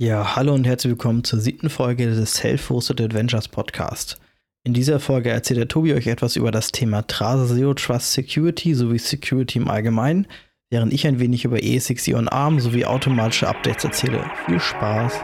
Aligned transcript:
Ja, 0.00 0.36
hallo 0.36 0.54
und 0.54 0.64
herzlich 0.64 0.92
willkommen 0.92 1.24
zur 1.24 1.40
siebten 1.40 1.68
Folge 1.68 2.06
des 2.06 2.34
Self-Hosted 2.34 3.00
Adventures 3.00 3.48
Podcast. 3.48 4.20
In 4.62 4.72
dieser 4.72 5.00
Folge 5.00 5.30
erzählt 5.30 5.58
der 5.58 5.66
Tobi 5.66 5.92
euch 5.92 6.06
etwas 6.06 6.36
über 6.36 6.52
das 6.52 6.70
Thema 6.70 7.04
Trase 7.04 7.52
Zero 7.52 7.74
Trust 7.74 8.12
Security 8.12 8.74
sowie 8.74 9.00
Security 9.00 9.58
im 9.58 9.66
Allgemeinen, 9.66 10.28
während 10.70 10.92
ich 10.92 11.04
ein 11.04 11.18
wenig 11.18 11.44
über 11.44 11.56
E6 11.56 12.14
on 12.14 12.28
ARM 12.28 12.60
sowie 12.60 12.84
automatische 12.84 13.48
Updates 13.48 13.82
erzähle. 13.82 14.22
Viel 14.46 14.60
Spaß! 14.60 15.20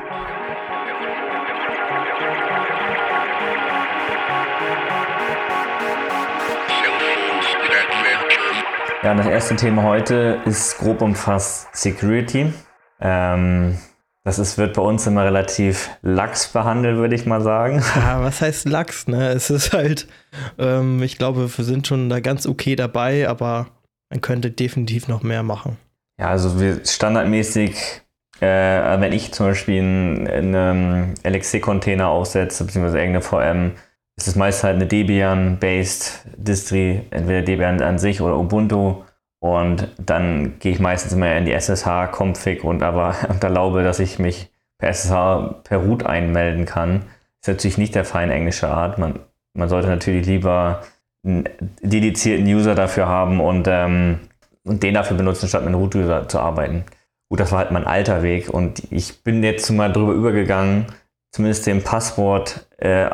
Ja, 9.05 9.15
das 9.15 9.27
erste 9.27 9.55
Thema 9.55 9.85
heute 9.85 10.43
ist 10.47 10.79
grob 10.79 11.01
umfasst 11.01 11.69
Security. 11.77 12.53
Ähm, 13.01 13.79
das 14.25 14.39
ist, 14.39 14.57
wird 14.57 14.75
bei 14.75 14.83
uns 14.83 15.07
immer 15.07 15.25
relativ 15.25 15.91
lax 16.01 16.49
behandelt, 16.49 16.97
würde 16.97 17.15
ich 17.15 17.27
mal 17.27 17.43
sagen. 17.43 17.83
Ja, 17.95 18.23
was 18.23 18.41
heißt 18.41 18.67
lax? 18.67 19.07
Ne? 19.07 19.29
Es 19.29 19.51
ist 19.51 19.75
halt, 19.75 20.09
ähm, 20.59 21.03
ich 21.03 21.19
glaube, 21.19 21.51
wir 21.57 21.65
sind 21.65 21.87
schon 21.87 22.09
da 22.09 22.21
ganz 22.21 22.47
okay 22.47 22.75
dabei, 22.75 23.29
aber 23.29 23.67
man 24.09 24.23
könnte 24.23 24.51
definitiv 24.51 25.09
noch 25.09 25.23
mehr 25.23 25.43
machen. 25.43 25.77
Ja, 26.19 26.29
also 26.29 26.59
wir 26.59 26.87
standardmäßig, 26.87 27.77
äh, 28.41 29.01
wenn 29.01 29.13
ich 29.13 29.33
zum 29.33 29.47
Beispiel 29.47 29.81
einen, 29.81 30.55
einen 30.55 31.15
LXC-Container 31.23 32.09
aufsetze, 32.09 32.65
beziehungsweise 32.65 32.99
irgendeine 32.99 33.23
VM, 33.23 33.73
ist 34.17 34.29
es 34.29 34.37
meist 34.37 34.65
halt 34.65 34.77
eine 34.77 34.87
Debian-based 34.87 36.21
Distri, 36.37 37.03
entweder 37.11 37.43
Debian 37.43 37.83
an 37.83 37.99
sich 37.99 38.21
oder 38.21 38.39
Ubuntu. 38.39 39.03
Und 39.45 39.89
dann 39.99 40.59
gehe 40.59 40.73
ich 40.73 40.81
meistens 40.81 41.13
immer 41.13 41.37
in 41.37 41.45
die 41.45 41.53
SSH-Config 41.53 42.65
und 42.65 42.83
aber 42.83 43.15
und 43.29 43.45
erlaube, 43.45 43.85
dass 43.85 44.01
ich 44.01 44.19
mich 44.19 44.51
per 44.79 44.89
SSH 44.89 45.65
per 45.65 45.79
Root 45.81 46.07
einmelden 46.07 46.65
kann. 46.65 47.03
Ist 47.43 47.49
natürlich 47.49 47.77
nicht 47.77 47.95
der 47.95 48.07
feine 48.07 48.33
englische 48.33 48.69
Art. 48.69 48.97
Man, 48.97 49.21
man 49.53 49.69
sollte 49.69 49.89
natürlich 49.89 50.25
lieber 50.25 50.81
einen 51.27 51.47
dedizierten 51.83 52.47
User 52.47 52.75
dafür 52.75 53.07
haben 53.07 53.39
und, 53.39 53.69
ähm, 53.69 54.21
und 54.65 54.83
den 54.83 54.95
dafür 54.95 55.19
benutzen, 55.19 55.47
statt 55.47 55.61
mit 55.61 55.75
einem 55.75 55.81
Root-User 55.83 56.27
zu 56.27 56.41
arbeiten. 56.41 56.87
Gut, 57.29 57.39
das 57.39 57.53
war 57.53 57.59
halt 57.59 57.71
mein 57.71 57.87
alter 57.87 58.23
Weg 58.23 58.49
und 58.49 58.91
ich 58.91 59.25
bin 59.25 59.43
jetzt 59.43 59.71
mal 59.71 59.93
drüber 59.93 60.15
übergegangen, 60.15 60.87
zumindest 61.33 61.67
dem 61.67 61.83
Passwort 61.83 62.67
äh, 62.79 63.11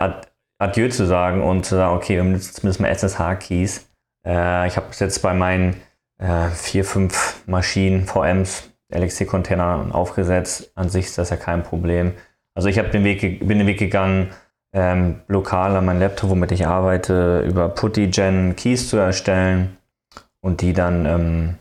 Adieu 0.60 0.90
zu 0.90 1.06
sagen 1.06 1.42
und 1.42 1.66
zu 1.66 1.74
sagen, 1.74 1.96
okay, 1.96 2.14
wir 2.14 2.22
benutzen 2.22 2.54
zumindest 2.54 2.80
mal 2.80 2.88
SSH-Keys. 2.88 3.90
Äh, 4.24 4.68
ich 4.68 4.76
habe 4.76 4.86
es 4.90 5.00
jetzt 5.00 5.22
bei 5.22 5.34
meinen 5.34 5.74
äh, 6.20 6.48
vier, 6.48 6.84
fünf 6.84 7.42
Maschinen, 7.46 8.06
VMs, 8.06 8.70
LXC-Container 8.92 9.88
aufgesetzt. 9.92 10.70
An 10.74 10.88
sich 10.88 11.06
ist 11.06 11.18
das 11.18 11.30
ja 11.30 11.36
kein 11.36 11.62
Problem. 11.62 12.12
Also 12.54 12.68
ich 12.68 12.76
den 12.76 13.04
Weg, 13.04 13.46
bin 13.46 13.58
den 13.58 13.66
Weg 13.66 13.78
gegangen, 13.78 14.28
ähm, 14.72 15.20
lokal 15.28 15.76
an 15.76 15.84
meinem 15.84 16.00
Laptop, 16.00 16.30
womit 16.30 16.52
ich 16.52 16.66
arbeite, 16.66 17.40
über 17.40 17.68
PuttyGen 17.68 18.54
Keys 18.56 18.88
zu 18.88 18.96
erstellen 18.98 19.76
und 20.40 20.60
die 20.60 20.72
dann 20.72 21.06
ähm, 21.06 21.58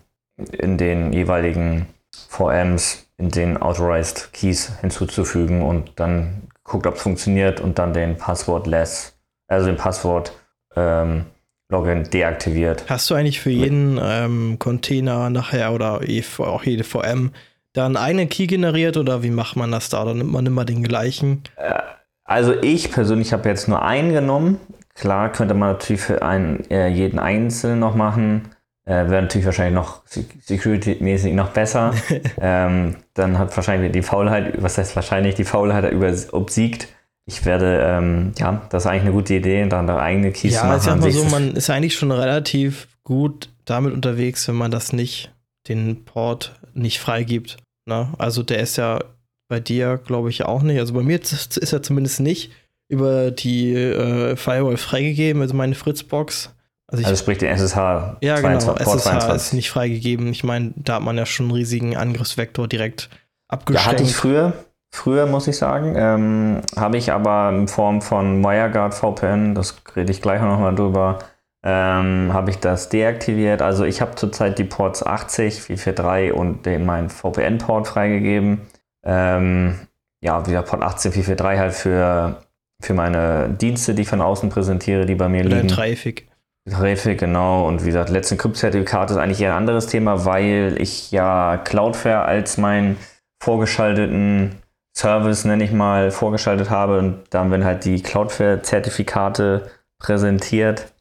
in 0.52 0.78
den 0.78 1.14
jeweiligen 1.14 1.88
VMs 2.28 3.08
in 3.18 3.30
den 3.30 3.58
Authorized 3.58 4.32
Keys 4.34 4.80
hinzuzufügen 4.80 5.62
und 5.62 6.00
dann 6.00 6.50
guckt, 6.64 6.88
ob 6.88 6.96
es 6.96 7.02
funktioniert 7.02 7.60
und 7.60 7.80
dann 7.80 7.94
den 7.94 8.18
Passwort 8.18 8.68
less, 8.68 9.18
also 9.48 9.68
den 9.68 9.78
Passwort 9.78 10.34
ähm, 10.76 11.26
Login 11.72 12.04
deaktiviert. 12.04 12.86
Hast 12.90 13.10
du 13.10 13.16
eigentlich 13.16 13.40
für 13.40 13.52
jeden 13.52 14.00
ähm, 14.02 14.58
Container 14.58 15.30
nachher 15.30 15.72
oder 15.74 16.02
auch 16.40 16.64
jede 16.64 16.84
VM 16.84 17.32
da 17.74 17.86
einen 17.86 18.30
Key 18.30 18.48
generiert 18.48 18.98
oder 18.98 19.22
wie 19.22 19.30
macht 19.30 19.56
man 19.56 19.72
das 19.72 19.90
da? 19.90 20.02
Oder 20.02 20.16
nimmt 20.16 20.32
man 20.32 20.46
immer 20.46 20.66
den 20.66 20.84
gleichen? 20.84 21.44
Äh, 21.56 21.76
also 22.24 22.54
ich 22.62 22.92
persönlich 22.92 23.34
habe 23.34 23.48
jetzt 23.48 23.68
nur 23.68 23.84
einen 23.84 24.12
genommen. 24.12 24.60
Klar 24.96 25.32
könnte 25.32 25.54
man 25.54 25.74
natürlich 25.74 26.02
für 26.02 26.24
einen, 26.24 26.70
äh, 26.72 26.88
jeden 26.88 27.20
einzeln 27.20 27.80
noch 27.80 27.96
machen. 27.96 28.50
Äh, 28.86 29.10
Wäre 29.10 29.22
natürlich 29.22 29.46
wahrscheinlich 29.46 29.76
noch 29.76 30.02
security-mäßig 30.08 31.34
noch 31.34 31.50
besser. 31.50 31.94
ähm, 32.42 32.96
dann 33.14 33.38
hat 33.38 33.56
wahrscheinlich 33.56 33.92
die 33.92 34.02
Faulheit, 34.02 34.62
was 34.62 34.80
heißt 34.80 34.96
wahrscheinlich, 34.96 35.36
die 35.36 35.44
Faulheit 35.44 35.92
über, 35.92 36.12
obsiegt 36.32 36.88
ich 37.30 37.46
werde, 37.46 37.84
ähm, 37.86 38.34
ja, 38.40 38.64
das 38.72 38.84
ist 38.84 38.88
eigentlich 38.88 39.04
eine 39.04 39.12
gute 39.12 39.36
Idee, 39.36 39.68
dann 39.70 39.86
da 39.86 40.00
eigene 40.00 40.32
Keys 40.32 40.56
ja, 40.56 40.62
zu 40.62 40.66
machen. 40.66 40.72
Ja, 40.72 40.78
ich 40.78 40.84
sag 40.84 41.00
mal 41.00 41.12
so, 41.12 41.24
man 41.26 41.56
ist 41.56 41.70
eigentlich 41.70 41.96
schon 41.96 42.12
relativ 42.12 42.88
gut 43.04 43.50
damit 43.66 43.94
unterwegs, 43.94 44.48
wenn 44.48 44.56
man 44.56 44.72
das 44.72 44.94
nicht, 44.94 45.32
den 45.68 46.06
Port 46.06 46.54
nicht 46.74 47.00
freigibt. 47.00 47.58
Ne? 47.86 48.10
Also 48.18 48.42
der 48.42 48.62
ist 48.62 48.78
ja 48.78 49.00
bei 49.48 49.60
dir, 49.60 50.00
glaube 50.04 50.32
ich, 50.32 50.44
auch 50.44 50.64
nicht. 50.64 50.80
Also 50.80 50.94
bei 50.94 51.04
mir 51.04 51.22
ist, 51.22 51.58
ist 51.58 51.72
er 51.72 51.84
zumindest 51.84 52.20
nicht 52.20 52.52
über 52.88 53.30
die 53.30 53.76
äh, 53.76 54.36
Firewall 54.36 54.78
freigegeben, 54.78 55.44
also 55.44 55.54
meine 55.54 55.76
Fritzbox. 55.76 56.56
Also, 56.88 57.02
ich, 57.02 57.08
also 57.08 57.22
sprich 57.22 57.38
den 57.38 57.50
SSH. 57.50 58.18
Ja, 58.22 58.38
22, 58.38 58.42
genau. 58.42 58.74
Port 58.74 58.98
SSH 58.98 59.04
22. 59.04 59.36
ist 59.36 59.54
nicht 59.54 59.70
freigegeben. 59.70 60.32
Ich 60.32 60.44
meine, 60.44 60.74
da 60.78 60.96
hat 60.96 61.04
man 61.04 61.16
ja 61.16 61.28
schon 61.28 61.46
einen 61.46 61.56
riesigen 61.56 61.96
Angriffsvektor 61.96 62.68
direkt 62.68 63.10
abgeschränkt. 63.48 63.86
Ja, 63.86 63.92
hatte 63.92 64.04
ich 64.04 64.16
früher. 64.16 64.54
Früher, 64.92 65.28
muss 65.28 65.48
ich 65.48 65.58
sagen, 65.58 65.94
ähm, 65.96 66.62
habe 66.76 66.98
ich 66.98 67.12
aber 67.12 67.50
in 67.50 67.68
Form 67.68 68.02
von 68.02 68.44
WireGuard 68.44 68.94
VPN, 68.94 69.54
das 69.54 69.82
rede 69.96 70.12
ich 70.12 70.22
gleich 70.22 70.42
noch 70.42 70.60
mal 70.60 70.74
drüber, 70.74 71.20
ähm, 71.64 72.32
habe 72.34 72.50
ich 72.50 72.60
das 72.60 72.90
deaktiviert. 72.90 73.62
Also 73.62 73.84
ich 73.84 74.02
habe 74.02 74.16
zurzeit 74.16 74.58
die 74.58 74.64
Ports 74.64 75.06
80, 75.06 75.62
443 75.62 76.34
und 76.34 76.66
den 76.66 76.86
meinen 76.86 77.10
VPN-Port 77.10 77.88
freigegeben. 77.88 78.62
Ähm, 79.06 79.80
ja, 80.22 80.46
wieder 80.48 80.64
Port 80.64 80.82
18, 80.82 81.12
443 81.12 81.60
halt 81.60 81.74
für, 81.74 82.44
für 82.82 82.94
meine 82.94 83.50
Dienste, 83.50 83.94
die 83.94 84.02
ich 84.02 84.10
von 84.10 84.22
außen 84.22 84.50
präsentiere, 84.50 85.06
die 85.06 85.16
bei 85.16 85.30
mir 85.30 85.44
liegen. 85.44 85.68
Traffic. 85.68 86.28
Traffic, 86.70 87.20
genau. 87.20 87.68
Und 87.68 87.84
wie 87.84 87.88
gesagt, 87.88 88.10
letzten 88.10 88.38
Kryptzertifikat 88.38 89.12
ist 89.12 89.18
eigentlich 89.18 89.42
eher 89.42 89.52
ein 89.52 89.58
anderes 89.58 89.88
Thema, 89.88 90.26
weil 90.26 90.76
ich 90.80 91.12
ja 91.12 91.58
Cloudflare 91.58 92.26
als 92.26 92.58
meinen 92.58 92.98
vorgeschalteten 93.42 94.56
Service, 94.96 95.46
nenne 95.46 95.64
ich 95.64 95.72
mal, 95.72 96.12
vorgeschaltet 96.12 96.70
habe 96.70 97.00
und 97.00 97.24
dann 97.30 97.52
werden 97.52 97.66
halt 97.66 97.86
die 97.86 98.02
Cloudflare-Zertifikate 98.02 99.70
präsentiert. 100.00 100.92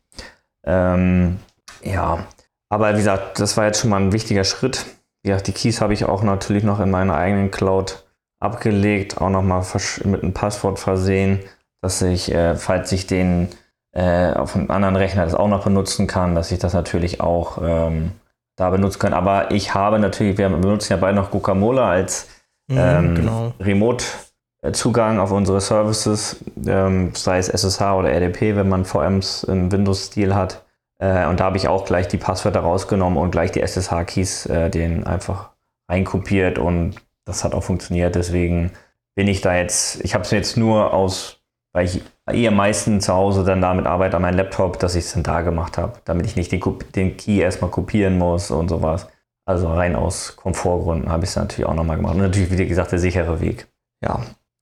Ähm, 0.65 1.39
ja, 1.83 2.27
aber 2.69 2.93
wie 2.95 2.99
gesagt, 2.99 3.41
das 3.41 3.57
war 3.57 3.67
jetzt 3.67 3.81
schon 3.81 3.91
mal 3.91 4.01
ein 4.01 4.13
wichtiger 4.13 4.45
Schritt. 4.45 4.85
Ja, 5.25 5.39
die 5.39 5.53
Keys 5.53 5.81
habe 5.81 5.95
ich 5.95 6.05
auch 6.05 6.23
natürlich 6.23 6.65
noch 6.65 6.81
in 6.81 6.91
meiner 6.91 7.17
eigenen 7.17 7.51
Cloud 7.51 8.05
abgelegt, 8.41 9.21
auch 9.21 9.31
nochmal 9.31 9.65
mit 10.05 10.23
einem 10.23 10.33
Passwort 10.33 10.79
versehen, 10.79 11.41
dass 11.83 12.03
ich, 12.03 12.33
äh, 12.33 12.55
falls 12.57 12.93
ich 12.93 13.07
den 13.07 13.49
äh, 13.93 14.33
auf 14.33 14.55
einem 14.55 14.71
anderen 14.71 14.97
Rechner 14.97 15.25
das 15.25 15.35
auch 15.35 15.49
noch 15.49 15.65
benutzen 15.65 16.07
kann, 16.07 16.35
dass 16.35 16.53
ich 16.53 16.59
das 16.59 16.75
natürlich 16.75 17.21
auch 17.21 17.59
ähm, 17.63 18.13
da 18.57 18.71
benutzen 18.71 18.99
kann. 18.99 19.15
Aber 19.15 19.51
ich 19.51 19.75
habe 19.75 19.99
natürlich, 19.99 20.39
wir 20.39 20.49
benutzen 20.51 20.93
ja 20.93 20.99
beide 20.99 21.17
noch 21.17 21.31
Guacamole 21.31 21.83
als 21.83 22.29
Mhm, 22.69 22.79
ähm, 22.79 23.15
genau. 23.15 23.53
Remote-Zugang 23.61 25.19
auf 25.19 25.33
unsere 25.33 25.61
Services, 25.61 26.37
ähm, 26.67 27.13
sei 27.15 27.39
es 27.39 27.49
SSH 27.49 27.97
oder 27.97 28.11
RDP, 28.11 28.57
wenn 28.57 28.69
man 28.69 28.85
VMs 28.85 29.45
im 29.45 29.73
Windows-Stil 29.73 30.35
hat. 30.35 30.65
Äh, 30.99 31.27
und 31.27 31.41
da 31.41 31.45
habe 31.45 31.57
ich 31.57 31.69
auch 31.69 31.85
gleich 31.85 32.09
die 32.09 32.19
Passwörter 32.19 32.61
rausgenommen 32.61 33.19
und 33.19 33.31
gleich 33.31 33.53
die 33.53 33.61
SSH-Keys 33.61 34.47
äh, 34.47 34.71
den 34.71 35.07
einfach 35.07 35.51
reinkopiert 35.91 36.59
und 36.59 36.97
das 37.25 37.45
hat 37.45 37.55
auch 37.55 37.63
funktioniert. 37.63 38.15
Deswegen 38.15 38.73
bin 39.15 39.29
ich 39.29 39.41
da 39.41 39.57
jetzt, 39.57 40.05
ich 40.05 40.15
habe 40.15 40.25
es 40.25 40.31
jetzt 40.31 40.57
nur 40.57 40.93
aus, 40.93 41.41
weil 41.73 41.87
ich 41.87 42.03
eher 42.31 42.51
meistens 42.51 43.07
zu 43.07 43.15
Hause 43.15 43.45
dann 43.45 43.61
damit 43.61 43.87
arbeite 43.87 44.17
an 44.17 44.23
meinem 44.23 44.37
Laptop, 44.37 44.79
dass 44.79 44.95
ich 44.95 45.05
es 45.05 45.13
dann 45.13 45.23
da 45.23 45.41
gemacht 45.41 45.79
habe, 45.79 45.95
damit 46.05 46.27
ich 46.27 46.37
nicht 46.37 46.53
den, 46.53 46.63
den 46.95 47.17
Key 47.17 47.39
erstmal 47.39 47.71
kopieren 47.71 48.19
muss 48.19 48.51
und 48.51 48.69
sowas. 48.69 49.09
Also 49.49 49.73
rein 49.73 49.97
aus 49.97 50.37
Komfortgründen 50.37 51.11
habe 51.11 51.25
ich 51.25 51.31
es 51.31 51.37
natürlich 51.37 51.65
auch 51.65 51.75
nochmal 51.75 51.97
gemacht. 51.97 52.17
Und 52.17 52.21
natürlich, 52.21 52.51
wie 52.51 52.67
gesagt, 52.67 52.93
der 52.93 52.99
sichere 52.99 53.41
Weg. 53.41 53.67
Ja. 54.05 54.21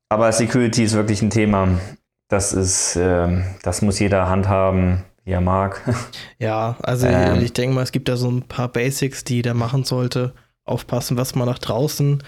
Aber 0.09 0.31
Security 0.31 0.85
ist 0.85 0.95
wirklich 0.95 1.21
ein 1.23 1.31
Thema. 1.31 1.81
Das 2.29 2.53
ist, 2.53 2.95
äh, 2.95 3.43
das 3.65 3.83
muss 3.83 3.99
jeder 3.99 4.29
handhaben, 4.29 5.03
wie 5.25 5.33
er 5.33 5.41
mag. 5.41 5.83
Ja, 6.39 6.77
also 6.83 7.09
ähm, 7.09 7.43
ich 7.43 7.53
denke 7.53 7.75
mal, 7.75 7.83
es 7.83 7.91
gibt 7.91 8.09
da 8.09 8.17
so 8.17 8.31
ein 8.31 8.43
paar 8.43 8.69
Basics, 8.69 9.25
die 9.25 9.43
der 9.43 9.55
machen 9.55 9.83
sollte. 9.83 10.35
Aufpassen, 10.65 11.17
was 11.17 11.35
man 11.35 11.49
nach 11.49 11.59
draußen 11.59 12.23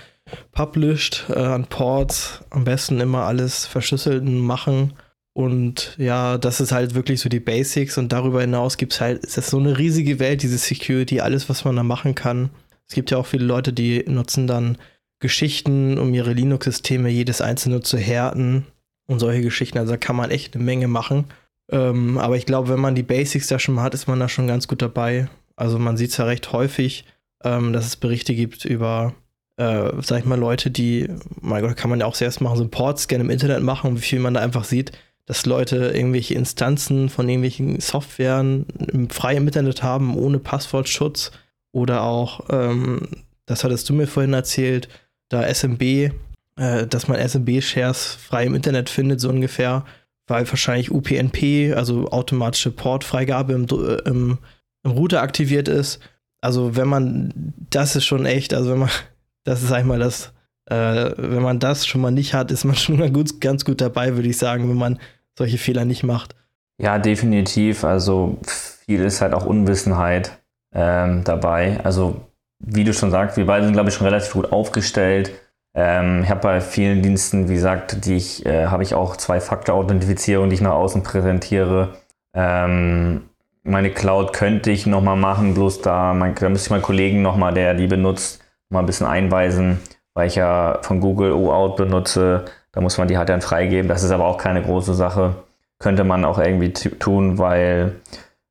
published 0.50 1.26
äh, 1.28 1.38
an 1.38 1.66
Ports. 1.66 2.42
Am 2.50 2.64
besten 2.64 2.98
immer 2.98 3.22
alles 3.22 3.66
verschlüsselten 3.66 4.40
machen 4.40 4.94
und 5.38 5.94
ja, 5.98 6.36
das 6.36 6.58
ist 6.58 6.72
halt 6.72 6.96
wirklich 6.96 7.20
so 7.20 7.28
die 7.28 7.38
Basics 7.38 7.96
und 7.96 8.12
darüber 8.12 8.40
hinaus 8.40 8.76
gibt 8.76 8.94
es 8.94 9.00
halt, 9.00 9.24
ist 9.24 9.36
das 9.36 9.50
so 9.50 9.58
eine 9.58 9.78
riesige 9.78 10.18
Welt, 10.18 10.42
diese 10.42 10.58
Security, 10.58 11.20
alles, 11.20 11.48
was 11.48 11.64
man 11.64 11.76
da 11.76 11.84
machen 11.84 12.16
kann. 12.16 12.50
Es 12.88 12.94
gibt 12.96 13.12
ja 13.12 13.18
auch 13.18 13.26
viele 13.26 13.44
Leute, 13.44 13.72
die 13.72 14.02
nutzen 14.08 14.48
dann 14.48 14.78
Geschichten, 15.20 15.96
um 15.96 16.12
ihre 16.12 16.32
Linux-Systeme 16.32 17.08
jedes 17.08 17.40
einzelne 17.40 17.82
zu 17.82 17.98
härten 17.98 18.66
und 19.06 19.20
solche 19.20 19.42
Geschichten. 19.42 19.78
Also 19.78 19.92
da 19.92 19.96
kann 19.96 20.16
man 20.16 20.32
echt 20.32 20.56
eine 20.56 20.64
Menge 20.64 20.88
machen. 20.88 21.26
Ähm, 21.70 22.18
aber 22.18 22.36
ich 22.36 22.44
glaube, 22.44 22.70
wenn 22.70 22.80
man 22.80 22.96
die 22.96 23.04
Basics 23.04 23.46
da 23.46 23.60
schon 23.60 23.76
mal 23.76 23.84
hat, 23.84 23.94
ist 23.94 24.08
man 24.08 24.18
da 24.18 24.28
schon 24.28 24.48
ganz 24.48 24.66
gut 24.66 24.82
dabei. 24.82 25.28
Also 25.54 25.78
man 25.78 25.96
sieht 25.96 26.10
es 26.10 26.16
ja 26.16 26.24
recht 26.24 26.50
häufig, 26.50 27.04
ähm, 27.44 27.72
dass 27.72 27.86
es 27.86 27.94
Berichte 27.94 28.34
gibt 28.34 28.64
über 28.64 29.14
äh, 29.56 29.92
sag 30.02 30.18
ich 30.18 30.24
mal, 30.24 30.38
Leute, 30.38 30.72
die, 30.72 31.08
mein 31.40 31.62
Gott, 31.62 31.76
kann 31.76 31.90
man 31.90 32.00
ja 32.00 32.06
auch 32.06 32.16
selbst 32.16 32.40
machen, 32.40 32.56
so 32.56 32.62
einen 32.62 32.70
Portscan 32.70 33.20
im 33.20 33.30
Internet 33.30 33.62
machen 33.62 33.90
und 33.90 33.96
wie 33.98 34.02
viel 34.02 34.20
man 34.20 34.34
da 34.34 34.40
einfach 34.40 34.64
sieht, 34.64 34.92
dass 35.28 35.44
Leute 35.44 35.92
irgendwelche 35.94 36.32
Instanzen 36.32 37.10
von 37.10 37.28
irgendwelchen 37.28 37.80
Softwaren 37.80 38.64
im 38.90 39.10
freien 39.10 39.46
Internet 39.46 39.82
haben, 39.82 40.16
ohne 40.16 40.38
Passwortschutz. 40.38 41.32
Oder 41.70 42.02
auch, 42.02 42.48
ähm, 42.48 43.08
das 43.44 43.62
hattest 43.62 43.90
du 43.90 43.92
mir 43.92 44.06
vorhin 44.06 44.32
erzählt, 44.32 44.88
da 45.28 45.46
SMB, 45.46 45.82
äh, 45.82 46.86
dass 46.88 47.08
man 47.08 47.20
SMB-Shares 47.20 48.14
frei 48.14 48.46
im 48.46 48.54
Internet 48.54 48.88
findet, 48.88 49.20
so 49.20 49.28
ungefähr, 49.28 49.84
weil 50.26 50.48
wahrscheinlich 50.48 50.90
UPnP, 50.90 51.74
also 51.76 52.08
automatische 52.08 52.70
Portfreigabe 52.70 53.52
im, 53.52 53.66
äh, 53.66 54.08
im, 54.08 54.38
im 54.82 54.90
Router 54.92 55.20
aktiviert 55.20 55.68
ist. 55.68 56.00
Also 56.40 56.74
wenn 56.74 56.88
man, 56.88 57.52
das 57.68 57.96
ist 57.96 58.06
schon 58.06 58.24
echt, 58.24 58.54
also 58.54 58.70
wenn 58.70 58.78
man, 58.78 58.90
das 59.44 59.62
ist 59.62 59.72
einmal 59.72 59.98
das, 59.98 60.32
äh, 60.70 61.10
wenn 61.18 61.42
man 61.42 61.58
das 61.58 61.86
schon 61.86 62.00
mal 62.00 62.12
nicht 62.12 62.32
hat, 62.32 62.50
ist 62.50 62.64
man 62.64 62.76
schon 62.76 62.96
mal 62.96 63.12
gut, 63.12 63.42
ganz 63.42 63.66
gut 63.66 63.82
dabei, 63.82 64.16
würde 64.16 64.30
ich 64.30 64.38
sagen, 64.38 64.70
wenn 64.70 64.78
man 64.78 64.98
solche 65.38 65.58
Fehler 65.58 65.84
nicht 65.84 66.04
macht. 66.04 66.34
Ja, 66.80 66.98
definitiv. 66.98 67.84
Also 67.84 68.38
viel 68.44 69.00
ist 69.04 69.20
halt 69.20 69.34
auch 69.34 69.46
Unwissenheit 69.46 70.38
ähm, 70.74 71.24
dabei. 71.24 71.80
Also 71.82 72.20
wie 72.60 72.84
du 72.84 72.92
schon 72.92 73.10
sagst, 73.10 73.36
wir 73.36 73.46
beide 73.46 73.64
sind, 73.64 73.74
glaube 73.74 73.88
ich, 73.88 73.94
schon 73.94 74.06
relativ 74.06 74.32
gut 74.32 74.52
aufgestellt. 74.52 75.32
Ähm, 75.74 76.22
ich 76.24 76.30
habe 76.30 76.40
bei 76.40 76.60
vielen 76.60 77.02
Diensten, 77.02 77.48
wie 77.48 77.54
gesagt, 77.54 78.04
die 78.04 78.16
ich, 78.16 78.44
äh, 78.46 78.66
habe 78.66 78.82
ich 78.82 78.94
auch 78.94 79.16
Zwei-Faktor-Authentifizierung, 79.16 80.48
die 80.48 80.54
ich 80.54 80.60
nach 80.60 80.72
außen 80.72 81.02
präsentiere. 81.02 81.96
Ähm, 82.34 83.28
meine 83.62 83.90
Cloud 83.90 84.32
könnte 84.32 84.70
ich 84.70 84.86
nochmal 84.86 85.16
machen, 85.16 85.54
bloß 85.54 85.82
da, 85.82 86.14
mein, 86.14 86.34
da 86.34 86.48
müsste 86.48 86.66
ich 86.66 86.70
meinen 86.70 86.82
Kollegen 86.82 87.22
nochmal, 87.22 87.54
der 87.54 87.74
die 87.74 87.86
benutzt, 87.86 88.42
mal 88.70 88.80
ein 88.80 88.86
bisschen 88.86 89.06
einweisen, 89.06 89.80
weil 90.14 90.26
ich 90.26 90.36
ja 90.36 90.78
von 90.82 91.00
Google 91.00 91.32
OAuth 91.32 91.76
benutze. 91.76 92.46
Da 92.72 92.80
muss 92.80 92.98
man 92.98 93.08
die 93.08 93.16
halt 93.16 93.28
dann 93.28 93.40
freigeben. 93.40 93.88
Das 93.88 94.02
ist 94.02 94.10
aber 94.10 94.26
auch 94.26 94.38
keine 94.38 94.62
große 94.62 94.94
Sache. 94.94 95.34
Könnte 95.78 96.04
man 96.04 96.24
auch 96.24 96.38
irgendwie 96.38 96.72
tun, 96.72 97.38
weil, 97.38 97.96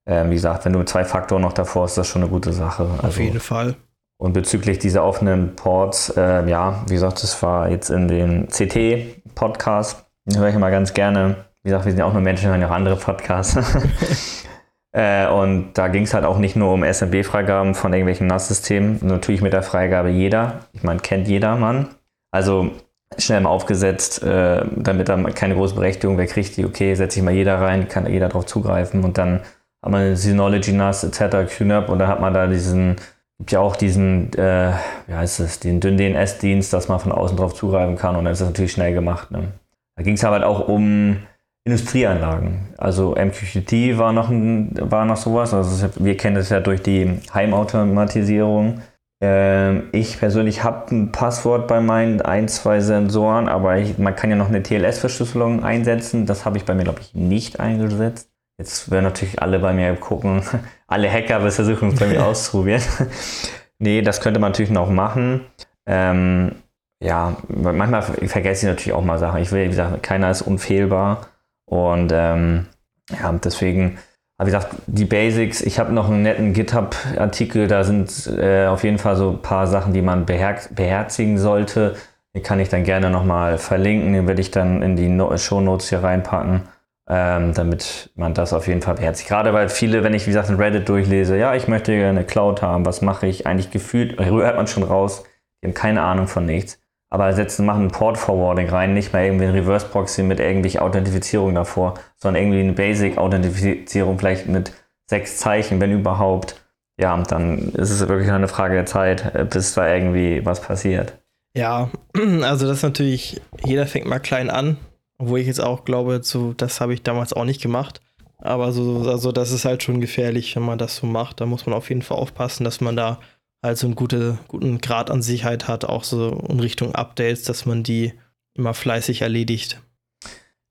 äh, 0.06 0.26
wie 0.30 0.36
gesagt, 0.36 0.66
wenn 0.66 0.74
du 0.74 0.84
zwei 0.84 1.04
Faktoren 1.06 1.42
noch 1.42 1.54
davor 1.54 1.84
hast, 1.84 1.92
ist 1.92 1.98
das 1.98 2.08
schon 2.08 2.24
eine 2.24 2.32
gute 2.32 2.54
Sache. 2.54 2.84
Also, 2.84 3.08
Auf 3.08 3.20
jeden 3.20 3.40
Fall. 3.40 3.76
Und 4.20 4.34
bezüglich 4.34 4.80
dieser 4.80 5.04
offenen 5.04 5.56
Ports, 5.56 6.10
äh, 6.18 6.50
ja, 6.50 6.84
wie 6.88 6.96
gesagt, 6.96 7.22
das 7.22 7.42
war 7.44 7.70
jetzt 7.70 7.90
in 7.90 8.08
den 8.08 8.48
CT-Podcast. 8.48 10.06
Den 10.26 10.40
höre 10.40 10.50
ich 10.50 10.56
immer 10.56 10.72
ganz 10.72 10.94
gerne. 10.94 11.46
Wie 11.62 11.70
gesagt, 11.70 11.86
wir 11.86 11.92
sind 11.92 12.00
ja 12.00 12.06
auch 12.06 12.14
nur 12.14 12.22
Menschen, 12.22 12.50
hören 12.50 12.62
ja 12.62 12.68
auch 12.68 12.74
andere 12.74 12.96
Podcasts. 12.96 13.58
äh, 14.92 15.28
und 15.28 15.74
da 15.74 15.88
ging 15.90 16.04
es 16.04 16.16
halt 16.16 16.26
auch 16.26 16.40
nicht 16.40 16.56
nur 16.56 16.74
um 16.74 16.84
SMB-Freigaben 16.84 17.76
von 17.76 17.94
irgendwelchen 17.94 18.26
NAS-Systemen, 18.26 19.00
natürlich 19.04 19.42
mit 19.42 19.54
der 19.54 19.62
Freigabe 19.62 20.10
jeder. 20.10 20.62
Ich 20.74 20.82
meine, 20.82 21.00
kennt 21.00 21.28
jeder 21.28 21.56
Mann. 21.56 21.90
Also 22.32 22.72
schnell 23.18 23.42
mal 23.42 23.50
aufgesetzt, 23.50 24.24
äh, 24.24 24.66
damit 24.76 25.10
da 25.10 25.18
keine 25.32 25.56
große 25.56 25.76
Berechtigung, 25.76 26.18
wer 26.18 26.28
kriegt 26.28 26.58
die, 26.58 26.66
okay, 26.66 26.94
setze 26.96 27.20
ich 27.20 27.26
mal 27.26 27.34
jeder 27.34 27.60
rein, 27.60 27.88
kann 27.88 28.12
jeder 28.12 28.28
darauf 28.28 28.46
zugreifen 28.46 29.04
und 29.04 29.18
dann 29.18 29.42
hat 29.84 29.92
man 29.92 30.16
Synology 30.16 30.74
NAS 30.74 31.04
etc. 31.04 31.48
QNAP 31.48 31.90
und 31.90 32.00
dann 32.00 32.08
hat 32.08 32.20
man 32.20 32.34
da 32.34 32.48
diesen, 32.48 32.98
gibt 33.40 33.52
ja 33.52 33.60
auch 33.60 33.76
diesen, 33.76 34.34
äh, 34.34 34.74
wie 35.08 35.14
heißt 35.14 35.40
es, 35.40 35.60
den 35.60 35.80
dünnen 35.80 35.98
DNS-Dienst, 35.98 36.74
dass 36.74 36.90
man 36.90 37.00
von 37.00 37.12
außen 37.12 37.38
drauf 37.38 37.54
zugreifen 37.54 37.96
kann 37.96 38.16
und 38.16 38.26
dann 38.26 38.34
ist 38.34 38.42
das 38.42 38.50
natürlich 38.50 38.74
schnell 38.74 38.94
gemacht. 38.94 39.32
Ne? 39.32 39.54
Da 39.96 40.04
ging 40.04 40.16
es 40.16 40.24
aber 40.24 40.36
halt 40.36 40.46
auch 40.46 40.68
um 40.68 41.18
Industrieanlagen. 41.66 42.70
Also 42.78 43.16
MQTT 43.16 43.98
war 43.98 44.14
noch, 44.14 44.30
ein, 44.30 44.72
war 44.80 45.06
noch 45.06 45.18
sowas, 45.18 45.54
also 45.54 45.90
wir 45.98 46.18
kennen 46.18 46.36
das 46.36 46.50
ja 46.50 46.60
durch 46.60 46.82
die 46.82 47.20
Heimautomatisierung 47.34 48.82
ich 49.20 50.20
persönlich 50.20 50.64
habe 50.64 50.96
ein 50.96 51.12
Passwort 51.12 51.68
bei 51.68 51.82
meinen 51.82 52.22
ein, 52.22 52.48
zwei 52.48 52.82
Sensoren, 52.82 53.48
aber 53.48 53.78
ich, 53.78 53.98
man 53.98 54.16
kann 54.16 54.30
ja 54.30 54.36
noch 54.36 54.50
eine 54.50 54.62
TLS-Verschlüsselung 54.62 55.64
einsetzen. 55.64 56.28
Das 56.28 56.46
habe 56.46 56.58
ich 56.58 56.66
bei 56.66 56.76
mir, 56.76 56.84
glaube 56.84 57.00
ich, 57.02 57.16
nicht 57.16 57.60
eingesetzt. 57.60 58.30
Jetzt 58.60 58.90
werden 58.90 59.06
natürlich 59.06 59.42
alle 59.42 59.60
bei 59.60 59.74
mir 59.74 59.96
gucken, 59.96 60.42
alle 60.88 61.12
Hacker 61.12 61.50
versuchen 61.50 61.90
es 61.90 62.00
bei 62.00 62.08
mir 62.08 62.26
auszuprobieren. 62.26 62.82
nee, 63.80 64.02
das 64.02 64.22
könnte 64.22 64.40
man 64.40 64.52
natürlich 64.52 64.72
noch 64.72 64.90
machen. 64.90 65.42
Ähm, 65.88 66.54
ja, 67.00 67.38
manchmal 67.48 68.02
vergesse 68.02 68.66
ich 68.66 68.72
natürlich 68.72 68.94
auch 68.94 69.04
mal 69.04 69.20
Sachen. 69.20 69.42
Ich 69.42 69.52
will, 69.52 69.66
wie 69.66 69.70
gesagt, 69.70 70.02
keiner 70.02 70.32
ist 70.32 70.42
unfehlbar. 70.42 71.28
Und 71.66 72.12
ähm, 72.14 72.68
ja, 73.12 73.32
deswegen 73.34 74.00
aber 74.38 74.48
wie 74.48 74.52
gesagt, 74.52 74.76
die 74.86 75.06
Basics, 75.06 75.62
ich 75.62 75.80
habe 75.80 75.92
noch 75.92 76.10
einen 76.10 76.22
netten 76.22 76.54
GitHub-Artikel, 76.54 77.68
da 77.68 77.84
sind 77.84 78.28
äh, 78.38 78.68
auf 78.68 78.84
jeden 78.84 79.00
Fall 79.00 79.16
so 79.16 79.32
ein 79.32 79.42
paar 79.42 79.66
Sachen, 79.66 79.94
die 79.94 80.04
man 80.04 80.28
beher 80.28 80.58
beherzigen 80.72 81.40
sollte. 81.40 81.96
Den 82.36 82.44
kann 82.44 82.60
ich 82.60 82.70
dann 82.70 82.84
gerne 82.84 83.10
nochmal 83.10 83.58
verlinken, 83.58 84.14
den 84.14 84.28
werde 84.28 84.42
ich 84.42 84.52
dann 84.52 84.84
in 84.84 84.96
die 84.96 85.10
no 85.10 85.36
Show 85.38 85.60
Notes 85.60 85.90
hier 85.90 86.04
reinpacken, 86.04 86.62
ähm, 87.10 87.54
damit 87.56 88.12
man 88.14 88.36
das 88.36 88.54
auf 88.54 88.68
jeden 88.68 88.84
Fall 88.84 88.94
beherzigt. 88.94 89.28
Gerade 89.28 89.54
weil 89.54 89.70
viele, 89.70 90.04
wenn 90.04 90.14
ich 90.14 90.28
wie 90.28 90.32
gesagt 90.32 90.50
in 90.50 90.58
Reddit 90.58 90.88
durchlese, 90.88 91.36
ja, 91.36 91.56
ich 91.56 91.68
möchte 91.68 91.94
eine 91.94 92.24
Cloud 92.24 92.62
haben, 92.62 92.86
was 92.86 93.02
mache 93.02 93.26
ich? 93.26 93.48
Eigentlich 93.48 93.72
gefühlt, 93.72 94.20
hört 94.24 94.56
man 94.56 94.68
schon 94.68 94.84
raus, 94.84 95.24
die 95.64 95.68
haben 95.68 95.74
keine 95.74 96.04
Ahnung 96.04 96.28
von 96.28 96.46
nichts 96.46 96.80
aber 97.10 97.32
setzen, 97.34 97.66
machen 97.66 97.86
ein 97.86 97.92
Port 97.92 98.18
Forwarding 98.18 98.70
rein, 98.70 98.94
nicht 98.94 99.14
mal 99.14 99.24
irgendwie 99.24 99.46
ein 99.46 99.52
Reverse 99.52 99.88
Proxy 99.88 100.24
mit 100.24 100.40
irgendwelche 100.40 100.82
Authentifizierung 100.82 101.56
davor, 101.56 101.96
sondern 102.18 102.44
irgendwie 102.44 102.60
eine 102.60 102.74
Basic 102.74 103.18
Authentifizierung 103.18 104.20
vielleicht 104.20 104.48
mit 104.48 104.74
sechs 105.10 105.38
Zeichen, 105.38 105.80
wenn 105.80 105.92
überhaupt. 105.92 106.62
Ja, 107.00 107.16
dann 107.24 107.74
ist 107.74 107.92
es 107.92 108.08
wirklich 108.08 108.32
eine 108.32 108.48
Frage 108.48 108.74
der 108.74 108.86
Zeit, 108.86 109.36
äh, 109.36 109.46
bis 109.46 109.74
da 109.76 109.94
irgendwie 109.94 110.46
was 110.46 110.62
passiert. 110.62 111.14
Ja, 111.56 111.90
also 112.44 112.68
das 112.68 112.78
ist 112.78 112.84
natürlich, 112.84 113.42
jeder 113.64 113.88
fängt 113.88 114.08
mal 114.08 114.20
klein 114.20 114.50
an, 114.50 114.78
obwohl 115.20 115.40
ich 115.40 115.48
jetzt 115.48 115.62
auch 115.62 115.86
glaube, 115.86 116.22
so, 116.24 116.54
das 116.54 116.82
habe 116.82 116.94
ich 116.94 117.04
damals 117.04 117.34
auch 117.34 117.46
nicht 117.46 117.62
gemacht. 117.62 118.02
Aber 118.40 118.72
so, 118.72 119.10
also 119.10 119.32
das 119.32 119.52
ist 119.52 119.66
halt 119.66 119.82
schon 119.82 120.00
gefährlich, 120.02 120.56
wenn 120.56 120.64
man 120.64 120.78
das 120.78 120.98
so 120.98 121.08
macht. 121.08 121.42
Da 121.42 121.46
muss 121.46 121.66
man 121.66 121.76
auf 121.76 121.90
jeden 121.90 122.04
Fall 122.04 122.18
aufpassen, 122.18 122.64
dass 122.64 122.82
man 122.82 122.96
da 122.96 123.20
halt 123.64 123.78
so 123.78 123.88
einen 123.88 123.96
gute, 123.96 124.38
guten 124.48 124.80
Grad 124.80 125.10
an 125.10 125.22
Sicherheit 125.22 125.68
hat, 125.68 125.86
auch 125.86 126.04
so 126.04 126.46
in 126.50 126.60
Richtung 126.60 126.96
Updates, 126.96 127.44
dass 127.44 127.66
man 127.66 127.84
die 127.84 128.14
immer 128.54 128.74
fleißig 128.74 129.22
erledigt. 129.22 129.82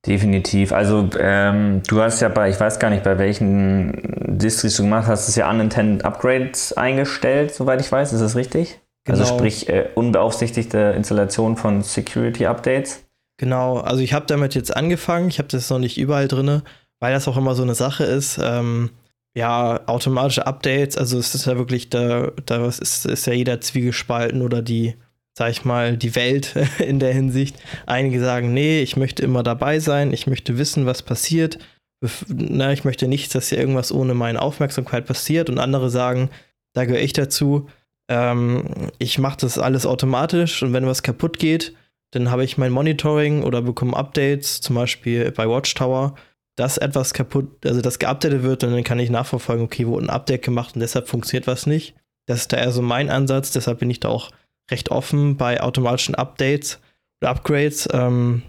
Definitiv. 0.07 0.73
Also 0.73 1.09
ähm, 1.19 1.83
du 1.89 2.01
hast 2.01 2.21
ja 2.21 2.29
bei, 2.29 2.49
ich 2.49 2.61
weiß 2.61 2.79
gar 2.79 2.91
nicht, 2.91 3.03
bei 3.03 3.19
welchen 3.19 4.39
Distris 4.39 4.77
du 4.77 4.85
gemacht 4.85 5.09
hast, 5.09 5.29
ist 5.29 5.37
ja 5.37 5.51
unintended 5.51 6.05
Upgrades 6.05 6.73
eingestellt, 6.75 7.53
soweit 7.53 7.81
ich 7.81 7.91
weiß. 7.91 8.13
Ist 8.13 8.21
das 8.21 8.37
richtig? 8.37 8.79
Also 9.09 9.23
genau. 9.23 9.25
Also 9.25 9.35
sprich 9.35 9.69
äh, 9.69 9.89
unbeaufsichtigte 9.95 10.95
Installation 10.97 11.57
von 11.57 11.83
Security 11.83 12.47
Updates. 12.47 13.05
Genau, 13.39 13.79
also 13.79 14.01
ich 14.01 14.13
habe 14.13 14.27
damit 14.27 14.55
jetzt 14.55 14.75
angefangen, 14.75 15.29
ich 15.29 15.39
habe 15.39 15.49
das 15.49 15.69
noch 15.69 15.79
nicht 15.79 15.99
überall 15.99 16.29
drin, 16.29 16.63
weil 17.01 17.13
das 17.13 17.29
auch 17.29 17.37
immer 17.37 17.55
so 17.55 17.63
eine 17.63 17.75
Sache 17.75 18.05
ist. 18.05 18.39
Ähm, 18.43 18.91
ja, 19.37 19.87
automatische 19.87 20.47
Updates, 20.47 20.97
also 20.97 21.19
es 21.19 21.35
ist 21.35 21.45
ja 21.45 21.59
wirklich, 21.59 21.91
da, 21.91 22.33
da 22.47 22.67
ist, 22.67 23.05
ist 23.05 23.27
ja 23.27 23.35
jeder 23.35 23.61
zwiegespalten 23.61 24.41
oder 24.41 24.63
die, 24.63 24.95
sag 25.37 25.51
ich 25.51 25.63
mal, 25.67 25.99
die 25.99 26.15
Welt 26.15 26.55
in 26.79 26.99
der 27.01 27.13
Hinsicht. 27.13 27.57
Einige 27.85 28.19
sagen, 28.19 28.55
nee, 28.55 28.81
ich 28.81 28.97
möchte 28.97 29.23
immer 29.23 29.43
dabei 29.43 29.79
sein, 29.79 30.15
ich 30.15 30.27
möchte 30.27 30.57
wissen, 30.57 30.87
was 30.87 31.03
passiert. 31.03 31.59
Na, 32.29 32.73
ich 32.73 32.85
möchte 32.85 33.09
nicht, 33.09 33.35
dass 33.35 33.51
hier 33.51 33.59
irgendwas 33.59 33.93
ohne 33.93 34.15
meine 34.15 34.41
Aufmerksamkeit 34.41 35.05
passiert. 35.05 35.51
Und 35.51 35.59
andere 35.59 35.91
sagen, 35.91 36.31
da 36.73 36.87
gehöre 36.87 37.03
ich 37.03 37.13
dazu, 37.13 37.69
ähm, 38.09 38.91
ich 38.99 39.19
mache 39.19 39.37
das 39.41 39.59
alles 39.59 39.85
automatisch 39.85 40.63
und 40.63 40.73
wenn 40.73 40.87
was 40.87 41.03
kaputt 41.03 41.39
geht, 41.39 41.75
dann 42.13 42.31
habe 42.31 42.45
ich 42.45 42.57
mein 42.57 42.73
Monitoring 42.73 43.43
oder 43.43 43.61
bekomme 43.61 43.97
Updates, 43.97 44.63
zum 44.63 44.77
Beispiel 44.77 45.31
bei 45.31 45.47
Watchtower 45.47 46.15
dass 46.57 46.79
etwas 46.79 47.13
kaputt, 47.13 47.65
also 47.65 47.83
das 47.83 47.99
geupdatet 47.99 48.43
wird 48.43 48.65
und 48.65 48.73
dann 48.73 48.85
kann 48.85 48.99
ich 48.99 49.11
nachverfolgen, 49.11 49.65
okay, 49.65 49.87
wurde 49.87 50.07
ein 50.07 50.11
Update 50.11 50.43
gemacht 50.43 50.75
und 50.75 50.81
deshalb 50.81 51.07
funktioniert 51.07 51.47
was 51.47 51.67
nicht. 51.67 51.95
Das 52.27 52.41
ist 52.41 52.53
da 52.53 52.57
eher 52.57 52.73
so 52.73 52.83
mein 52.83 53.11
Ansatz, 53.11 53.53
deshalb 53.53 53.79
bin 53.79 53.91
ich 53.91 54.01
da 54.01 54.09
auch 54.09 54.31
recht 54.71 54.91
offen 54.91 55.37
bei 55.37 55.61
automatischen 55.61 56.15
Updates 56.15 56.81
oder 57.21 57.31
Upgrades. 57.31 57.89
Ähm, 57.93 58.43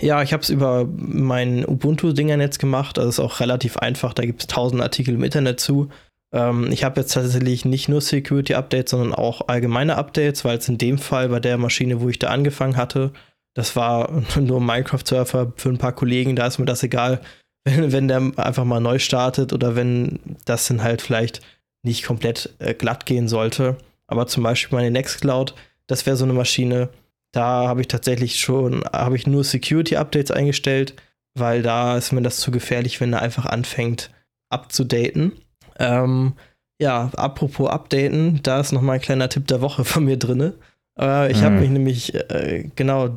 ja, 0.00 0.22
ich 0.22 0.32
habe 0.32 0.42
es 0.42 0.50
über 0.50 0.86
mein 0.86 1.66
Ubuntu-Dingern 1.66 2.40
jetzt 2.40 2.58
gemacht, 2.58 2.98
also 2.98 3.08
ist 3.08 3.20
auch 3.20 3.40
relativ 3.40 3.78
einfach, 3.78 4.12
da 4.12 4.24
gibt 4.24 4.42
es 4.42 4.46
tausend 4.46 4.82
Artikel 4.82 5.14
im 5.14 5.24
Internet 5.24 5.58
zu. 5.58 5.88
Ähm, 6.32 6.70
ich 6.70 6.84
habe 6.84 7.00
jetzt 7.00 7.14
tatsächlich 7.14 7.64
nicht 7.64 7.88
nur 7.88 8.00
Security-Updates, 8.00 8.90
sondern 8.90 9.14
auch 9.14 9.48
allgemeine 9.48 9.96
Updates, 9.96 10.44
weil 10.44 10.58
es 10.58 10.68
in 10.68 10.78
dem 10.78 10.98
Fall 10.98 11.28
bei 11.30 11.40
der 11.40 11.58
Maschine, 11.58 12.00
wo 12.00 12.08
ich 12.08 12.18
da 12.18 12.28
angefangen 12.28 12.76
hatte, 12.76 13.12
das 13.54 13.74
war 13.74 14.22
nur 14.38 14.60
Minecraft-Surfer 14.60 15.52
für 15.56 15.68
ein 15.70 15.78
paar 15.78 15.92
Kollegen, 15.92 16.36
da 16.36 16.46
ist 16.46 16.58
mir 16.58 16.66
das 16.66 16.82
egal 16.82 17.20
wenn, 17.64 17.92
wenn 17.92 18.08
der 18.08 18.32
einfach 18.36 18.64
mal 18.64 18.80
neu 18.80 18.98
startet 18.98 19.52
oder 19.52 19.76
wenn 19.76 20.20
das 20.44 20.68
dann 20.68 20.82
halt 20.82 21.02
vielleicht 21.02 21.40
nicht 21.82 22.04
komplett 22.04 22.54
äh, 22.58 22.74
glatt 22.74 23.06
gehen 23.06 23.28
sollte. 23.28 23.76
Aber 24.06 24.26
zum 24.26 24.42
Beispiel 24.42 24.76
meine 24.76 24.90
Nextcloud, 24.90 25.54
das 25.86 26.06
wäre 26.06 26.16
so 26.16 26.24
eine 26.24 26.34
Maschine, 26.34 26.90
da 27.32 27.66
habe 27.66 27.80
ich 27.80 27.88
tatsächlich 27.88 28.38
schon, 28.38 28.84
habe 28.84 29.16
ich 29.16 29.26
nur 29.26 29.42
Security-Updates 29.44 30.30
eingestellt, 30.30 30.94
weil 31.34 31.62
da 31.62 31.96
ist 31.96 32.12
mir 32.12 32.22
das 32.22 32.38
zu 32.38 32.50
gefährlich, 32.50 33.00
wenn 33.00 33.12
er 33.12 33.22
einfach 33.22 33.46
anfängt 33.46 34.10
abzudaten. 34.50 35.32
Ähm, 35.78 36.34
ja, 36.80 37.10
apropos 37.16 37.68
Updaten, 37.68 38.40
da 38.42 38.60
ist 38.60 38.72
noch 38.72 38.82
mal 38.82 38.94
ein 38.94 39.00
kleiner 39.00 39.28
Tipp 39.28 39.46
der 39.48 39.60
Woche 39.60 39.84
von 39.84 40.04
mir 40.04 40.16
drin. 40.16 40.54
Äh, 40.98 41.32
ich 41.32 41.40
mhm. 41.40 41.44
habe 41.44 41.54
mich 41.56 41.70
nämlich, 41.70 42.14
äh, 42.14 42.70
genau, 42.76 43.10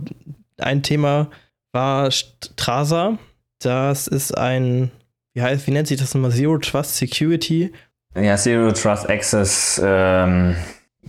ein 0.58 0.84
Thema 0.84 1.30
war 1.72 2.10
Strasa. 2.10 3.20
Das 3.60 4.08
ist 4.08 4.38
ein, 4.38 4.92
wie 5.34 5.42
heißt, 5.42 5.68
wie 5.68 5.72
nennt 5.72 5.88
sich 5.88 6.00
das 6.00 6.14
nochmal? 6.14 6.32
Zero 6.32 6.58
Trust 6.58 6.98
Security. 6.98 7.74
Ja, 8.16 8.36
Zero 8.36 8.72
Trust 8.72 9.10
Access 9.10 9.82
ähm, 9.84 10.56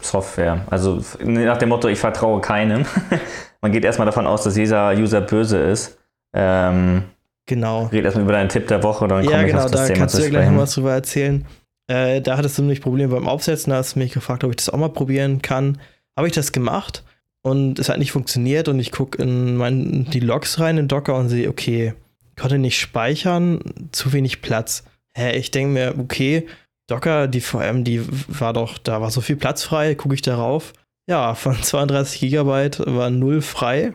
Software. 0.01 0.67
Also 0.71 1.03
nach 1.25 1.59
dem 1.59 1.71
Motto, 1.71 1.89
ich 1.89 1.99
vertraue 1.99 2.41
keinem. 2.41 2.85
Man 3.61 3.73
geht 3.73 3.85
erstmal 3.85 4.07
davon 4.07 4.27
aus, 4.27 4.45
dass 4.45 4.57
jeder 4.57 4.93
User 4.93 5.21
böse 5.21 5.59
ist. 5.59 5.99
Ähm, 6.33 7.05
genau. 7.47 7.87
Red 7.87 8.05
erstmal 8.05 8.25
über 8.25 8.33
deinen 8.33 8.49
Tipp 8.49 8.69
der 8.69 8.83
Woche, 8.83 9.09
dann 9.09 9.25
komme 9.25 9.37
ja, 9.37 9.47
genau, 9.47 9.69
da 9.69 9.87
Thema 9.87 9.99
kannst 10.01 10.19
du 10.19 10.23
dir 10.23 10.31
gleich 10.31 10.51
noch 10.51 10.59
was 10.59 10.75
drüber 10.75 10.93
erzählen. 10.93 11.45
Äh, 11.89 12.21
da 12.21 12.37
hattest 12.37 12.59
du 12.59 12.63
nämlich 12.63 12.83
Probleme 12.83 13.15
beim 13.15 13.27
Aufsetzen, 13.27 13.71
da 13.71 13.79
hast 13.79 13.95
du 13.95 13.99
mich 13.99 14.13
gefragt, 14.13 14.45
ob 14.45 14.51
ich 14.51 14.57
das 14.57 14.69
auch 14.69 14.79
mal 14.79 14.91
probieren 14.91 15.43
kann. 15.43 15.81
Habe 16.17 16.29
ich 16.29 16.35
das 16.35 16.53
gemacht 16.53 17.03
und 17.43 17.79
es 17.79 17.89
hat 17.89 17.99
nicht 17.99 18.13
funktioniert 18.13 18.69
und 18.69 18.79
ich 18.79 18.93
gucke 18.93 19.21
in 19.23 19.57
mein, 19.57 20.05
die 20.11 20.21
Logs 20.21 20.61
rein 20.61 20.77
in 20.79 20.89
Docker 20.89 21.17
und 21.17 21.31
sehe, 21.31 21.49
okay, 21.49 21.95
konnte 22.39 22.59
nicht 22.59 22.79
speichern, 22.79 23.61
zu 23.93 24.13
wenig 24.13 24.41
Platz. 24.41 24.85
Hä, 25.15 25.37
ich 25.37 25.51
denke 25.51 25.73
mir, 25.73 25.95
okay, 25.99 26.47
Docker, 26.89 27.29
die 27.29 27.41
VM, 27.41 27.85
die 27.85 28.03
war 28.29 28.53
doch, 28.53 28.79
da 28.79 29.01
war 29.01 29.11
so 29.11 29.21
viel 29.21 29.37
Platz 29.37 29.63
frei, 29.63 29.95
gucke 29.95 30.15
ich 30.15 30.23
darauf. 30.23 30.73
Ja, 31.09 31.35
von 31.35 31.55
32 31.63 32.21
Gigabyte 32.21 32.81
war 32.87 33.11
null 33.11 33.43
frei. 33.43 33.95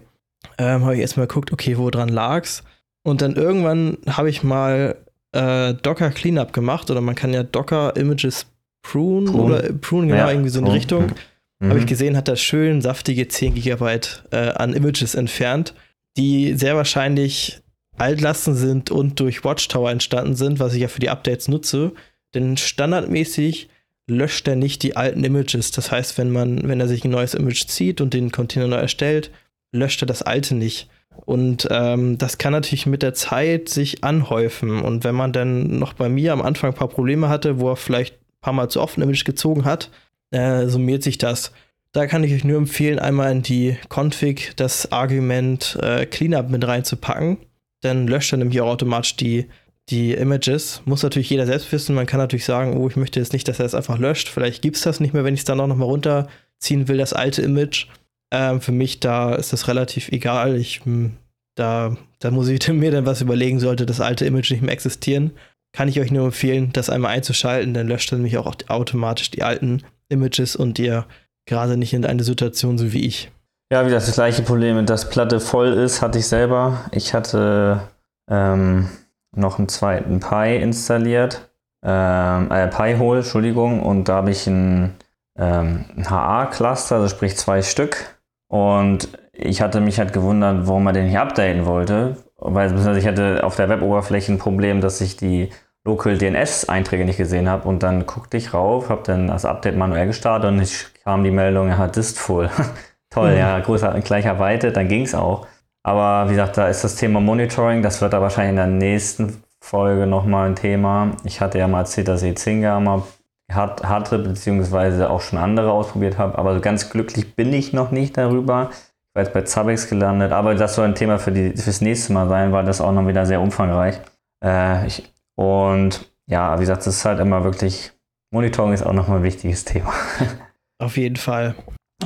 Ähm, 0.58 0.84
habe 0.84 0.96
ich 0.96 1.02
erstmal 1.02 1.28
geguckt, 1.28 1.52
okay, 1.52 1.78
wo 1.78 1.90
dran 1.90 2.10
lag's. 2.10 2.64
Und 3.06 3.22
dann 3.22 3.36
irgendwann 3.36 3.98
habe 4.08 4.30
ich 4.30 4.44
mal 4.44 4.96
äh, 5.34 5.74
Docker 5.74 6.12
Cleanup 6.12 6.54
gemacht 6.54 6.92
oder 6.92 7.02
man 7.02 7.16
kann 7.16 7.34
ja 7.34 7.44
Docker 7.44 7.96
Images 7.96 8.46
prune, 8.84 9.32
prune. 9.32 9.44
oder 9.44 9.74
prune, 9.74 10.08
genau, 10.08 10.20
ja, 10.20 10.32
irgendwie 10.32 10.50
so 10.50 10.60
in 10.60 10.66
prune. 10.66 10.78
Richtung. 10.78 11.12
Mhm. 11.60 11.70
Habe 11.70 11.80
ich 11.80 11.86
gesehen, 11.86 12.16
hat 12.16 12.28
das 12.28 12.42
schön 12.42 12.82
saftige 12.82 13.28
10 13.28 13.56
Gigabyte 13.56 14.24
äh, 14.32 14.50
an 14.50 14.74
Images 14.74 15.16
entfernt, 15.16 15.74
die 16.18 16.54
sehr 16.54 16.76
wahrscheinlich 16.76 17.63
Altlasten 17.98 18.56
sind 18.56 18.92
und 18.92 19.20
durch 19.20 19.44
Watchtower 19.44 19.92
entstanden 19.92 20.36
sind, 20.36 20.60
was 20.60 20.74
ich 20.74 20.82
ja 20.82 20.88
für 20.88 21.00
die 21.00 21.10
Updates 21.10 21.48
nutze. 21.48 21.94
Denn 22.34 22.58
standardmäßig 22.58 23.70
löscht 24.08 24.48
er 24.48 24.56
nicht 24.56 24.84
die 24.84 24.96
alten 24.96 25.24
Images. 25.24 25.72
Das 25.72 25.92
heißt, 25.92 26.18
wenn 26.18 26.32
man, 26.32 26.68
wenn 26.68 26.80
er 26.80 26.88
sich 26.88 27.06
ein 27.06 27.12
neues 27.12 27.34
Image 27.34 27.68
zieht 27.68 28.02
und 28.02 28.14
den 28.14 28.32
Container 28.32 28.68
neu 28.68 28.78
erstellt, 28.78 29.32
löscht 29.72 30.02
er 30.04 30.08
das 30.08 30.22
alte 30.22 30.56
nicht. 30.56 30.90
Und 31.26 31.68
ähm, 31.72 32.18
das 32.18 32.38
kann 32.38 32.54
natürlich 32.54 32.86
mit 32.86 33.04
der 33.04 33.14
Zeit 33.14 33.70
sich 33.70 34.04
anhäufen. 34.04 34.82
Und 34.82 35.04
wenn 35.04 35.16
man 35.16 35.32
dann 35.32 35.80
noch 35.80 35.94
bei 35.94 36.10
mir 36.10 36.34
am 36.34 36.42
Anfang 36.42 36.72
ein 36.72 36.76
paar 36.76 36.90
Probleme 36.90 37.30
hatte, 37.30 37.60
wo 37.60 37.70
er 37.70 37.76
vielleicht 37.76 38.16
ein 38.16 38.42
paar 38.42 38.54
Mal 38.54 38.70
zu 38.70 38.82
oft 38.82 38.98
ein 38.98 39.04
Image 39.04 39.24
gezogen 39.24 39.64
hat, 39.64 39.90
äh, 40.32 40.68
summiert 40.68 41.04
sich 41.04 41.18
das. 41.18 41.52
Da 41.92 42.08
kann 42.08 42.24
ich 42.24 42.34
euch 42.34 42.44
nur 42.44 42.58
empfehlen, 42.58 42.98
einmal 42.98 43.32
in 43.32 43.44
die 43.44 43.78
Config 43.88 44.54
das 44.56 44.92
Argument 44.92 45.78
äh, 45.82 46.08
Cleanup 46.08 46.50
mit 46.50 46.66
reinzupacken. 46.68 47.38
Dann 47.84 48.08
löscht 48.08 48.34
er 48.34 48.38
nämlich 48.38 48.60
auch 48.62 48.70
automatisch 48.70 49.16
die, 49.16 49.48
die 49.90 50.14
Images. 50.14 50.82
Muss 50.86 51.04
natürlich 51.04 51.30
jeder 51.30 51.46
selbst 51.46 51.72
wissen. 51.72 51.96
Man 51.96 52.06
kann 52.06 52.20
natürlich 52.20 52.46
sagen, 52.46 52.78
oh, 52.78 52.88
ich 52.88 52.96
möchte 52.96 53.20
jetzt 53.20 53.34
nicht, 53.34 53.48
dass 53.48 53.60
er 53.60 53.66
es 53.66 53.76
einfach 53.76 54.00
löscht. 54.00 54.30
Vielleicht 54.30 54.62
gibt 54.62 54.78
es 54.78 54.84
das 54.84 55.00
nicht 55.00 55.14
mehr, 55.14 55.24
wenn 55.24 55.34
ich 55.34 55.42
es 55.42 55.46
dann 55.46 55.60
auch 55.60 55.68
nochmal 55.68 55.90
runterziehen 55.90 56.88
will, 56.88 56.98
das 56.98 57.14
alte 57.14 57.42
Image. 57.42 57.88
Ähm, 58.32 58.62
für 58.62 58.72
mich, 58.72 59.00
da 59.00 59.36
ist 59.36 59.54
das 59.54 59.68
relativ 59.68 60.10
egal. 60.10 60.56
Ich, 60.56 60.86
hm, 60.86 61.14
da, 61.56 61.98
da 62.20 62.32
muss 62.32 62.48
ich 62.48 62.68
mir 62.74 62.92
dann 62.92 63.06
was 63.06 63.22
überlegen, 63.22 63.60
sollte 63.60 63.86
das 63.86 64.02
alte 64.02 64.26
Image 64.26 64.52
nicht 64.52 64.64
mehr 64.64 64.74
existieren. 64.74 65.32
Kann 65.74 65.90
ich 65.90 66.00
euch 66.00 66.12
nur 66.12 66.26
empfehlen, 66.26 66.70
das 66.72 66.90
einmal 66.90 67.12
einzuschalten, 67.12 67.74
dann 67.74 67.88
löscht 67.88 68.12
er 68.12 68.18
nämlich 68.18 68.38
auch 68.38 68.54
automatisch 68.68 69.32
die 69.32 69.42
alten 69.42 69.82
Images 70.08 70.56
und 70.56 70.78
ihr 70.78 71.08
gerade 71.48 71.78
nicht 71.78 71.94
in 71.94 72.06
eine 72.06 72.24
Situation 72.24 72.78
so 72.78 72.94
wie 72.94 73.06
ich. 73.06 73.32
Ja, 73.72 73.86
wie 73.86 73.92
das 73.92 74.12
gleiche 74.14 74.44
Problem, 74.44 74.86
dass 74.86 75.10
Platte 75.10 75.40
voll 75.40 75.70
ist, 75.74 76.02
hatte 76.02 76.20
ich 76.20 76.28
selber. 76.28 76.82
Ich 76.92 77.14
hatte 77.14 77.82
ähm, 78.30 78.90
noch 79.36 79.58
einen 79.58 79.68
zweiten 79.68 80.20
Pi 80.20 80.58
installiert, 80.58 81.52
ähm, 81.84 82.52
äh, 82.52 82.68
Pi-Hole, 82.68 83.20
Entschuldigung, 83.20 83.82
und 83.82 84.10
da 84.10 84.16
habe 84.16 84.32
ich 84.32 84.48
ein, 84.48 84.96
ähm, 85.38 85.86
ein 85.98 86.10
HA-Cluster, 86.10 86.98
also 86.98 87.08
sprich 87.08 87.36
zwei 87.38 87.62
Stück. 87.62 88.18
Und 88.48 89.10
ich 89.32 89.62
hatte 89.62 89.82
mich 89.82 89.98
halt 89.98 90.14
gewundert, 90.14 90.68
warum 90.68 90.84
man 90.84 90.94
den 90.94 91.10
hier 91.10 91.22
updaten 91.22 91.66
wollte, 91.66 92.18
weil 92.38 92.98
ich 92.98 93.08
hatte 93.08 93.44
auf 93.44 93.56
der 93.56 93.70
Weboberfläche 93.70 94.32
ein 94.32 94.38
Problem, 94.38 94.82
dass 94.82 95.02
ich 95.02 95.18
die 95.18 95.50
Local 95.86 96.18
DNS-Einträge 96.18 97.04
nicht 97.04 97.18
gesehen 97.18 97.50
habe 97.50 97.68
und 97.68 97.84
dann 97.84 98.06
guckte 98.06 98.38
ich 98.38 98.54
rauf, 98.54 98.90
habe 98.90 99.02
dann 99.04 99.28
das 99.28 99.44
Update 99.44 99.76
manuell 99.76 100.08
gestartet 100.08 100.50
und 100.52 100.62
ich 100.62 100.86
kam 101.04 101.24
die 101.24 101.32
Meldung, 101.32 101.68
er 101.70 101.78
hat 101.78 101.96
Dist 101.96 102.20
full. 102.20 102.50
Toll, 103.14 103.32
mhm. 103.32 103.38
ja, 103.38 103.60
größer, 103.60 103.94
gleicher 104.02 104.40
Weite, 104.40 104.72
dann 104.72 104.88
ging 104.88 105.04
es 105.04 105.14
auch. 105.14 105.46
Aber 105.84 106.30
wie 106.30 106.34
gesagt, 106.34 106.58
da 106.58 106.68
ist 106.68 106.84
das 106.84 106.96
Thema 106.96 107.20
Monitoring, 107.20 107.84
das 107.84 108.02
wird 108.02 108.14
da 108.14 108.22
wahrscheinlich 108.22 108.52
in 108.52 108.56
der 108.56 108.68
nächsten 108.68 109.44
Folge 109.62 110.08
nochmal 110.08 110.50
ein 110.50 110.56
Thema. 110.56 111.12
Ich 111.24 111.40
hatte 111.40 111.60
ja 111.60 111.68
mal 111.68 111.82
erzählt, 111.82 112.08
dass 112.08 112.24
ich 112.24 112.38
Zinga 112.38 112.80
mal 112.80 113.04
hat, 113.52 113.84
hatte, 113.84 114.18
beziehungsweise 114.18 115.10
auch 115.10 115.22
schon 115.22 115.38
andere 115.38 115.72
ausprobiert 115.72 116.18
habe, 116.18 116.38
aber 116.38 116.56
so 116.56 116.62
ganz 116.62 116.90
glücklich 116.90 117.36
bin 117.36 117.54
ich 117.54 117.72
noch 117.72 117.92
nicht 117.92 118.18
darüber. 118.18 118.72
Ich 118.72 119.16
war 119.16 119.24
jetzt 119.24 119.34
bei 119.34 119.42
Zabex 119.44 119.90
gelandet, 119.90 120.32
aber 120.32 120.56
das 120.56 120.74
soll 120.74 120.86
ein 120.86 120.96
Thema 120.96 121.20
für 121.20 121.32
die, 121.32 121.52
fürs 121.52 121.82
nächste 121.82 122.14
Mal 122.14 122.28
sein, 122.30 122.52
weil 122.52 122.66
das 122.66 122.82
auch 122.82 122.92
noch 122.92 123.08
wieder 123.08 123.28
sehr 123.28 123.42
umfangreich. 123.42 124.00
Äh, 124.44 124.88
ich, 124.88 125.14
und 125.36 126.10
ja, 126.26 126.56
wie 126.58 126.62
gesagt, 126.62 126.88
das 126.88 126.96
ist 126.96 127.06
halt 127.06 127.20
immer 127.20 127.44
wirklich, 127.44 127.92
Monitoring 128.32 128.74
ist 128.74 128.84
auch 128.84 128.94
nochmal 128.94 129.18
ein 129.18 129.24
wichtiges 129.24 129.66
Thema. 129.66 129.94
Auf 130.80 130.98
jeden 130.98 131.18
Fall. 131.18 131.54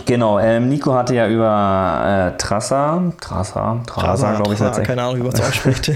Genau, 0.05 0.39
ähm, 0.39 0.69
Nico 0.69 0.93
hatte 0.93 1.15
ja 1.15 1.27
über 1.27 2.33
äh, 2.33 2.37
Trassa, 2.37 3.13
Trassa, 3.19 3.81
Trassa, 3.85 4.35
glaube 4.35 4.53
ich. 4.53 4.59
Trassa, 4.59 4.81
keine 4.81 5.03
Ahnung, 5.03 5.17
wie 5.17 5.23
man 5.23 5.33
es 5.33 5.41
ausspricht. 5.47 5.91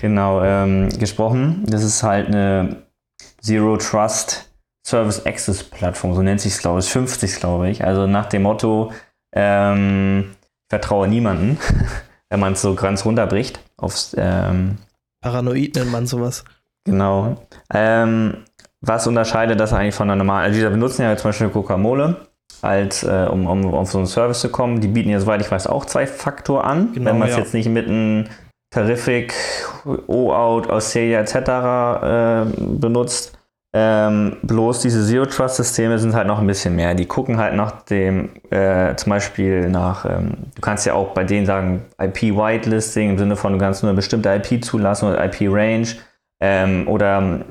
genau, 0.00 0.42
ähm, 0.42 0.88
gesprochen. 0.98 1.64
Das 1.66 1.82
ist 1.82 2.02
halt 2.02 2.28
eine 2.28 2.82
Zero 3.40 3.76
Trust 3.76 4.50
Service 4.86 5.24
Access 5.26 5.62
Plattform, 5.62 6.14
so 6.14 6.22
nennt 6.22 6.40
sich 6.40 6.54
es, 6.54 6.58
glaube 6.58 6.80
ich, 6.80 6.90
50, 6.90 7.36
glaube 7.36 7.68
ich. 7.70 7.84
Also 7.84 8.06
nach 8.06 8.26
dem 8.26 8.42
Motto, 8.42 8.92
ähm, 9.34 10.34
vertraue 10.68 11.08
niemanden, 11.08 11.58
wenn 12.30 12.40
man 12.40 12.54
es 12.54 12.62
so 12.62 12.74
ganz 12.74 13.04
runterbricht. 13.04 13.60
Aufs, 13.76 14.14
ähm, 14.18 14.78
Paranoid 15.22 15.74
nennt 15.76 15.92
man 15.92 16.06
sowas. 16.06 16.44
Genau. 16.84 17.46
Ähm, 17.72 18.44
was 18.80 19.06
unterscheidet 19.06 19.60
das 19.60 19.72
eigentlich 19.72 19.94
von 19.94 20.08
einer 20.08 20.16
normalen? 20.16 20.44
Also, 20.44 20.60
wir 20.60 20.70
benutzen 20.70 21.02
ja 21.02 21.14
zum 21.16 21.28
Beispiel 21.28 21.50
Coca-Mole, 21.50 22.28
als, 22.62 23.02
äh, 23.02 23.26
um, 23.30 23.46
um 23.46 23.74
auf 23.74 23.90
so 23.90 23.98
einen 23.98 24.06
Service 24.06 24.40
zu 24.40 24.50
kommen. 24.50 24.80
Die 24.80 24.88
bieten 24.88 25.10
ja, 25.10 25.20
soweit 25.20 25.40
ich 25.40 25.50
weiß, 25.50 25.66
auch 25.66 25.84
zwei 25.84 26.06
Faktor 26.06 26.64
an. 26.64 26.92
Genau, 26.92 27.10
wenn 27.10 27.18
man 27.18 27.28
es 27.28 27.34
ja. 27.34 27.40
jetzt 27.40 27.54
nicht 27.54 27.68
mit 27.68 27.88
einem 27.88 28.26
Terrific, 28.72 29.34
O-Out, 30.06 30.70
Australia 30.70 31.20
etc. 31.20 31.34
Äh, 31.34 32.76
benutzt. 32.78 33.36
Ähm, 33.72 34.36
bloß 34.42 34.80
diese 34.80 35.06
Zero-Trust-Systeme 35.06 35.98
sind 35.98 36.14
halt 36.14 36.26
noch 36.26 36.40
ein 36.40 36.46
bisschen 36.46 36.74
mehr. 36.74 36.94
Die 36.94 37.06
gucken 37.06 37.38
halt 37.38 37.54
nach 37.54 37.82
dem, 37.82 38.30
äh, 38.50 38.96
zum 38.96 39.10
Beispiel 39.10 39.68
nach, 39.68 40.04
ähm, 40.04 40.50
du 40.56 40.60
kannst 40.60 40.86
ja 40.86 40.94
auch 40.94 41.14
bei 41.14 41.22
denen 41.22 41.46
sagen, 41.46 41.84
IP-Whitelisting 42.00 43.10
im 43.10 43.18
Sinne 43.18 43.36
von, 43.36 43.52
du 43.52 43.58
kannst 43.60 43.82
nur 43.82 43.90
eine 43.90 43.96
bestimmte 43.96 44.28
IP 44.30 44.64
zulassen 44.64 45.08
oder 45.08 45.24
IP-Range. 45.24 45.86
Ähm, 46.42 46.88
oder 46.88 47.42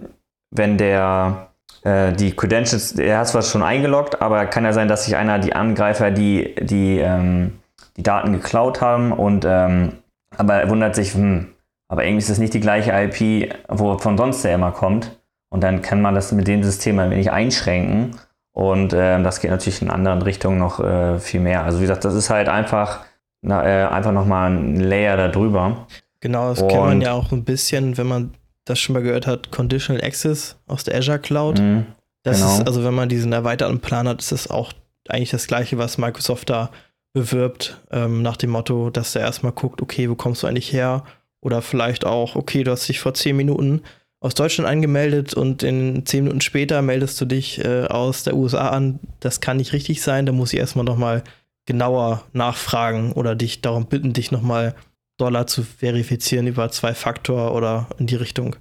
wenn 0.52 0.78
der 0.78 1.49
äh, 1.84 2.14
die 2.14 2.36
Credentials, 2.36 2.94
er 2.94 3.20
hat 3.20 3.28
zwar 3.28 3.42
schon 3.42 3.64
eingeloggt, 3.64 4.22
aber 4.22 4.46
kann 4.46 4.66
ja 4.66 4.74
sein, 4.74 4.88
dass 4.88 5.06
sich 5.06 5.16
einer 5.16 5.40
die 5.40 5.54
Angreifer 5.54 6.12
die, 6.12 6.56
die, 6.62 7.00
ähm, 7.00 7.60
die 7.98 8.04
Daten 8.04 8.34
geklaut 8.34 8.82
haben 8.82 9.12
und 9.12 9.46
ähm, 9.48 9.94
aber 10.38 10.56
er 10.56 10.70
wundert 10.70 10.96
sich, 10.96 11.14
hm, 11.14 11.48
aber 11.90 12.04
irgendwie 12.04 12.20
ist 12.20 12.30
das 12.30 12.38
nicht 12.38 12.54
die 12.54 12.60
gleiche 12.60 12.92
IP, 12.92 13.54
wo 13.68 13.98
von 13.98 14.18
sonst 14.18 14.44
der 14.44 14.56
immer 14.56 14.72
kommt. 14.72 15.20
Und 15.52 15.64
dann 15.64 15.82
kann 15.82 16.02
man 16.02 16.14
das 16.14 16.32
mit 16.32 16.48
dem 16.48 16.64
System 16.64 17.00
ein 17.00 17.10
wenig 17.10 17.32
einschränken. 17.32 18.16
Und 18.54 18.94
äh, 18.94 19.22
das 19.24 19.42
geht 19.42 19.52
natürlich 19.52 19.82
in 19.82 19.90
anderen 19.90 20.22
Richtungen 20.22 20.60
noch 20.60 20.80
äh, 20.80 21.20
viel 21.20 21.40
mehr. 21.40 21.64
Also 21.64 21.80
wie 21.80 21.84
gesagt, 21.84 22.06
das 22.06 22.14
ist 22.14 22.30
halt 22.30 22.48
einfach, 22.48 23.06
na, 23.42 23.66
äh, 23.66 23.88
einfach 23.88 24.12
nochmal 24.12 24.52
ein 24.52 24.76
Layer 24.76 25.18
darüber. 25.18 25.88
Genau, 26.20 26.50
das 26.50 26.62
und, 26.62 26.68
kennt 26.70 26.84
man 26.84 27.02
ja 27.02 27.14
auch 27.14 27.32
ein 27.32 27.44
bisschen, 27.44 27.98
wenn 27.98 28.08
man 28.08 28.34
das 28.70 28.80
schon 28.80 28.94
mal 28.94 29.04
gehört 29.04 29.28
hat, 29.28 29.52
Conditional 29.52 30.04
Access 30.04 30.58
aus 30.68 30.84
der 30.84 30.98
Azure 30.98 31.20
Cloud. 31.20 31.60
Mhm, 31.60 31.86
das 32.24 32.38
genau. 32.38 32.54
ist, 32.54 32.68
also 32.68 32.84
wenn 32.84 32.94
man 32.94 33.10
diesen 33.10 33.34
erweiterten 33.34 33.80
Plan 33.80 34.08
hat, 34.08 34.22
ist 34.22 34.32
das 34.32 34.50
auch 34.50 34.74
eigentlich 35.08 35.32
das 35.32 35.48
gleiche, 35.48 35.78
was 35.78 35.98
Microsoft 35.98 36.50
da 36.50 36.72
bewirbt, 37.14 37.80
ähm, 37.92 38.22
nach 38.22 38.38
dem 38.38 38.52
Motto, 38.52 38.90
dass 38.90 39.14
der 39.14 39.24
erstmal 39.24 39.52
guckt, 39.52 39.82
okay, 39.82 40.10
wo 40.10 40.16
kommst 40.16 40.44
du 40.44 40.48
eigentlich 40.48 40.72
her? 40.72 41.04
Oder 41.42 41.62
vielleicht 41.62 42.06
auch, 42.06 42.36
okay, 42.36 42.64
du 42.64 42.72
hast 42.72 42.88
dich 42.88 43.00
vor 43.00 43.14
zehn 43.14 43.36
Minuten 43.36 43.82
aus 44.22 44.34
Deutschland 44.34 44.70
angemeldet 44.70 45.34
und 45.34 45.64
in 45.64 46.06
zehn 46.06 46.26
Minuten 46.26 46.42
später 46.42 46.82
meldest 46.82 47.20
du 47.22 47.26
dich 47.26 47.64
äh, 47.64 47.86
aus 47.86 48.24
der 48.24 48.36
USA 48.36 48.70
an. 48.70 49.00
Das 49.22 49.40
kann 49.40 49.58
nicht 49.58 49.74
richtig 49.74 50.02
sein. 50.02 50.26
Da 50.26 50.34
muss 50.34 50.54
ich 50.54 50.60
erstmal 50.60 50.86
nochmal 50.86 51.24
genauer 51.66 52.26
nachfragen 52.34 53.14
oder 53.14 53.36
dich 53.36 53.62
darum 53.62 53.86
bitten, 53.86 54.12
dich 54.12 54.32
nochmal 54.32 54.76
Dollar 55.20 55.48
zu 55.48 55.64
verifizieren 55.64 56.48
über 56.48 56.70
zwei 56.72 56.94
Faktor 56.94 57.54
oder 57.54 57.88
in 57.98 58.08
die 58.08 58.16
Richtung. 58.16 58.56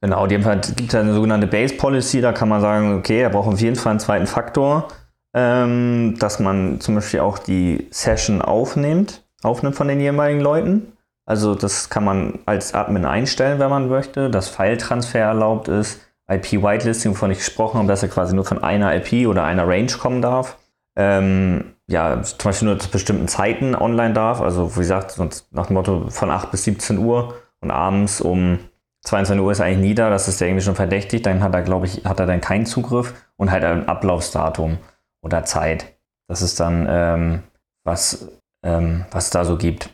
Genau, 0.00 0.26
die 0.26 0.36
gibt 0.36 0.82
es 0.88 0.94
eine 0.94 1.14
sogenannte 1.14 1.46
Base 1.46 1.74
Policy, 1.74 2.20
da 2.20 2.32
kann 2.32 2.48
man 2.48 2.60
sagen, 2.60 2.98
okay, 2.98 3.20
er 3.20 3.30
braucht 3.30 3.48
auf 3.48 3.60
jeden 3.60 3.76
Fall 3.76 3.90
einen 3.90 4.00
zweiten 4.00 4.26
Faktor. 4.26 4.88
ähm, 5.34 6.16
dass 6.18 6.40
man 6.40 6.80
zum 6.80 6.96
Beispiel 6.96 7.20
auch 7.20 7.38
die 7.38 7.86
Session 7.90 8.42
aufnimmt, 8.42 9.24
aufnimmt 9.42 9.76
von 9.76 9.88
den 9.88 10.00
jeweiligen 10.00 10.40
Leuten. 10.40 10.92
Also 11.24 11.54
das 11.54 11.88
kann 11.88 12.04
man 12.04 12.40
als 12.46 12.74
Admin 12.74 13.04
einstellen, 13.04 13.58
wenn 13.58 13.70
man 13.70 13.88
möchte, 13.88 14.28
dass 14.28 14.48
File-Transfer 14.48 15.20
erlaubt 15.20 15.68
ist, 15.68 16.00
IP-Whitelisting, 16.28 17.12
wovon 17.12 17.30
ich 17.30 17.38
gesprochen 17.38 17.78
habe, 17.78 17.88
dass 17.88 18.02
er 18.02 18.08
quasi 18.08 18.34
nur 18.34 18.44
von 18.44 18.62
einer 18.62 18.94
IP 18.94 19.26
oder 19.26 19.44
einer 19.44 19.66
Range 19.66 19.92
kommen 19.92 20.22
darf. 20.22 20.58
Ähm, 20.96 21.71
ja, 21.88 22.22
zum 22.22 22.38
Beispiel 22.42 22.68
nur 22.68 22.78
zu 22.78 22.90
bestimmten 22.90 23.28
Zeiten 23.28 23.74
online 23.74 24.14
darf. 24.14 24.40
Also 24.40 24.74
wie 24.76 24.80
gesagt, 24.80 25.18
nach 25.50 25.66
dem 25.66 25.74
Motto 25.74 26.08
von 26.08 26.30
8 26.30 26.50
bis 26.50 26.64
17 26.64 26.98
Uhr 26.98 27.34
und 27.60 27.70
abends 27.70 28.20
um 28.20 28.58
22 29.04 29.44
Uhr 29.44 29.52
ist 29.52 29.60
eigentlich 29.60 29.78
nieder, 29.78 30.10
das 30.10 30.28
ist 30.28 30.40
ja 30.40 30.46
irgendwie 30.46 30.64
schon 30.64 30.76
verdächtig, 30.76 31.22
dann 31.22 31.42
hat 31.42 31.54
er, 31.54 31.62
glaube 31.62 31.86
ich, 31.86 32.04
hat 32.04 32.20
er 32.20 32.26
dann 32.26 32.40
keinen 32.40 32.66
Zugriff 32.66 33.14
und 33.36 33.50
halt 33.50 33.64
ein 33.64 33.88
Ablaufsdatum 33.88 34.78
oder 35.22 35.44
Zeit. 35.44 35.96
Das 36.28 36.40
ist 36.40 36.60
dann, 36.60 36.86
ähm, 36.88 37.42
was, 37.84 38.28
ähm, 38.64 39.04
was 39.10 39.30
da 39.30 39.44
so 39.44 39.56
gibt. 39.56 39.90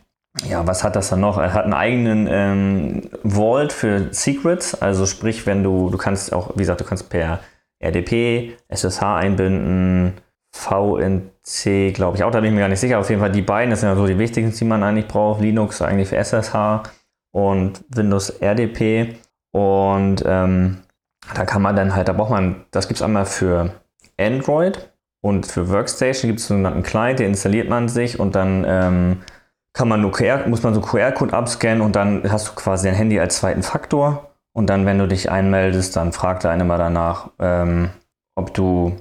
Ja, 0.46 0.66
was 0.66 0.84
hat 0.84 0.94
das 0.94 1.08
dann 1.08 1.20
noch? 1.20 1.38
Er 1.38 1.54
hat 1.54 1.64
einen 1.64 1.72
eigenen 1.72 2.28
ähm, 2.30 3.10
Vault 3.24 3.72
für 3.72 4.12
Secrets, 4.12 4.74
also 4.80 5.06
sprich, 5.06 5.46
wenn 5.46 5.62
du, 5.62 5.90
du 5.90 5.98
kannst 5.98 6.32
auch, 6.32 6.50
wie 6.54 6.60
gesagt, 6.60 6.80
du 6.80 6.84
kannst 6.84 7.08
per 7.08 7.40
RDP, 7.80 8.56
SSH 8.68 9.02
einbinden, 9.02 10.14
VNC, 11.48 11.94
glaube 11.94 12.16
ich 12.16 12.24
auch, 12.24 12.30
da 12.30 12.40
bin 12.40 12.50
ich 12.50 12.54
mir 12.54 12.60
gar 12.60 12.68
nicht 12.68 12.80
sicher. 12.80 12.98
Auf 12.98 13.08
jeden 13.08 13.20
Fall 13.20 13.32
die 13.32 13.42
beiden, 13.42 13.70
das 13.70 13.80
sind 13.80 13.88
ja 13.88 13.96
so 13.96 14.06
die 14.06 14.18
wichtigsten, 14.18 14.56
die 14.56 14.64
man 14.64 14.82
eigentlich 14.82 15.08
braucht. 15.08 15.40
Linux 15.40 15.80
eigentlich 15.82 16.08
für 16.08 16.16
SSH 16.16 16.82
und 17.32 17.84
Windows 17.88 18.30
RDP. 18.30 19.16
Und 19.52 20.22
ähm, 20.26 20.78
da 21.34 21.44
kann 21.44 21.62
man 21.62 21.74
dann 21.74 21.94
halt, 21.94 22.08
da 22.08 22.12
braucht 22.12 22.30
man, 22.30 22.64
das 22.70 22.88
gibt 22.88 23.00
es 23.00 23.02
einmal 23.02 23.26
für 23.26 23.72
Android 24.18 24.92
und 25.22 25.46
für 25.46 25.68
Workstation 25.70 26.28
gibt 26.28 26.40
es 26.40 26.50
einen 26.50 26.62
sogenannten 26.62 26.82
Client, 26.82 27.18
den 27.18 27.28
installiert 27.28 27.68
man 27.68 27.88
sich 27.88 28.20
und 28.20 28.34
dann 28.34 28.64
ähm, 28.66 29.22
kann 29.72 29.88
man 29.88 30.00
nur 30.00 30.12
QR, 30.12 30.46
muss 30.48 30.62
man 30.62 30.74
so 30.74 30.80
QR-Code 30.80 31.32
abscannen 31.32 31.80
und 31.80 31.96
dann 31.96 32.30
hast 32.30 32.48
du 32.48 32.52
quasi 32.52 32.88
dein 32.88 32.96
Handy 32.96 33.18
als 33.18 33.38
zweiten 33.38 33.62
Faktor. 33.62 34.30
Und 34.52 34.68
dann, 34.70 34.86
wenn 34.86 34.98
du 34.98 35.06
dich 35.06 35.30
einmeldest, 35.30 35.94
dann 35.94 36.12
fragt 36.12 36.44
er 36.44 36.50
einen 36.50 36.66
mal 36.66 36.78
danach, 36.78 37.30
ähm, 37.38 37.90
ob 38.34 38.54
du 38.54 38.96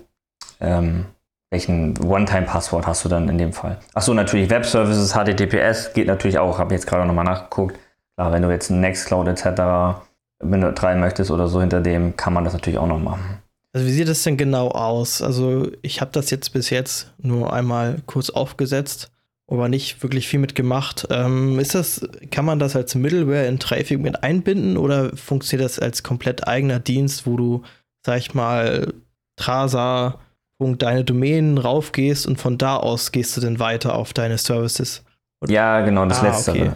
ähm, 0.59 1.05
welchen 1.49 1.97
One-Time-Passwort 1.97 2.85
hast 2.85 3.05
du 3.05 3.09
dann 3.09 3.29
in 3.29 3.37
dem 3.37 3.53
Fall. 3.53 3.79
Achso, 3.93 4.13
natürlich 4.13 4.49
Web-Services, 4.49 5.13
HTTPS 5.13 5.93
geht 5.93 6.07
natürlich 6.07 6.39
auch, 6.39 6.59
habe 6.59 6.73
jetzt 6.73 6.87
gerade 6.87 7.05
nochmal 7.05 7.25
nachgeguckt. 7.25 7.77
Klar, 8.15 8.31
wenn 8.31 8.41
du 8.41 8.49
jetzt 8.49 8.69
Nextcloud 8.69 9.27
etc. 9.27 10.01
betreiben 10.39 10.99
möchtest 10.99 11.31
oder 11.31 11.47
so 11.47 11.61
hinter 11.61 11.81
dem, 11.81 12.17
kann 12.17 12.33
man 12.33 12.43
das 12.43 12.53
natürlich 12.53 12.79
auch 12.79 12.87
noch 12.87 12.99
machen. 12.99 13.39
Also 13.73 13.87
wie 13.87 13.91
sieht 13.91 14.07
das 14.07 14.23
denn 14.23 14.37
genau 14.37 14.69
aus? 14.69 15.21
Also 15.21 15.69
ich 15.81 16.01
habe 16.01 16.11
das 16.11 16.29
jetzt 16.31 16.51
bis 16.51 16.69
jetzt 16.69 17.13
nur 17.21 17.53
einmal 17.53 18.01
kurz 18.07 18.29
aufgesetzt, 18.29 19.11
aber 19.47 19.69
nicht 19.69 20.01
wirklich 20.03 20.27
viel 20.27 20.39
mitgemacht. 20.39 21.07
Ähm, 21.11 21.59
ist 21.59 21.75
das, 21.75 22.07
kann 22.31 22.43
man 22.43 22.59
das 22.59 22.75
als 22.75 22.95
Middleware 22.95 23.45
in 23.45 23.59
Traffic 23.59 23.99
mit 23.99 24.23
einbinden 24.23 24.77
oder 24.77 25.15
funktioniert 25.15 25.69
das 25.69 25.79
als 25.79 26.03
komplett 26.03 26.47
eigener 26.47 26.79
Dienst, 26.79 27.27
wo 27.27 27.37
du, 27.37 27.61
sag 28.05 28.17
ich 28.17 28.33
mal, 28.33 28.93
Trasa 29.35 30.19
deine 30.59 31.03
Domänen 31.03 31.57
raufgehst 31.57 32.27
und 32.27 32.39
von 32.39 32.57
da 32.57 32.77
aus 32.77 33.11
gehst 33.11 33.37
du 33.37 33.41
dann 33.41 33.59
weiter 33.59 33.95
auf 33.95 34.13
deine 34.13 34.37
Services? 34.37 35.03
Oder? 35.41 35.51
Ja, 35.51 35.81
genau, 35.81 36.05
das 36.05 36.21
ah, 36.21 36.27
letzte. 36.27 36.51
Okay. 36.51 36.71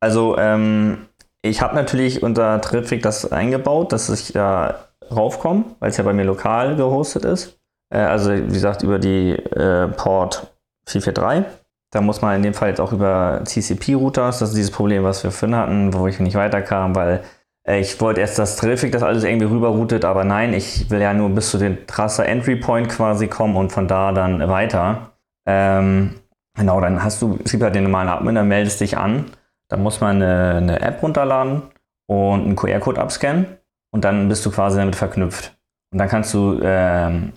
Also 0.00 0.38
ähm, 0.38 1.06
ich 1.42 1.60
habe 1.60 1.74
natürlich 1.74 2.22
unter 2.22 2.60
Traffic 2.60 3.02
das 3.02 3.30
eingebaut, 3.30 3.92
dass 3.92 4.08
ich 4.08 4.32
da 4.32 4.86
raufkomme, 5.14 5.64
weil 5.78 5.90
es 5.90 5.96
ja 5.96 6.04
bei 6.04 6.12
mir 6.12 6.24
lokal 6.24 6.76
gehostet 6.76 7.24
ist. 7.24 7.58
Äh, 7.92 7.98
also 7.98 8.32
wie 8.32 8.52
gesagt 8.52 8.82
über 8.82 8.98
die 8.98 9.32
äh, 9.32 9.88
Port 9.88 10.52
443. 10.88 11.44
Da 11.92 12.00
muss 12.00 12.20
man 12.20 12.36
in 12.36 12.42
dem 12.42 12.54
Fall 12.54 12.70
jetzt 12.70 12.80
auch 12.80 12.92
über 12.92 13.42
TCP-Routers, 13.44 14.40
das 14.40 14.50
ist 14.50 14.56
dieses 14.56 14.70
Problem, 14.70 15.04
was 15.04 15.22
wir 15.22 15.30
vorhin 15.30 15.56
hatten, 15.56 15.94
wo 15.94 16.06
ich 16.06 16.18
nicht 16.18 16.34
weiterkam, 16.34 16.94
weil 16.94 17.22
ich 17.68 18.00
wollte 18.00 18.20
erst, 18.20 18.38
dass 18.38 18.56
Traffic 18.56 18.92
das 18.92 19.02
alles 19.02 19.24
irgendwie 19.24 19.46
rüberroutet, 19.46 20.04
aber 20.04 20.24
nein, 20.24 20.54
ich 20.54 20.88
will 20.90 21.00
ja 21.00 21.12
nur 21.12 21.30
bis 21.30 21.50
zu 21.50 21.58
den 21.58 21.86
Tracer 21.86 22.26
Entry 22.26 22.56
Point 22.56 22.88
quasi 22.88 23.26
kommen 23.26 23.56
und 23.56 23.72
von 23.72 23.88
da 23.88 24.12
dann 24.12 24.48
weiter. 24.48 25.12
Ähm, 25.46 26.14
genau, 26.54 26.80
dann 26.80 27.02
hast 27.02 27.22
du, 27.22 27.38
es 27.44 27.50
gibt 27.50 27.62
halt 27.62 27.74
den 27.74 27.84
normalen 27.84 28.08
Admin, 28.08 28.34
dann 28.36 28.48
meldest 28.48 28.80
dich 28.80 28.96
an 28.96 29.26
da 29.68 29.76
muss 29.76 30.00
man 30.00 30.22
eine, 30.22 30.54
eine 30.56 30.80
App 30.80 31.02
runterladen 31.02 31.62
und 32.06 32.44
einen 32.44 32.56
QR-Code 32.56 33.00
abscannen 33.00 33.46
und 33.90 34.04
dann 34.04 34.28
bist 34.28 34.46
du 34.46 34.50
quasi 34.50 34.78
damit 34.78 34.96
verknüpft. 34.96 35.56
Und 35.92 35.98
dann 35.98 36.08
kannst 36.08 36.34
du 36.34 36.60
ähm, 36.62 37.32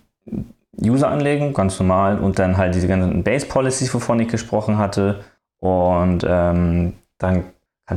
User 0.81 1.09
anlegen, 1.09 1.53
ganz 1.53 1.79
normal, 1.79 2.19
und 2.19 2.39
dann 2.39 2.57
halt 2.57 2.75
diese 2.75 2.87
ganzen 2.87 3.23
Base-Policies, 3.23 3.93
wovon 3.93 4.19
ich 4.19 4.27
gesprochen 4.27 4.77
hatte. 4.77 5.23
Und 5.59 6.25
ähm, 6.27 6.93
dann 7.17 7.45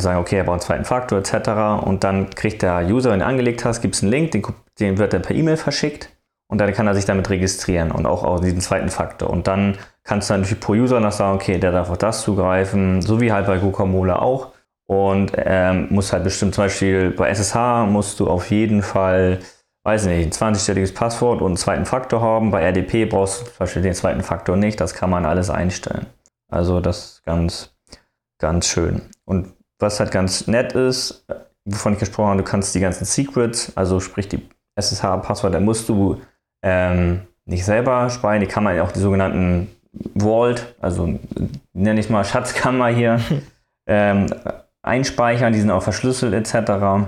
du 0.01 0.05
sagen, 0.05 0.19
okay, 0.19 0.37
er 0.37 0.45
braucht 0.45 0.55
einen 0.55 0.63
zweiten 0.63 0.85
Faktor 0.85 1.19
etc. 1.19 1.85
Und 1.85 2.05
dann 2.05 2.31
kriegt 2.31 2.63
der 2.63 2.87
User, 2.87 3.11
wenn 3.11 3.21
du 3.21 3.27
angelegt 3.27 3.65
hast, 3.65 3.81
gibt 3.83 3.95
es 3.95 4.03
einen 4.03 4.11
Link, 4.11 4.33
den, 4.33 4.43
den 4.81 4.99
wird 4.99 5.13
er 5.15 5.21
per 5.21 5.37
E-Mail 5.37 5.57
verschickt. 5.57 6.09
Und 6.49 6.59
dann 6.59 6.73
kann 6.75 6.87
er 6.87 6.95
sich 6.95 7.07
damit 7.07 7.31
registrieren 7.31 7.91
und 7.91 8.05
auch 8.05 8.25
auf 8.25 8.43
diesen 8.43 8.61
zweiten 8.61 8.91
Faktor. 8.91 9.31
Und 9.31 9.47
dann 9.47 9.79
kannst 10.05 10.29
du 10.29 10.35
natürlich 10.35 10.61
pro 10.61 10.73
User 10.73 11.01
noch 11.01 11.13
sagen, 11.13 11.37
okay, 11.37 11.59
der 11.59 11.73
darf 11.73 11.89
auf 11.89 11.97
das 11.97 12.23
zugreifen, 12.23 13.01
so 13.01 13.23
wie 13.23 13.33
halt 13.33 13.47
bei 13.47 13.57
Guacamole 13.57 14.21
auch. 14.21 14.53
Und 14.87 15.33
ähm, 15.37 15.87
muss 15.89 16.13
halt 16.13 16.25
bestimmt 16.25 16.55
zum 16.55 16.65
Beispiel 16.65 17.11
bei 17.11 17.31
SSH 17.31 17.87
musst 17.87 18.21
du 18.21 18.29
auf 18.29 18.51
jeden 18.51 18.83
Fall, 18.83 19.39
weiß 19.85 20.05
nicht, 20.05 20.43
ein 20.43 20.55
20-stelliges 20.55 20.95
Passwort 20.95 21.41
und 21.41 21.53
einen 21.53 21.57
zweiten 21.57 21.87
Faktor 21.87 22.21
haben. 22.21 22.51
Bei 22.51 22.63
RDP 22.63 23.07
brauchst 23.07 23.41
du 23.41 23.45
zum 23.47 23.59
Beispiel 23.59 23.83
den 23.83 23.95
zweiten 23.95 24.21
Faktor 24.21 24.59
nicht. 24.59 24.79
Das 24.79 24.93
kann 24.93 25.09
man 25.09 25.25
alles 25.25 25.49
einstellen. 25.49 26.05
Also 26.51 26.81
das 26.81 26.99
ist 26.99 27.25
ganz, 27.25 27.75
ganz 28.39 28.67
schön. 28.67 29.01
Und 29.25 29.55
was 29.83 30.01
halt 30.01 30.11
ganz 30.11 30.47
nett 30.47 30.73
ist, 30.73 31.25
wovon 31.65 31.95
ich 31.95 31.99
gesprochen 31.99 32.31
habe, 32.31 32.43
du 32.43 32.49
kannst 32.49 32.75
die 32.75 32.81
ganzen 32.81 33.05
Secrets, 33.05 33.77
also 33.77 34.01
sprich 34.01 34.29
die 34.29 34.49
SSH-Passwörter, 34.77 35.61
musst 35.61 35.89
du 35.89 36.21
ähm, 36.63 37.23
nicht 37.45 37.65
selber 37.65 38.09
speichern. 38.11 38.41
Die 38.41 38.47
kann 38.47 38.65
man 38.65 38.77
ja 38.77 38.85
auch 38.85 38.93
die 38.93 39.01
sogenannten 39.01 39.69
Vault, 40.17 40.75
also 40.81 41.19
nenne 41.73 42.01
ich 42.01 42.09
mal 42.09 42.25
Schatzkammer 42.25 42.89
hier, 42.89 43.21
ähm, 43.87 44.27
einspeichern, 44.83 45.53
die 45.53 45.61
sind 45.61 45.71
auch 45.71 45.83
verschlüsselt 45.83 46.35
etc. 46.35 47.07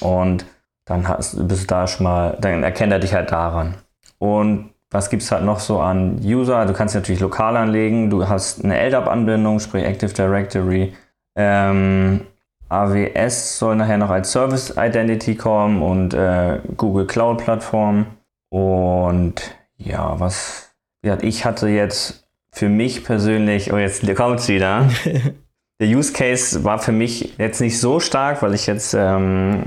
Und 0.00 0.44
dann 0.84 1.08
hast, 1.08 1.48
bist 1.48 1.62
du 1.62 1.66
da 1.66 1.86
schon 1.86 2.04
mal, 2.04 2.36
dann 2.40 2.62
erkennt 2.62 2.92
er 2.92 2.98
dich 2.98 3.14
halt 3.14 3.30
daran. 3.30 3.74
Und 4.18 4.70
was 4.90 5.10
gibt 5.10 5.22
es 5.22 5.32
halt 5.32 5.44
noch 5.44 5.60
so 5.60 5.80
an 5.80 6.20
User? 6.22 6.64
Du 6.64 6.72
kannst 6.72 6.94
natürlich 6.94 7.20
lokal 7.20 7.56
anlegen, 7.56 8.08
du 8.08 8.28
hast 8.28 8.64
eine 8.64 8.78
LDAP-Anbindung, 8.78 9.58
sprich 9.58 9.84
Active 9.84 10.12
Directory. 10.12 10.94
Ähm, 11.36 12.22
AWS 12.68 13.58
soll 13.58 13.76
nachher 13.76 13.98
noch 13.98 14.10
als 14.10 14.32
Service 14.32 14.74
Identity 14.76 15.36
kommen 15.36 15.82
und 15.82 16.14
äh, 16.14 16.58
Google 16.76 17.06
Cloud 17.06 17.38
Plattform. 17.38 18.06
Und 18.50 19.34
ja, 19.76 20.18
was 20.18 20.74
ich 21.20 21.44
hatte 21.44 21.68
jetzt 21.68 22.26
für 22.50 22.68
mich 22.68 23.04
persönlich, 23.04 23.72
oh 23.72 23.76
jetzt 23.76 24.02
kommt 24.16 24.40
es 24.40 24.48
wieder. 24.48 24.88
Der 25.78 25.88
Use 25.88 26.12
Case 26.12 26.64
war 26.64 26.78
für 26.78 26.92
mich 26.92 27.36
jetzt 27.36 27.60
nicht 27.60 27.78
so 27.78 28.00
stark, 28.00 28.40
weil 28.40 28.54
ich 28.54 28.66
jetzt 28.66 28.94
ähm, 28.94 29.64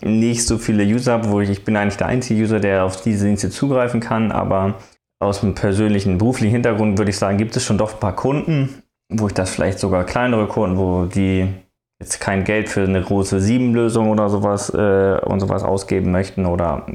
nicht 0.00 0.46
so 0.46 0.58
viele 0.58 0.84
User 0.84 1.14
habe, 1.14 1.30
wo 1.30 1.40
ich, 1.40 1.50
ich 1.50 1.64
bin 1.64 1.76
eigentlich 1.76 1.96
der 1.96 2.06
einzige 2.06 2.40
User, 2.44 2.60
der 2.60 2.84
auf 2.84 3.02
diese 3.02 3.26
Dienste 3.26 3.50
zugreifen 3.50 3.98
kann, 3.98 4.30
aber 4.30 4.74
aus 5.18 5.40
dem 5.40 5.56
persönlichen 5.56 6.18
beruflichen 6.18 6.52
Hintergrund 6.52 6.98
würde 6.98 7.10
ich 7.10 7.18
sagen, 7.18 7.36
gibt 7.36 7.56
es 7.56 7.64
schon 7.64 7.78
doch 7.78 7.94
ein 7.94 8.00
paar 8.00 8.14
Kunden, 8.14 8.82
wo 9.10 9.26
ich 9.26 9.34
das 9.34 9.50
vielleicht 9.50 9.78
sogar 9.78 10.04
kleinere 10.04 10.46
Kunden, 10.46 10.78
wo 10.78 11.04
die 11.04 11.52
jetzt 12.00 12.20
kein 12.20 12.44
Geld 12.44 12.68
für 12.68 12.82
eine 12.82 13.02
große 13.02 13.38
7-Lösung 13.38 14.10
oder 14.10 14.30
sowas 14.30 14.72
äh, 14.72 15.20
und 15.24 15.40
sowas 15.40 15.62
ausgeben 15.62 16.10
möchten 16.10 16.46
oder 16.46 16.86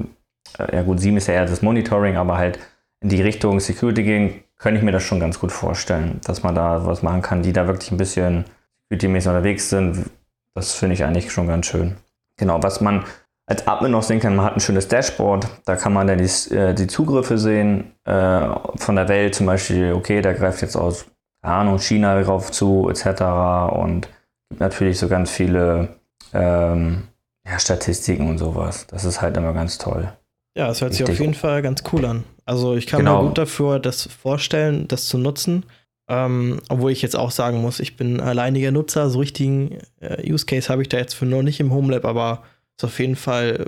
äh, 0.58 0.76
ja 0.76 0.82
gut, 0.82 1.00
7 1.00 1.18
ist 1.18 1.28
ja 1.28 1.36
eher 1.36 1.46
das 1.46 1.62
Monitoring, 1.62 2.18
aber 2.18 2.38
halt 2.38 2.60
in 3.02 3.10
die 3.10 3.22
Richtung 3.22 3.60
Security 3.60 4.04
gehen, 4.04 4.44
könnte 4.58 4.80
ich 4.80 4.84
mir 4.84 4.92
das 4.92 5.04
schon 5.04 5.20
ganz 5.20 5.40
gut 5.40 5.52
vorstellen, 5.52 6.20
dass 6.24 6.42
man 6.42 6.56
da 6.56 6.86
was 6.86 7.04
machen 7.04 7.22
kann, 7.22 7.44
die 7.44 7.54
da 7.54 7.68
wirklich 7.68 7.92
ein 7.92 7.98
bisschen 7.98 8.46
security-mäßig 8.90 9.30
unterwegs 9.30 9.70
sind. 9.70 10.10
Das 10.56 10.74
finde 10.74 10.96
ich 10.96 11.04
eigentlich 11.04 11.32
schon 11.32 11.48
ganz 11.48 11.68
schön. 11.68 11.98
Genau, 12.38 12.64
was 12.64 12.82
man 12.82 13.04
als 13.48 13.68
Admin 13.68 13.92
noch 13.92 14.02
sehen 14.02 14.20
kann, 14.20 14.36
man 14.36 14.46
hat 14.46 14.56
ein 14.56 14.60
schönes 14.60 14.88
Dashboard, 14.88 15.48
da 15.66 15.76
kann 15.76 15.94
man 15.94 16.08
dann 16.08 16.18
die, 16.18 16.56
äh, 16.56 16.74
die 16.74 16.88
Zugriffe 16.88 17.38
sehen 17.38 17.92
äh, 18.06 18.48
von 18.76 18.96
der 18.96 19.08
Welt, 19.08 19.36
zum 19.36 19.46
Beispiel, 19.46 19.94
okay, 19.94 20.22
da 20.22 20.34
greift 20.34 20.62
jetzt 20.62 20.76
aus, 20.76 21.06
Ahnung, 21.46 21.80
China 21.80 22.22
drauf 22.22 22.52
zu, 22.52 22.90
etc. 22.90 23.22
Und 23.74 24.08
gibt 24.50 24.60
natürlich 24.60 25.00
so 25.00 25.08
ganz 25.08 25.32
viele 25.32 25.90
ähm, 26.34 27.04
ja, 27.48 27.60
Statistiken 27.60 28.30
und 28.30 28.38
sowas. 28.38 28.88
Das 28.88 29.06
ist 29.06 29.22
halt 29.22 29.38
immer 29.38 29.54
ganz 29.54 29.78
toll. 29.78 30.12
Ja, 30.58 30.70
es 30.70 30.82
hört 30.82 30.94
sich 30.94 31.04
auf 31.04 31.20
jeden 31.20 31.34
Fall 31.34 31.62
ganz 31.62 31.84
cool 31.92 32.06
an. 32.06 32.24
Also 32.46 32.76
ich 32.76 32.88
kann 32.88 33.00
genau. 33.00 33.22
mir 33.22 33.28
gut 33.28 33.38
dafür 33.38 33.80
das 33.80 34.04
vorstellen, 34.04 34.88
das 34.88 35.08
zu 35.08 35.18
nutzen. 35.18 35.66
Ähm, 36.08 36.62
obwohl 36.70 36.92
ich 36.92 37.02
jetzt 37.02 37.16
auch 37.16 37.32
sagen 37.32 37.62
muss, 37.62 37.80
ich 37.80 37.98
bin 37.98 38.22
alleiniger 38.22 38.72
Nutzer, 38.72 39.10
so 39.10 39.20
richtigen 39.20 39.80
äh, 40.00 40.32
Use 40.32 40.46
Case 40.46 40.70
habe 40.70 40.84
ich 40.84 40.90
da 40.90 40.98
jetzt 40.98 41.16
für 41.16 41.26
noch 41.26 41.42
nicht 41.42 41.60
im 41.60 41.74
Homelab, 41.74 42.06
aber 42.06 42.44
ist 42.78 42.86
auf 42.86 43.00
jeden 43.00 43.16
Fall 43.16 43.66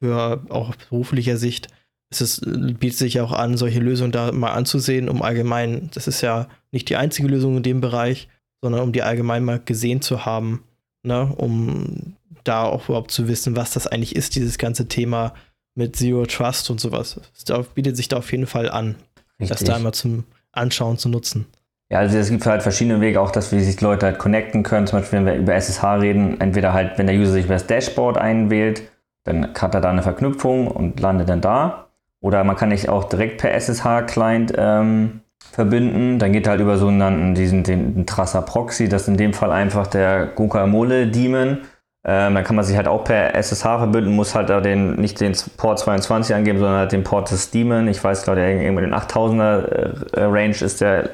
für 0.00 0.42
auch 0.48 0.74
beruflicher 0.74 1.36
Sicht 1.36 1.68
es 2.10 2.20
ist, 2.20 2.40
bietet 2.78 2.98
sich 2.98 3.14
ja 3.14 3.24
auch 3.24 3.32
an, 3.32 3.56
solche 3.56 3.80
Lösungen 3.80 4.12
da 4.12 4.32
mal 4.32 4.52
anzusehen, 4.52 5.08
um 5.08 5.22
allgemein, 5.22 5.90
das 5.94 6.06
ist 6.06 6.20
ja 6.20 6.46
nicht 6.70 6.88
die 6.88 6.96
einzige 6.96 7.28
Lösung 7.28 7.56
in 7.56 7.62
dem 7.62 7.80
Bereich, 7.80 8.28
sondern 8.60 8.82
um 8.82 8.92
die 8.92 9.02
allgemein 9.02 9.44
mal 9.44 9.60
gesehen 9.64 10.02
zu 10.02 10.24
haben, 10.24 10.62
ne, 11.02 11.32
um 11.36 12.14
da 12.44 12.64
auch 12.64 12.88
überhaupt 12.88 13.10
zu 13.10 13.28
wissen, 13.28 13.56
was 13.56 13.72
das 13.72 13.86
eigentlich 13.86 14.14
ist, 14.14 14.36
dieses 14.36 14.58
ganze 14.58 14.86
Thema 14.86 15.34
mit 15.74 15.96
Zero 15.96 16.26
Trust 16.26 16.70
und 16.70 16.80
sowas. 16.80 17.20
Es 17.34 17.68
bietet 17.74 17.96
sich 17.96 18.08
da 18.08 18.18
auf 18.18 18.30
jeden 18.30 18.46
Fall 18.46 18.70
an, 18.70 18.94
Richtig. 19.40 19.48
das 19.48 19.64
da 19.64 19.76
einmal 19.76 19.94
zum 19.94 20.24
Anschauen 20.52 20.98
zu 20.98 21.08
nutzen. 21.08 21.46
Ja, 21.90 22.00
also 22.00 22.18
es 22.18 22.30
gibt 22.30 22.46
halt 22.46 22.62
verschiedene 22.62 23.00
Wege, 23.00 23.20
auch 23.20 23.30
dass 23.30 23.52
wir 23.52 23.60
sich 23.60 23.80
Leute 23.80 24.06
halt 24.06 24.18
connecten 24.18 24.62
können. 24.64 24.86
Zum 24.86 24.98
Beispiel, 24.98 25.20
wenn 25.20 25.26
wir 25.26 25.34
über 25.34 25.54
SSH 25.54 25.84
reden, 26.00 26.40
entweder 26.40 26.72
halt, 26.72 26.98
wenn 26.98 27.06
der 27.06 27.16
User 27.16 27.32
sich 27.32 27.44
über 27.44 27.54
das 27.54 27.66
Dashboard 27.66 28.16
einwählt, 28.16 28.82
dann 29.22 29.54
hat 29.54 29.74
er 29.74 29.80
da 29.80 29.90
eine 29.90 30.02
Verknüpfung 30.02 30.66
und 30.66 30.98
landet 30.98 31.28
dann 31.28 31.40
da. 31.40 31.85
Oder 32.26 32.42
man 32.42 32.56
kann 32.56 32.72
sich 32.72 32.88
auch 32.88 33.04
direkt 33.04 33.38
per 33.38 33.54
SSH-Client 33.54 34.52
ähm, 34.58 35.20
verbinden. 35.52 36.18
Dann 36.18 36.32
geht 36.32 36.48
halt 36.48 36.60
über 36.60 36.76
sogenannten 36.76 37.36
diesen 37.36 37.62
den, 37.62 38.04
Trasser 38.04 38.42
Proxy. 38.42 38.88
Das 38.88 39.02
ist 39.02 39.08
in 39.08 39.16
dem 39.16 39.32
Fall 39.32 39.52
einfach 39.52 39.86
der 39.86 40.26
Guacamole 40.26 41.06
Daemon. 41.06 41.58
Ähm, 42.04 42.34
dann 42.34 42.42
kann 42.42 42.56
man 42.56 42.64
sich 42.64 42.76
halt 42.76 42.88
auch 42.88 43.04
per 43.04 43.36
SSH 43.36 43.62
verbinden, 43.62 44.16
muss 44.16 44.34
halt 44.34 44.50
da 44.50 44.60
den, 44.60 44.96
nicht 44.96 45.20
den 45.20 45.36
Port 45.56 45.78
22 45.78 46.34
angeben, 46.34 46.58
sondern 46.58 46.78
halt 46.78 46.90
den 46.90 47.04
Port 47.04 47.30
des 47.30 47.52
Daemon. 47.52 47.86
Ich 47.86 48.02
weiß 48.02 48.24
gerade, 48.24 48.44
irgendwo 48.44 48.80
den 48.80 48.94
8000er 48.94 50.16
äh, 50.16 50.22
Range 50.24 50.56
ist 50.60 50.80
der 50.80 51.10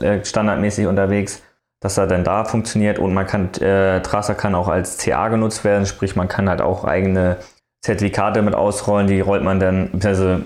äh, 0.00 0.24
standardmäßig 0.24 0.86
unterwegs, 0.86 1.42
dass 1.80 1.98
er 1.98 2.06
dann 2.06 2.24
da 2.24 2.44
funktioniert 2.44 2.98
und 2.98 3.12
man 3.12 3.26
kann, 3.26 3.52
äh, 3.60 4.00
Tracer 4.00 4.34
kann 4.34 4.54
auch 4.54 4.68
als 4.68 4.96
CA 4.96 5.28
genutzt 5.28 5.62
werden, 5.62 5.84
sprich 5.84 6.16
man 6.16 6.28
kann 6.28 6.48
halt 6.48 6.62
auch 6.62 6.84
eigene 6.84 7.36
Zertifikate 7.84 8.40
mit 8.40 8.54
ausrollen, 8.54 9.08
die 9.08 9.20
rollt 9.20 9.42
man 9.42 9.60
dann, 9.60 9.90
also 10.02 10.40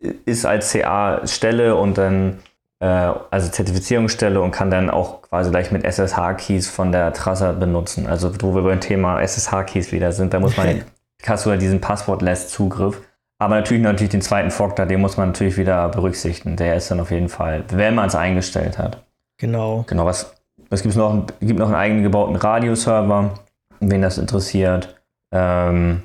ist 0.00 0.46
als 0.46 0.72
CA-Stelle 0.72 1.76
und 1.76 1.98
dann, 1.98 2.38
äh, 2.80 2.86
also 2.86 3.50
Zertifizierungsstelle 3.50 4.40
und 4.40 4.50
kann 4.50 4.70
dann 4.70 4.90
auch 4.90 5.22
quasi 5.22 5.50
gleich 5.50 5.70
mit 5.70 5.84
SSH-Keys 5.84 6.68
von 6.68 6.92
der 6.92 7.12
Tracer 7.12 7.52
benutzen. 7.52 8.06
Also 8.06 8.32
wo 8.40 8.54
wir 8.54 8.62
beim 8.62 8.80
Thema 8.80 9.20
SSH-Keys 9.20 9.92
wieder 9.92 10.12
sind, 10.12 10.34
da 10.34 10.40
muss 10.40 10.56
man, 10.56 10.84
hast 11.26 11.46
du 11.46 11.50
ja 11.50 11.56
diesen 11.56 11.80
Passwort-Less-Zugriff. 11.80 13.00
Aber 13.38 13.56
natürlich 13.56 13.82
natürlich 13.82 14.10
den 14.10 14.22
zweiten 14.22 14.50
da, 14.76 14.86
den 14.86 15.00
muss 15.00 15.16
man 15.16 15.28
natürlich 15.28 15.58
wieder 15.58 15.88
berücksichtigen. 15.90 16.56
Der 16.56 16.76
ist 16.76 16.90
dann 16.90 17.00
auf 17.00 17.10
jeden 17.10 17.28
Fall, 17.28 17.64
wenn 17.68 17.94
man 17.94 18.06
es 18.06 18.14
eingestellt 18.14 18.78
hat. 18.78 19.02
Genau. 19.38 19.84
Genau, 19.86 20.06
was, 20.06 20.34
was 20.70 20.82
gibt 20.82 20.92
es 20.92 20.96
noch? 20.96 21.26
Es 21.40 21.46
gibt 21.46 21.58
noch 21.58 21.66
einen 21.66 21.74
eigenen 21.74 22.02
gebauten 22.02 22.36
Radioserver, 22.36 23.38
wen 23.80 24.02
das 24.02 24.16
interessiert. 24.16 24.96
Ähm, 25.32 26.02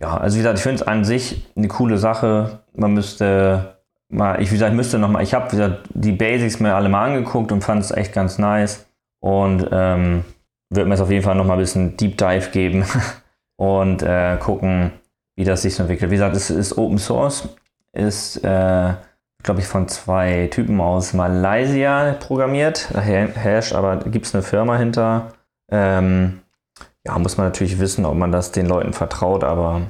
ja, 0.00 0.16
also 0.16 0.36
wie 0.36 0.40
gesagt, 0.40 0.58
ich 0.58 0.62
finde 0.62 0.82
es 0.82 0.86
an 0.86 1.04
sich 1.04 1.46
eine 1.56 1.68
coole 1.68 1.98
Sache. 1.98 2.60
Man 2.74 2.94
müsste 2.94 3.76
mal, 4.08 4.40
ich 4.40 4.50
wie 4.50 4.54
gesagt, 4.54 4.74
müsste 4.74 4.98
noch 4.98 5.08
mal, 5.08 5.22
ich 5.22 5.34
habe 5.34 5.80
die 5.90 6.12
Basics 6.12 6.60
mir 6.60 6.74
alle 6.74 6.88
mal 6.88 7.06
angeguckt 7.06 7.52
und 7.52 7.62
fand 7.62 7.82
es 7.82 7.90
echt 7.90 8.12
ganz 8.12 8.38
nice 8.38 8.86
und 9.20 9.68
ähm, 9.70 10.24
würde 10.70 10.88
mir 10.88 10.94
jetzt 10.94 11.02
auf 11.02 11.10
jeden 11.10 11.24
Fall 11.24 11.34
noch 11.34 11.44
mal 11.44 11.54
ein 11.54 11.60
bisschen 11.60 11.96
Deep 11.96 12.16
Dive 12.16 12.50
geben 12.50 12.84
und 13.56 14.02
äh, 14.02 14.36
gucken, 14.38 14.92
wie 15.36 15.44
das 15.44 15.62
sich 15.62 15.74
so 15.74 15.82
entwickelt. 15.82 16.10
Wie 16.10 16.16
gesagt, 16.16 16.36
es 16.36 16.50
ist 16.50 16.76
Open 16.76 16.98
Source, 16.98 17.48
ist 17.92 18.44
äh, 18.44 18.94
glaube 19.42 19.60
ich 19.60 19.66
von 19.66 19.88
zwei 19.88 20.48
Typen 20.50 20.80
aus 20.80 21.12
Malaysia 21.12 22.12
programmiert, 22.20 22.90
Hash, 22.94 23.72
aber 23.72 23.96
gibt 23.98 24.26
es 24.26 24.34
eine 24.34 24.42
Firma 24.42 24.76
hinter. 24.76 25.32
Ähm, 25.70 26.40
ja, 27.06 27.18
muss 27.18 27.36
man 27.36 27.46
natürlich 27.46 27.78
wissen, 27.78 28.04
ob 28.04 28.14
man 28.14 28.32
das 28.32 28.52
den 28.52 28.66
Leuten 28.66 28.92
vertraut, 28.92 29.44
aber 29.44 29.82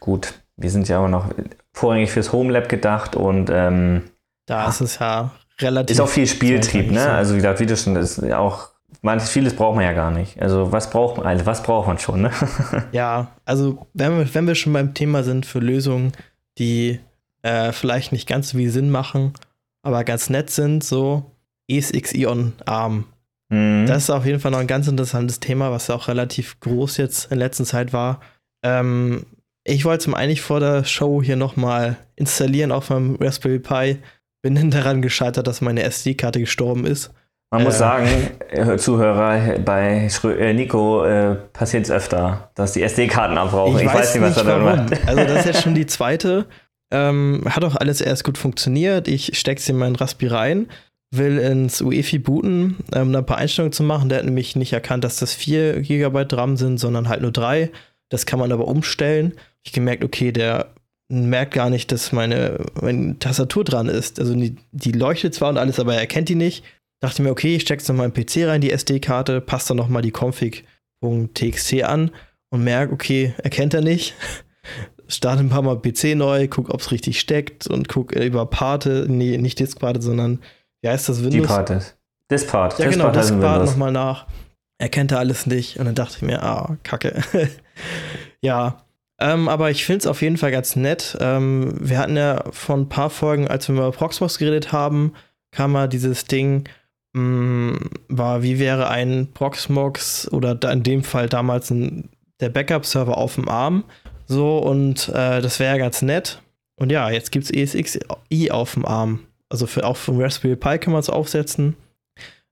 gut, 0.00 0.34
wir 0.56 0.70
sind 0.70 0.88
ja 0.88 0.98
aber 0.98 1.08
noch 1.08 1.26
vorrangig 1.72 2.10
fürs 2.10 2.32
Home 2.32 2.52
Lab 2.52 2.68
gedacht 2.68 3.16
und 3.16 3.50
ähm, 3.50 4.10
da 4.46 4.68
ist 4.68 4.80
es 4.80 4.98
ja 4.98 5.30
relativ. 5.60 5.94
Ist 5.94 6.00
auch 6.00 6.08
viel 6.08 6.26
Spieltrieb, 6.26 6.90
ne? 6.90 7.08
Also 7.08 7.34
wie 7.34 7.38
gesagt, 7.38 7.60
wie 7.60 7.66
du 7.66 7.76
schon, 7.76 7.96
ist 7.96 8.22
auch 8.32 8.70
manches 9.02 9.30
vieles 9.30 9.54
braucht 9.54 9.76
man 9.76 9.84
ja 9.84 9.92
gar 9.92 10.10
nicht. 10.10 10.40
Also 10.40 10.72
was 10.72 10.90
braucht 10.90 11.18
man, 11.18 11.26
also 11.26 11.46
was 11.46 11.62
braucht 11.62 11.86
man 11.86 11.98
schon, 11.98 12.22
ne? 12.22 12.32
ja, 12.92 13.28
also 13.44 13.86
wenn 13.94 14.18
wir, 14.18 14.34
wenn 14.34 14.46
wir 14.46 14.54
schon 14.54 14.72
beim 14.72 14.94
Thema 14.94 15.22
sind 15.22 15.46
für 15.46 15.60
Lösungen, 15.60 16.12
die 16.58 17.00
äh, 17.42 17.72
vielleicht 17.72 18.12
nicht 18.12 18.28
ganz 18.28 18.50
so 18.50 18.58
viel 18.58 18.70
Sinn 18.70 18.90
machen, 18.90 19.34
aber 19.82 20.02
ganz 20.04 20.30
nett 20.30 20.50
sind, 20.50 20.82
so 20.82 21.30
ESXi 21.68 22.26
on 22.26 22.54
ARM 22.66 23.04
Mhm. 23.48 23.86
Das 23.86 24.04
ist 24.04 24.10
auf 24.10 24.26
jeden 24.26 24.40
Fall 24.40 24.50
noch 24.50 24.58
ein 24.58 24.66
ganz 24.66 24.88
interessantes 24.88 25.40
Thema, 25.40 25.70
was 25.70 25.90
auch 25.90 26.08
relativ 26.08 26.60
groß 26.60 26.98
jetzt 26.98 27.32
in 27.32 27.38
letzter 27.38 27.64
Zeit 27.64 27.92
war. 27.92 28.20
Ähm, 28.62 29.26
ich 29.64 29.84
wollte 29.84 30.02
es 30.02 30.06
mir 30.06 30.16
eigentlich 30.16 30.40
vor 30.40 30.60
der 30.60 30.84
Show 30.84 31.22
hier 31.22 31.36
nochmal 31.36 31.96
installieren 32.16 32.72
auf 32.72 32.90
meinem 32.90 33.16
Raspberry 33.16 33.58
Pi. 33.58 33.98
Bin 34.42 34.54
dann 34.54 34.70
daran 34.70 35.02
gescheitert, 35.02 35.46
dass 35.46 35.60
meine 35.60 35.82
SD-Karte 35.82 36.40
gestorben 36.40 36.86
ist. 36.86 37.12
Man 37.50 37.62
äh, 37.62 37.64
muss 37.64 37.78
sagen, 37.78 38.08
äh, 38.50 38.76
Zuhörer, 38.76 39.58
bei 39.58 40.08
äh, 40.24 40.52
Nico 40.52 41.04
äh, 41.04 41.34
passiert 41.52 41.84
es 41.84 41.90
öfter, 41.90 42.50
dass 42.54 42.72
die 42.72 42.82
SD-Karten 42.82 43.38
abbrauchen. 43.38 43.76
Ich, 43.76 43.84
ich 43.84 43.92
weiß, 43.92 44.14
nicht, 44.14 44.24
was 44.24 44.36
er 44.36 44.44
da 44.44 44.58
macht. 44.58 45.06
Also, 45.06 45.24
das 45.24 45.40
ist 45.40 45.46
jetzt 45.46 45.62
schon 45.64 45.74
die 45.74 45.86
zweite. 45.86 46.46
Ähm, 46.90 47.42
hat 47.46 47.64
auch 47.64 47.76
alles 47.76 48.00
erst 48.00 48.24
gut 48.24 48.38
funktioniert. 48.38 49.08
Ich 49.08 49.38
stecke 49.38 49.60
sie 49.60 49.72
in 49.72 49.78
meinen 49.78 49.96
Raspberry 49.96 50.32
rein 50.32 50.68
will 51.10 51.38
ins 51.38 51.80
UEFI 51.80 52.18
booten, 52.18 52.76
um 52.94 53.12
da 53.12 53.20
ein 53.20 53.26
paar 53.26 53.38
Einstellungen 53.38 53.72
zu 53.72 53.82
machen. 53.82 54.08
Der 54.08 54.18
hat 54.18 54.24
nämlich 54.24 54.56
nicht 54.56 54.72
erkannt, 54.72 55.04
dass 55.04 55.16
das 55.16 55.34
4 55.34 55.80
GB 55.80 56.26
RAM 56.32 56.56
sind, 56.56 56.78
sondern 56.78 57.08
halt 57.08 57.22
nur 57.22 57.32
3. 57.32 57.70
Das 58.10 58.26
kann 58.26 58.38
man 58.38 58.52
aber 58.52 58.68
umstellen. 58.68 59.34
Ich 59.62 59.72
gemerkt, 59.72 60.04
okay, 60.04 60.32
der 60.32 60.74
merkt 61.08 61.54
gar 61.54 61.70
nicht, 61.70 61.90
dass 61.90 62.12
meine, 62.12 62.58
meine 62.80 63.18
Tastatur 63.18 63.64
dran 63.64 63.88
ist. 63.88 64.20
Also 64.20 64.34
die, 64.34 64.56
die, 64.72 64.92
leuchtet 64.92 65.34
zwar 65.34 65.48
und 65.48 65.58
alles, 65.58 65.80
aber 65.80 65.94
er 65.94 66.00
erkennt 66.00 66.28
die 66.28 66.34
nicht. 66.34 66.64
Dachte 67.00 67.22
mir, 67.22 67.30
okay, 67.30 67.56
ich 67.56 67.62
steck's 67.62 67.88
noch 67.88 67.96
mal 67.96 68.04
im 68.04 68.12
PC 68.12 68.46
rein, 68.46 68.60
die 68.60 68.72
SD-Karte, 68.72 69.40
passt 69.40 69.70
dann 69.70 69.76
noch 69.76 69.88
mal 69.88 70.02
die 70.02 70.12
config.txt 70.12 71.82
an 71.84 72.10
und 72.50 72.64
merke, 72.64 72.92
okay, 72.92 73.34
erkennt 73.42 73.72
er 73.72 73.80
nicht. 73.80 74.14
Starte 75.10 75.40
ein 75.40 75.48
paar 75.48 75.62
Mal 75.62 75.80
PC 75.80 76.16
neu, 76.16 76.48
guck, 76.48 76.68
ob 76.68 76.80
es 76.80 76.90
richtig 76.90 77.18
steckt 77.18 77.66
und 77.66 77.88
guck 77.88 78.12
über 78.12 78.44
Parte, 78.44 79.06
nee, 79.08 79.38
nicht 79.38 79.58
Diskparte, 79.58 80.02
sondern 80.02 80.40
wie 80.82 80.88
heißt 80.88 81.08
das? 81.08 81.22
Windows? 81.22 81.42
Die 81.42 81.46
Part 81.46 81.70
ist. 81.70 81.96
Dispart. 82.30 82.78
Ja, 82.78 82.88
genau, 82.88 83.10
Dispart 83.10 83.64
nochmal 83.64 83.92
nach. 83.92 84.26
Er 84.78 84.90
alles 85.18 85.46
nicht. 85.46 85.78
Und 85.78 85.86
dann 85.86 85.94
dachte 85.94 86.16
ich 86.16 86.22
mir, 86.22 86.42
ah, 86.42 86.76
kacke. 86.82 87.22
ja. 88.40 88.82
Ähm, 89.20 89.48
aber 89.48 89.70
ich 89.70 89.84
finde 89.84 89.98
es 89.98 90.06
auf 90.06 90.22
jeden 90.22 90.36
Fall 90.36 90.52
ganz 90.52 90.76
nett. 90.76 91.16
Ähm, 91.20 91.74
wir 91.80 91.98
hatten 91.98 92.16
ja 92.16 92.44
vor 92.50 92.76
ein 92.76 92.88
paar 92.88 93.10
Folgen, 93.10 93.48
als 93.48 93.68
wir 93.68 93.74
über 93.74 93.90
Proxmox 93.90 94.38
geredet 94.38 94.70
haben, 94.70 95.14
kam 95.50 95.72
mal 95.72 95.88
dieses 95.88 96.24
Ding, 96.24 96.68
mh, 97.14 97.22
mm, 97.22 97.90
war, 98.08 98.42
wie 98.44 98.60
wäre 98.60 98.88
ein 98.88 99.32
Proxmox 99.32 100.30
oder 100.30 100.56
in 100.70 100.84
dem 100.84 101.02
Fall 101.02 101.28
damals 101.28 101.70
ein, 101.70 102.10
der 102.38 102.50
Backup-Server 102.50 103.16
auf 103.16 103.34
dem 103.34 103.48
Arm. 103.48 103.84
So, 104.26 104.58
und 104.58 105.08
äh, 105.08 105.40
das 105.40 105.58
wäre 105.58 105.76
ja 105.76 105.78
ganz 105.82 106.02
nett. 106.02 106.40
Und 106.76 106.92
ja, 106.92 107.10
jetzt 107.10 107.32
gibt 107.32 107.46
es 107.46 107.50
ESXi 107.50 108.50
auf 108.50 108.74
dem 108.74 108.84
Arm. 108.84 109.26
Also 109.48 109.66
für, 109.66 109.84
auch 109.84 109.96
für 109.96 110.18
Raspberry 110.18 110.56
Pi 110.56 110.78
kann 110.78 110.92
man 110.92 111.00
es 111.00 111.10
aufsetzen. 111.10 111.76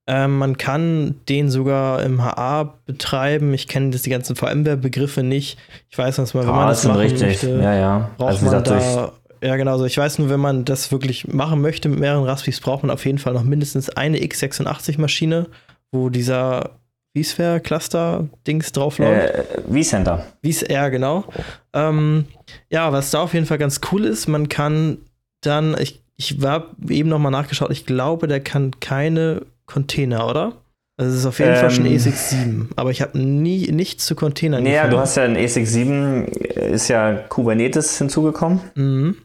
Ähm, 0.08 0.38
man 0.38 0.56
kann 0.56 1.16
den 1.28 1.50
sogar 1.50 2.02
im 2.02 2.22
HA 2.22 2.74
betreiben. 2.86 3.52
Ich 3.54 3.66
kenne 3.66 3.90
die 3.90 4.10
ganzen 4.10 4.36
VMware-Begriffe 4.36 5.24
nicht. 5.24 5.58
Ich 5.90 5.98
weiß 5.98 6.18
nicht 6.18 6.34
mal, 6.34 6.46
wenn 6.46 6.54
man 6.54 6.68
das 6.68 6.84
machen 6.84 7.00
richtig. 7.00 7.22
möchte, 7.22 7.50
ja, 7.60 7.74
ja. 7.74 8.10
braucht 8.16 8.42
also, 8.42 8.46
man 8.46 8.64
da. 8.64 9.12
Ja, 9.42 9.56
genau. 9.56 9.72
Also 9.72 9.84
ich 9.84 9.98
weiß 9.98 10.18
nur, 10.18 10.30
wenn 10.30 10.40
man 10.40 10.64
das 10.64 10.92
wirklich 10.92 11.28
machen 11.28 11.60
möchte 11.60 11.88
mit 11.88 11.98
mehreren 11.98 12.24
Raspberries, 12.24 12.60
braucht 12.60 12.84
man 12.84 12.90
auf 12.90 13.04
jeden 13.04 13.18
Fall 13.18 13.34
noch 13.34 13.42
mindestens 13.42 13.90
eine 13.90 14.18
x86-Maschine, 14.18 15.48
wo 15.90 16.08
dieser 16.08 16.70
vSphere-Cluster-Dings 17.16 18.72
drauf 18.72 18.98
läuft. 18.98 19.34
Äh, 19.34 19.62
vCenter. 19.68 20.24
Ja, 20.68 20.88
genau. 20.88 21.24
Ähm, 21.72 22.26
ja, 22.70 22.92
was 22.92 23.10
da 23.10 23.22
auf 23.22 23.34
jeden 23.34 23.46
Fall 23.46 23.58
ganz 23.58 23.80
cool 23.90 24.04
ist, 24.04 24.28
man 24.28 24.48
kann 24.48 24.98
dann, 25.42 25.76
ich 25.78 26.02
ich 26.16 26.42
war 26.42 26.74
eben 26.88 27.08
noch 27.08 27.18
mal 27.18 27.30
nachgeschaut, 27.30 27.70
ich 27.70 27.86
glaube, 27.86 28.26
der 28.26 28.40
kann 28.40 28.72
keine 28.80 29.42
Container, 29.66 30.28
oder? 30.28 30.52
Also 30.98 31.12
es 31.12 31.20
ist 31.20 31.26
auf 31.26 31.38
jeden 31.38 31.52
ähm, 31.52 31.58
Fall 31.58 31.70
schon 31.70 31.86
ESX7, 31.86 32.68
aber 32.76 32.90
ich 32.90 33.02
habe 33.02 33.18
nie 33.18 33.70
nichts 33.70 34.06
zu 34.06 34.14
Containern 34.14 34.62
Nee, 34.62 34.74
ja, 34.74 34.88
du 34.88 34.98
hast 34.98 35.16
ja 35.16 35.24
ein 35.24 35.36
ESX7, 35.36 36.24
ist 36.24 36.88
ja 36.88 37.14
Kubernetes 37.14 37.98
hinzugekommen. 37.98 38.60
Mhm. 38.74 39.16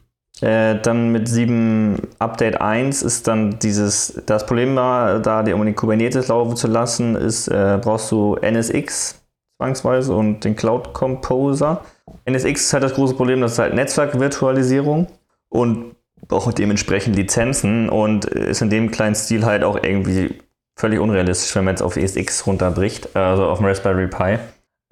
Äh, 0.42 0.80
dann 0.82 1.12
mit 1.12 1.30
7 1.30 2.00
Update 2.20 2.60
1 2.60 3.04
ist 3.04 3.28
dann 3.28 3.60
dieses, 3.60 4.22
das 4.26 4.46
Problem 4.46 4.76
war, 4.76 5.20
da 5.20 5.44
die, 5.44 5.54
um 5.54 5.64
den 5.64 5.76
Kubernetes 5.76 6.28
laufen 6.28 6.58
zu 6.58 6.68
lassen, 6.68 7.16
ist, 7.16 7.48
äh, 7.48 7.80
brauchst 7.82 8.12
du 8.12 8.36
NSX 8.36 9.22
zwangsweise 9.58 10.14
und 10.14 10.44
den 10.44 10.56
Cloud 10.56 10.94
Composer. 10.94 11.86
NSX 12.26 12.66
ist 12.66 12.74
halt 12.74 12.84
das 12.84 12.96
große 12.96 13.14
Problem, 13.14 13.40
das 13.40 13.54
ist 13.54 13.60
halt 13.60 13.76
Netzwerkvirtualisierung 13.76 15.08
und 15.50 15.96
braucht 16.28 16.58
dementsprechend 16.58 17.16
Lizenzen 17.16 17.88
und 17.90 18.26
ist 18.26 18.62
in 18.62 18.70
dem 18.70 18.92
kleinen 18.92 19.16
Stil 19.16 19.46
halt 19.46 19.64
auch 19.64 19.82
irgendwie 19.82 20.36
völlig 20.78 21.00
unrealistisch, 21.00 21.56
wenn 21.56 21.64
man 21.66 21.74
jetzt 21.74 21.82
auf 21.82 21.98
ESX 21.98 22.46
runterbricht, 22.48 23.14
also 23.16 23.46
auf 23.46 23.60
dem 23.60 23.68
Raspberry 23.68 24.08
Pi. 24.08 24.40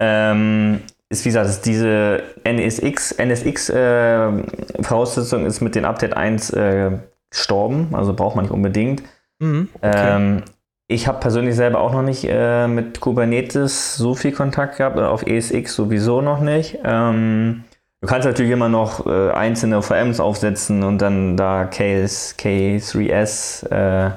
Ähm, 0.00 0.80
ist, 1.08 1.24
wie 1.24 1.30
gesagt, 1.30 1.48
ist 1.48 1.66
diese 1.66 2.22
NSX, 2.44 3.16
NSX-Voraussetzung 3.18 5.44
äh, 5.44 5.48
ist 5.48 5.60
mit 5.60 5.74
dem 5.74 5.84
Update 5.84 6.16
1 6.16 6.50
äh, 6.50 6.92
gestorben, 7.30 7.88
also 7.92 8.14
braucht 8.14 8.36
man 8.36 8.44
nicht 8.44 8.54
unbedingt. 8.54 9.02
Mhm, 9.40 9.68
okay. 9.80 10.16
ähm, 10.16 10.42
ich 10.86 11.08
habe 11.08 11.20
persönlich 11.20 11.56
selber 11.56 11.80
auch 11.80 11.92
noch 11.92 12.02
nicht 12.02 12.24
äh, 12.28 12.68
mit 12.68 13.00
Kubernetes 13.00 13.96
so 13.96 14.14
viel 14.14 14.32
Kontakt 14.32 14.76
gehabt, 14.78 14.96
oder 14.96 15.10
auf 15.10 15.26
ESX 15.26 15.74
sowieso 15.74 16.20
noch 16.20 16.40
nicht. 16.40 16.78
Ähm, 16.84 17.64
du 18.00 18.08
kannst 18.08 18.26
natürlich 18.26 18.52
immer 18.52 18.68
noch 18.68 19.06
äh, 19.06 19.30
einzelne 19.30 19.82
VMs 19.82 20.20
aufsetzen 20.20 20.82
und 20.82 20.98
dann 20.98 21.36
da 21.36 21.64
KS, 21.64 22.36
K3S 22.38 23.66
äh, 23.70 24.10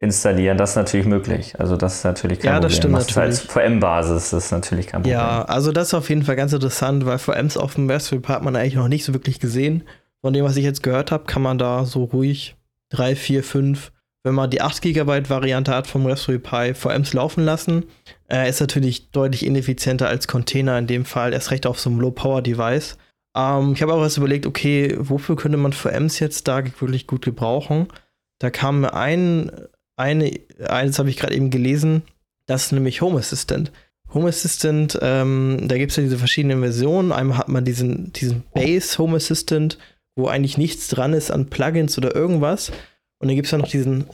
installieren. 0.00 0.56
Das 0.56 0.70
ist 0.70 0.76
natürlich 0.76 1.06
möglich. 1.06 1.54
Also 1.58 1.76
das 1.76 1.96
ist 1.96 2.04
natürlich 2.04 2.40
kein 2.40 2.54
ja, 2.54 2.60
das 2.60 2.80
Problem. 2.80 3.00
Stimmt 3.02 3.16
natürlich. 3.16 3.40
Als 3.40 3.40
VM-Basis 3.40 4.32
ist 4.32 4.50
natürlich 4.50 4.86
kein 4.86 5.02
Problem. 5.02 5.18
Ja, 5.18 5.42
also 5.44 5.72
das 5.72 5.88
ist 5.88 5.94
auf 5.94 6.08
jeden 6.08 6.22
Fall 6.22 6.36
ganz 6.36 6.52
interessant, 6.52 7.04
weil 7.06 7.18
VMs 7.18 7.56
auf 7.56 7.74
dem 7.74 7.88
Raspberry 7.88 8.20
Pi 8.20 8.32
hat 8.32 8.42
man 8.42 8.56
eigentlich 8.56 8.76
noch 8.76 8.88
nicht 8.88 9.04
so 9.04 9.12
wirklich 9.12 9.40
gesehen. 9.40 9.84
Von 10.22 10.32
dem, 10.32 10.44
was 10.44 10.56
ich 10.56 10.64
jetzt 10.64 10.82
gehört 10.82 11.12
habe, 11.12 11.24
kann 11.24 11.42
man 11.42 11.58
da 11.58 11.84
so 11.84 12.04
ruhig 12.04 12.56
3, 12.90 13.14
4, 13.14 13.44
5, 13.44 13.92
wenn 14.22 14.34
man 14.34 14.50
die 14.50 14.60
8 14.60 14.82
GB 14.82 15.28
Variante 15.28 15.74
hat 15.74 15.86
vom 15.86 16.06
Raspberry 16.06 16.38
Pi, 16.38 16.74
VMs 16.74 17.12
laufen 17.12 17.44
lassen. 17.44 17.84
Äh, 18.30 18.48
ist 18.48 18.60
natürlich 18.60 19.10
deutlich 19.10 19.46
ineffizienter 19.46 20.08
als 20.08 20.28
Container 20.28 20.78
in 20.78 20.86
dem 20.86 21.04
Fall, 21.04 21.32
erst 21.32 21.50
recht 21.50 21.66
auf 21.66 21.78
so 21.78 21.90
einem 21.90 22.00
Low-Power-Device. 22.00 22.96
Ähm, 23.36 23.72
ich 23.74 23.82
habe 23.82 23.94
auch 23.94 24.02
erst 24.02 24.18
überlegt, 24.18 24.46
okay, 24.46 24.96
wofür 24.98 25.36
könnte 25.36 25.58
man 25.58 25.72
VMs 25.72 26.18
jetzt 26.18 26.48
da 26.48 26.64
wirklich 26.64 27.06
gut 27.06 27.24
gebrauchen? 27.24 27.88
Da 28.38 28.50
kam 28.50 28.80
mir 28.80 28.94
ein 28.94 29.50
eine, 30.00 30.32
eines 30.66 30.98
habe 30.98 31.10
ich 31.10 31.18
gerade 31.18 31.34
eben 31.34 31.50
gelesen, 31.50 32.02
das 32.46 32.66
ist 32.66 32.72
nämlich 32.72 33.02
Home 33.02 33.18
Assistant. 33.18 33.70
Home 34.12 34.28
Assistant, 34.28 34.98
ähm, 35.02 35.66
da 35.68 35.76
gibt 35.76 35.90
es 35.92 35.96
ja 35.96 36.02
diese 36.02 36.18
verschiedenen 36.18 36.60
Versionen. 36.60 37.12
Einmal 37.12 37.38
hat 37.38 37.48
man 37.48 37.64
diesen, 37.64 38.12
diesen 38.12 38.42
Base 38.54 38.98
Home 38.98 39.16
Assistant, 39.16 39.78
wo 40.16 40.26
eigentlich 40.26 40.58
nichts 40.58 40.88
dran 40.88 41.12
ist 41.12 41.30
an 41.30 41.46
Plugins 41.46 41.96
oder 41.96 42.14
irgendwas. 42.16 42.70
Und 43.18 43.28
dann 43.28 43.36
gibt 43.36 43.46
es 43.46 43.52
ja 43.52 43.58
noch 43.58 43.68
diesen, 43.68 44.06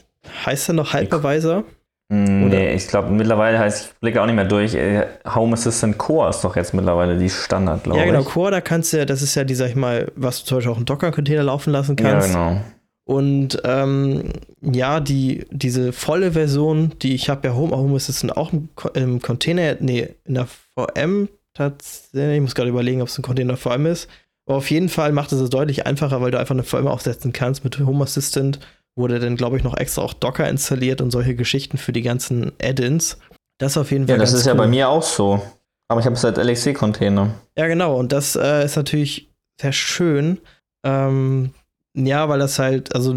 heißt 0.45 0.69
er 0.69 0.73
noch 0.73 0.93
Hypervisor? 0.93 1.63
Nee, 2.09 2.73
ich 2.73 2.87
glaube 2.87 3.09
mittlerweile 3.09 3.59
heißt, 3.59 3.85
ich 3.85 3.99
blicke 3.99 4.21
auch 4.21 4.25
nicht 4.25 4.35
mehr 4.35 4.45
durch, 4.45 4.75
äh, 4.75 5.07
Home 5.35 5.53
Assistant 5.53 5.97
Core 5.97 6.29
ist 6.29 6.41
doch 6.41 6.55
jetzt 6.55 6.73
mittlerweile 6.73 7.17
die 7.17 7.29
Standard, 7.29 7.83
glaube 7.83 7.99
ich. 7.99 8.05
Ja, 8.05 8.11
genau, 8.11 8.23
Core, 8.23 8.51
da 8.51 8.61
kannst 8.61 8.93
du 8.93 8.97
ja, 8.97 9.05
das 9.05 9.21
ist 9.21 9.35
ja 9.35 9.43
die, 9.43 9.55
sag 9.55 9.69
ich 9.69 9.75
mal, 9.75 10.09
was 10.15 10.39
du 10.39 10.45
zum 10.45 10.57
Beispiel 10.57 10.71
auch 10.71 10.77
einen 10.77 10.85
Docker-Container 10.85 11.43
laufen 11.43 11.71
lassen 11.71 11.97
kannst. 11.97 12.33
Ja, 12.33 12.49
genau. 12.49 12.61
Und 13.03 13.61
ähm, 13.63 14.31
ja, 14.61 14.99
die, 14.99 15.45
diese 15.51 15.91
volle 15.93 16.33
Version, 16.33 16.93
die 17.01 17.13
ich 17.13 17.29
habe 17.29 17.47
ja 17.47 17.55
Home, 17.55 17.75
Home 17.75 17.95
Assistant 17.95 18.35
auch 18.35 18.53
im, 18.53 18.69
im 18.93 19.21
Container, 19.21 19.75
nee, 19.79 20.09
in 20.25 20.33
der 20.33 20.47
VM 20.75 21.29
tatsächlich, 21.53 22.35
ich 22.35 22.41
muss 22.41 22.55
gerade 22.55 22.69
überlegen, 22.69 23.01
ob 23.01 23.07
es 23.07 23.17
ein 23.17 23.21
Container 23.23 23.57
VM 23.57 23.85
ist. 23.85 24.09
Aber 24.45 24.57
auf 24.57 24.69
jeden 24.71 24.89
Fall 24.89 25.11
macht 25.11 25.31
es 25.31 25.39
es 25.39 25.49
deutlich 25.49 25.85
einfacher, 25.85 26.21
weil 26.21 26.31
du 26.31 26.39
einfach 26.39 26.55
eine 26.55 26.63
VM 26.63 26.87
aufsetzen 26.87 27.33
kannst 27.33 27.63
mit 27.63 27.79
Home 27.79 28.03
Assistant. 28.03 28.59
Wurde 28.97 29.19
dann, 29.19 29.37
glaube 29.37 29.57
ich, 29.57 29.63
noch 29.63 29.77
extra 29.77 30.01
auch 30.01 30.13
Docker 30.13 30.49
installiert 30.49 30.99
und 30.99 31.11
solche 31.11 31.35
Geschichten 31.35 31.77
für 31.77 31.93
die 31.93 32.01
ganzen 32.01 32.51
Add-ins. 32.61 33.19
Das 33.59 33.77
auf 33.77 33.91
jeden 33.91 34.07
Fall. 34.07 34.15
Ja, 34.15 34.19
das 34.19 34.33
ist 34.33 34.45
cool. 34.45 34.47
ja 34.47 34.53
bei 34.55 34.67
mir 34.67 34.89
auch 34.89 35.03
so. 35.03 35.41
Aber 35.87 36.01
ich 36.01 36.05
habe 36.05 36.15
es 36.15 36.25
als 36.25 36.37
LXC-Container. 36.37 37.33
Ja, 37.57 37.67
genau. 37.67 37.95
Und 37.97 38.11
das 38.11 38.35
äh, 38.35 38.65
ist 38.65 38.75
natürlich 38.75 39.29
sehr 39.61 39.71
schön. 39.71 40.39
Ähm, 40.85 41.53
ja, 41.95 42.27
weil 42.27 42.39
das 42.39 42.59
halt, 42.59 42.93
also 42.93 43.15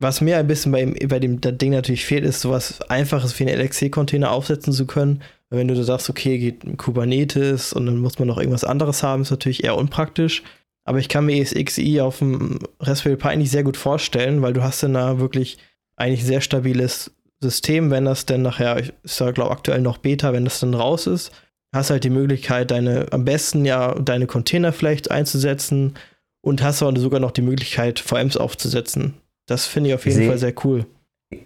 was 0.00 0.20
mir 0.20 0.38
ein 0.38 0.46
bisschen 0.46 0.72
bei, 0.72 0.86
bei 1.08 1.18
dem 1.18 1.40
Ding 1.40 1.72
natürlich 1.72 2.04
fehlt, 2.04 2.24
ist 2.24 2.40
sowas 2.40 2.80
Einfaches 2.82 3.38
wie 3.38 3.48
einen 3.48 3.60
LXC-Container 3.60 4.30
aufsetzen 4.30 4.72
zu 4.72 4.86
können. 4.86 5.22
Wenn 5.50 5.68
du 5.68 5.74
da 5.74 5.82
sagst, 5.82 6.10
okay, 6.10 6.38
geht 6.38 6.64
ein 6.64 6.76
Kubernetes 6.76 7.72
und 7.72 7.86
dann 7.86 7.98
muss 7.98 8.18
man 8.18 8.28
noch 8.28 8.38
irgendwas 8.38 8.64
anderes 8.64 9.02
haben, 9.02 9.22
ist 9.22 9.30
natürlich 9.30 9.64
eher 9.64 9.76
unpraktisch. 9.76 10.42
Aber 10.84 10.98
ich 10.98 11.08
kann 11.08 11.26
mir 11.26 11.40
ESXi 11.40 12.00
auf 12.00 12.18
dem 12.18 12.58
Raspberry 12.80 13.16
Pi 13.16 13.28
eigentlich 13.28 13.50
sehr 13.50 13.64
gut 13.64 13.76
vorstellen, 13.76 14.42
weil 14.42 14.52
du 14.52 14.62
hast 14.62 14.82
dann 14.82 14.94
da 14.94 15.18
wirklich 15.18 15.58
eigentlich 15.96 16.24
sehr 16.24 16.40
stabiles 16.40 17.12
System, 17.40 17.90
wenn 17.90 18.04
das 18.04 18.26
denn 18.26 18.42
nachher, 18.42 18.82
ist 19.02 19.20
ja 19.20 19.30
glaube 19.30 19.50
aktuell 19.50 19.80
noch 19.80 19.98
Beta, 19.98 20.32
wenn 20.32 20.44
das 20.44 20.60
dann 20.60 20.74
raus 20.74 21.06
ist, 21.06 21.32
hast 21.74 21.90
halt 21.90 22.04
die 22.04 22.10
Möglichkeit, 22.10 22.70
deine 22.70 23.06
am 23.10 23.24
besten 23.24 23.64
ja 23.64 23.94
deine 23.94 24.26
Container 24.26 24.72
vielleicht 24.72 25.10
einzusetzen, 25.10 25.94
und 26.44 26.62
hast 26.62 26.82
aber 26.82 26.98
sogar 27.00 27.20
noch 27.20 27.30
die 27.30 27.42
Möglichkeit, 27.42 27.98
VMs 27.98 28.36
aufzusetzen. 28.36 29.14
Das 29.46 29.66
finde 29.66 29.88
ich 29.88 29.94
auf 29.94 30.04
jeden 30.04 30.20
ich 30.20 30.28
Fall 30.28 30.38
sehr 30.38 30.54
cool. 30.64 30.86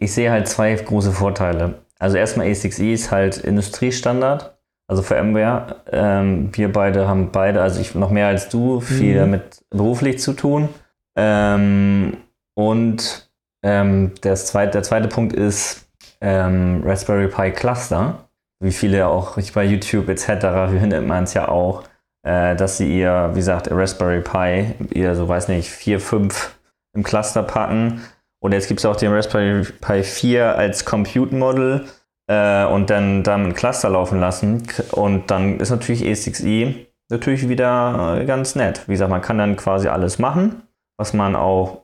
Ich 0.00 0.12
sehe 0.12 0.30
halt 0.30 0.48
zwei 0.48 0.74
große 0.74 1.12
Vorteile. 1.12 1.78
Also 1.98 2.16
erstmal 2.16 2.46
A6E 2.48 2.92
ist 2.92 3.10
halt 3.10 3.38
Industriestandard, 3.38 4.57
also 4.88 5.02
VMware. 5.02 5.76
Ähm, 5.92 6.50
wir 6.52 6.72
beide 6.72 7.06
haben 7.06 7.30
beide, 7.30 7.62
also 7.62 7.80
ich 7.80 7.94
noch 7.94 8.10
mehr 8.10 8.26
als 8.26 8.48
du, 8.48 8.80
viel 8.80 9.14
mhm. 9.14 9.18
damit 9.18 9.64
beruflich 9.70 10.18
zu 10.18 10.32
tun. 10.32 10.68
Ähm, 11.16 12.16
und 12.54 13.30
ähm, 13.62 14.12
das 14.22 14.46
zweite, 14.46 14.72
der 14.72 14.82
zweite 14.82 15.06
Punkt 15.06 15.32
ist 15.32 15.88
ähm, 16.20 16.82
Raspberry 16.84 17.28
Pi 17.28 17.52
Cluster. 17.52 18.28
Wie 18.60 18.72
viele 18.72 19.06
auch 19.06 19.38
bei 19.54 19.64
YouTube 19.64 20.08
etc. 20.08 20.72
findet 20.80 21.06
man 21.06 21.22
es 21.24 21.34
ja 21.34 21.46
auch 21.46 21.84
äh, 22.28 22.56
dass 22.56 22.76
sie 22.76 22.98
ihr, 22.98 23.30
wie 23.32 23.38
gesagt, 23.38 23.68
Raspberry 23.70 24.20
Pi, 24.20 24.74
ihr 24.92 25.14
so 25.14 25.28
weiß 25.28 25.48
nicht, 25.48 25.70
4, 25.70 26.00
5 26.00 26.58
im 26.94 27.02
Cluster 27.02 27.42
packen. 27.42 28.02
Und 28.40 28.52
jetzt 28.52 28.68
gibt 28.68 28.80
es 28.80 28.86
auch 28.86 28.96
den 28.96 29.12
Raspberry 29.12 29.64
Pi 29.64 30.02
4 30.02 30.56
als 30.56 30.84
Compute 30.84 31.34
Model 31.34 31.86
äh, 32.28 32.64
und 32.66 32.90
dann 32.90 33.22
damit 33.24 33.48
ein 33.48 33.54
Cluster 33.54 33.90
laufen 33.90 34.20
lassen. 34.20 34.62
Und 34.92 35.30
dann 35.30 35.58
ist 35.58 35.70
natürlich 35.70 36.04
E6i 36.04 36.86
natürlich 37.10 37.48
wieder 37.48 38.18
äh, 38.20 38.24
ganz 38.24 38.54
nett. 38.54 38.82
Wie 38.86 38.92
gesagt, 38.92 39.10
man 39.10 39.22
kann 39.22 39.38
dann 39.38 39.56
quasi 39.56 39.88
alles 39.88 40.18
machen, 40.18 40.62
was 40.96 41.14
man 41.14 41.34
auch 41.34 41.82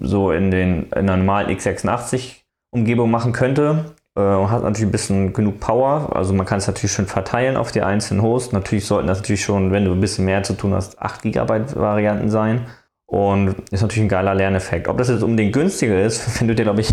so 0.00 0.32
in, 0.32 0.50
den, 0.50 0.84
in 0.84 0.92
einer 0.92 1.16
normalen 1.16 1.56
x86 1.56 2.42
Umgebung 2.72 3.10
machen 3.10 3.32
könnte. 3.32 3.84
Äh, 4.16 4.20
hat 4.20 4.62
natürlich 4.62 4.88
ein 4.88 4.92
bisschen 4.92 5.32
genug 5.32 5.60
Power. 5.60 6.14
Also 6.14 6.34
man 6.34 6.46
kann 6.46 6.58
es 6.58 6.66
natürlich 6.66 6.92
schon 6.92 7.06
verteilen 7.06 7.56
auf 7.56 7.70
die 7.70 7.82
einzelnen 7.82 8.22
Hosts. 8.22 8.52
Natürlich 8.52 8.86
sollten 8.86 9.06
das 9.06 9.18
natürlich 9.18 9.44
schon, 9.44 9.70
wenn 9.72 9.84
du 9.84 9.92
ein 9.92 10.00
bisschen 10.00 10.24
mehr 10.24 10.42
zu 10.42 10.54
tun 10.54 10.74
hast, 10.74 11.00
8 11.00 11.22
GB 11.22 11.76
Varianten 11.76 12.28
sein. 12.28 12.66
Und 13.08 13.54
ist 13.70 13.82
natürlich 13.82 14.02
ein 14.02 14.08
geiler 14.08 14.34
Lerneffekt. 14.34 14.88
Ob 14.88 14.98
das 14.98 15.08
jetzt 15.08 15.22
unbedingt 15.22 15.52
günstiger 15.52 16.02
ist, 16.02 16.40
wenn 16.40 16.48
du 16.48 16.54
dir, 16.54 16.64
glaube 16.64 16.80
ich, 16.80 16.92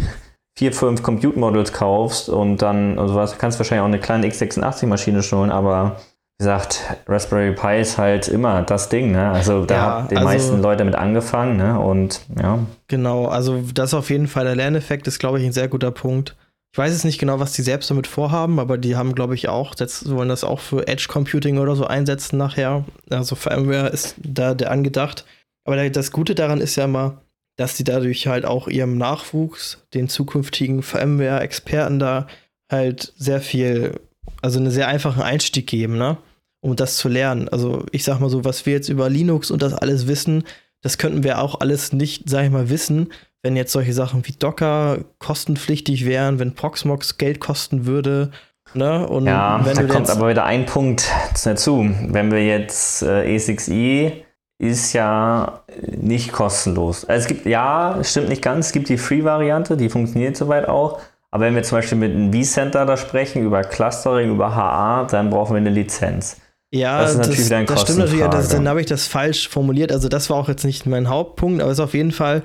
vier, 0.57 0.71
fünf 0.71 1.01
Compute 1.01 1.37
Models 1.37 1.73
kaufst 1.73 2.29
und 2.29 2.57
dann 2.57 2.99
also 2.99 3.15
was, 3.15 3.37
kannst 3.37 3.57
du 3.57 3.59
wahrscheinlich 3.59 3.81
auch 3.81 3.87
eine 3.87 3.99
kleine 3.99 4.27
x86-Maschine 4.27 5.23
schon, 5.23 5.51
aber 5.51 5.97
wie 6.39 6.45
gesagt, 6.45 6.81
Raspberry 7.07 7.53
Pi 7.53 7.79
ist 7.79 7.97
halt 7.97 8.27
immer 8.27 8.63
das 8.63 8.89
Ding, 8.89 9.11
ne? 9.11 9.31
Also 9.31 9.65
da 9.65 9.75
ja, 9.75 9.81
haben 9.81 10.07
die 10.09 10.17
also, 10.17 10.27
meisten 10.27 10.61
Leute 10.61 10.79
damit 10.79 10.95
angefangen, 10.95 11.57
ne? 11.57 11.79
Und 11.79 12.21
ja. 12.39 12.59
Genau, 12.87 13.25
also 13.25 13.61
das 13.73 13.93
auf 13.93 14.09
jeden 14.09 14.27
Fall 14.27 14.45
der 14.45 14.55
Lerneffekt 14.55 15.07
ist, 15.07 15.19
glaube 15.19 15.39
ich, 15.39 15.45
ein 15.45 15.53
sehr 15.53 15.67
guter 15.67 15.91
Punkt. 15.91 16.35
Ich 16.73 16.77
weiß 16.79 16.91
jetzt 16.91 17.05
nicht 17.05 17.19
genau, 17.19 17.39
was 17.39 17.53
die 17.53 17.61
selbst 17.61 17.91
damit 17.91 18.07
vorhaben, 18.07 18.59
aber 18.59 18.79
die 18.79 18.95
haben, 18.95 19.13
glaube 19.13 19.35
ich, 19.35 19.47
auch, 19.47 19.75
das, 19.75 20.09
wollen 20.09 20.27
das 20.27 20.43
auch 20.43 20.59
für 20.59 20.87
Edge 20.87 21.05
Computing 21.07 21.59
oder 21.59 21.75
so 21.75 21.85
einsetzen 21.85 22.37
nachher. 22.37 22.83
Also 23.11 23.35
Firmware 23.35 23.89
ist 23.89 24.15
da 24.17 24.55
der 24.55 24.71
angedacht. 24.71 25.23
Aber 25.65 25.87
das 25.89 26.11
Gute 26.11 26.33
daran 26.33 26.61
ist 26.61 26.75
ja 26.75 26.85
immer, 26.85 27.21
dass 27.55 27.75
die 27.75 27.83
dadurch 27.83 28.27
halt 28.27 28.45
auch 28.45 28.67
ihrem 28.67 28.97
Nachwuchs, 28.97 29.85
den 29.93 30.09
zukünftigen 30.09 30.81
Firmware-Experten 30.81 31.99
da 31.99 32.27
halt 32.71 33.13
sehr 33.17 33.41
viel, 33.41 33.99
also 34.41 34.59
einen 34.59 34.71
sehr 34.71 34.87
einfachen 34.87 35.21
Einstieg 35.21 35.67
geben, 35.67 35.97
ne? 35.97 36.17
Um 36.61 36.75
das 36.75 36.97
zu 36.97 37.09
lernen. 37.09 37.49
Also 37.49 37.85
ich 37.91 38.03
sag 38.03 38.19
mal 38.19 38.29
so, 38.29 38.45
was 38.45 38.65
wir 38.65 38.73
jetzt 38.73 38.89
über 38.89 39.09
Linux 39.09 39.51
und 39.51 39.61
das 39.61 39.73
alles 39.73 40.07
wissen, 40.07 40.45
das 40.81 40.97
könnten 40.97 41.23
wir 41.23 41.39
auch 41.39 41.59
alles 41.59 41.93
nicht, 41.93 42.29
sag 42.29 42.45
ich 42.45 42.51
mal, 42.51 42.69
wissen, 42.69 43.11
wenn 43.41 43.55
jetzt 43.55 43.73
solche 43.73 43.93
Sachen 43.93 44.25
wie 44.25 44.31
Docker 44.31 44.99
kostenpflichtig 45.19 46.05
wären, 46.05 46.39
wenn 46.39 46.55
Proxmox 46.55 47.17
Geld 47.17 47.39
kosten 47.39 47.85
würde. 47.85 48.31
Ne? 48.73 49.07
Und 49.07 49.25
ja, 49.25 49.61
wenn 49.63 49.75
da 49.75 49.83
kommt 49.83 50.09
aber 50.09 50.29
wieder 50.29 50.45
ein 50.45 50.65
Punkt 50.65 51.11
dazu. 51.43 51.89
Wenn 52.07 52.31
wir 52.31 52.45
jetzt 52.45 53.03
äh, 53.03 53.35
E6i 53.35 54.22
ist 54.63 54.93
ja 54.93 55.63
nicht 55.85 56.31
kostenlos. 56.31 57.05
Also 57.05 57.21
es 57.21 57.27
gibt, 57.27 57.45
ja, 57.45 57.99
stimmt 58.03 58.29
nicht 58.29 58.41
ganz, 58.41 58.67
es 58.67 58.71
gibt 58.71 58.89
die 58.89 58.97
Free-Variante, 58.97 59.77
die 59.77 59.89
funktioniert 59.89 60.37
soweit 60.37 60.67
auch. 60.67 61.01
Aber 61.31 61.45
wenn 61.45 61.55
wir 61.55 61.63
zum 61.63 61.79
Beispiel 61.79 61.97
mit 61.97 62.11
einem 62.11 62.31
vCenter 62.31 62.85
da 62.85 62.95
sprechen, 62.97 63.43
über 63.43 63.61
Clustering, 63.61 64.31
über 64.31 64.55
HA, 64.55 65.05
dann 65.05 65.29
brauchen 65.29 65.53
wir 65.53 65.57
eine 65.57 65.71
Lizenz. 65.71 66.37
Ja, 66.71 67.01
das, 67.01 67.11
ist 67.11 67.17
natürlich 67.17 67.49
das, 67.49 67.65
das 67.65 67.81
stimmt 67.81 67.99
natürlich, 67.99 68.25
das, 68.25 68.49
dann 68.49 68.67
habe 68.67 68.81
ich 68.81 68.87
das 68.87 69.07
falsch 69.07 69.47
formuliert. 69.47 69.91
Also 69.91 70.09
das 70.09 70.29
war 70.29 70.37
auch 70.37 70.47
jetzt 70.47 70.63
nicht 70.63 70.85
mein 70.85 71.09
Hauptpunkt, 71.09 71.61
aber 71.61 71.71
es 71.71 71.77
ist 71.77 71.83
auf 71.83 71.93
jeden 71.93 72.11
Fall 72.11 72.43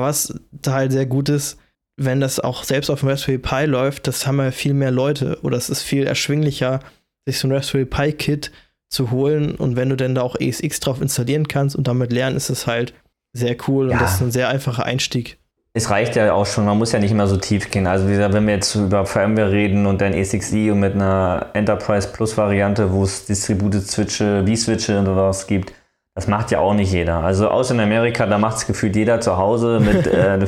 was 0.00 0.34
halt 0.66 0.92
sehr 0.92 1.06
gut 1.06 1.28
ist, 1.28 1.58
wenn 1.96 2.20
das 2.20 2.40
auch 2.40 2.64
selbst 2.64 2.90
auf 2.90 3.00
dem 3.00 3.08
Raspberry 3.08 3.38
Pi 3.38 3.66
läuft, 3.66 4.06
das 4.06 4.26
haben 4.26 4.38
ja 4.38 4.50
viel 4.50 4.74
mehr 4.74 4.90
Leute 4.90 5.38
oder 5.42 5.56
es 5.56 5.70
ist 5.70 5.82
viel 5.82 6.06
erschwinglicher, 6.06 6.80
sich 7.26 7.38
so 7.38 7.48
ein 7.48 7.52
Raspberry 7.52 7.84
Pi 7.84 8.12
Kit 8.12 8.50
zu 8.94 9.10
holen 9.10 9.54
und 9.56 9.76
wenn 9.76 9.90
du 9.90 9.96
dann 9.96 10.14
da 10.14 10.22
auch 10.22 10.36
ESX 10.38 10.80
drauf 10.80 11.02
installieren 11.02 11.48
kannst 11.48 11.76
und 11.76 11.86
damit 11.86 12.12
lernen, 12.12 12.36
ist 12.36 12.48
es 12.48 12.66
halt 12.66 12.94
sehr 13.34 13.56
cool 13.68 13.88
ja. 13.88 13.94
und 13.94 14.00
das 14.00 14.14
ist 14.14 14.22
ein 14.22 14.30
sehr 14.30 14.48
einfacher 14.48 14.84
Einstieg. 14.84 15.38
es 15.74 15.90
reicht 15.90 16.16
ja 16.16 16.32
auch 16.32 16.46
schon, 16.46 16.64
man 16.64 16.78
muss 16.78 16.92
ja 16.92 17.00
nicht 17.00 17.10
immer 17.10 17.26
so 17.26 17.36
tief 17.36 17.70
gehen. 17.70 17.86
Also 17.86 18.06
wie 18.06 18.12
gesagt, 18.12 18.32
wenn 18.32 18.46
wir 18.46 18.54
jetzt 18.54 18.74
über 18.76 19.04
Firmware 19.04 19.50
reden 19.50 19.86
und 19.86 20.00
dann 20.00 20.14
E6E 20.14 20.70
und 20.70 20.80
mit 20.80 20.94
einer 20.94 21.46
Enterprise 21.52 22.08
Plus 22.12 22.36
Variante, 22.38 22.92
wo 22.92 23.02
es 23.02 23.26
Distributed 23.26 23.82
Switche, 23.82 24.44
V-Switche 24.46 24.98
und 25.00 25.06
sowas 25.06 25.46
gibt, 25.48 25.72
das 26.14 26.28
macht 26.28 26.52
ja 26.52 26.60
auch 26.60 26.74
nicht 26.74 26.92
jeder. 26.92 27.24
Also 27.24 27.48
außer 27.48 27.74
in 27.74 27.80
Amerika, 27.80 28.24
da 28.26 28.38
macht 28.38 28.58
es 28.58 28.66
gefühlt 28.66 28.94
jeder 28.94 29.20
zu 29.20 29.36
Hause 29.36 29.80
mit, 29.80 30.06
äh, 30.06 30.38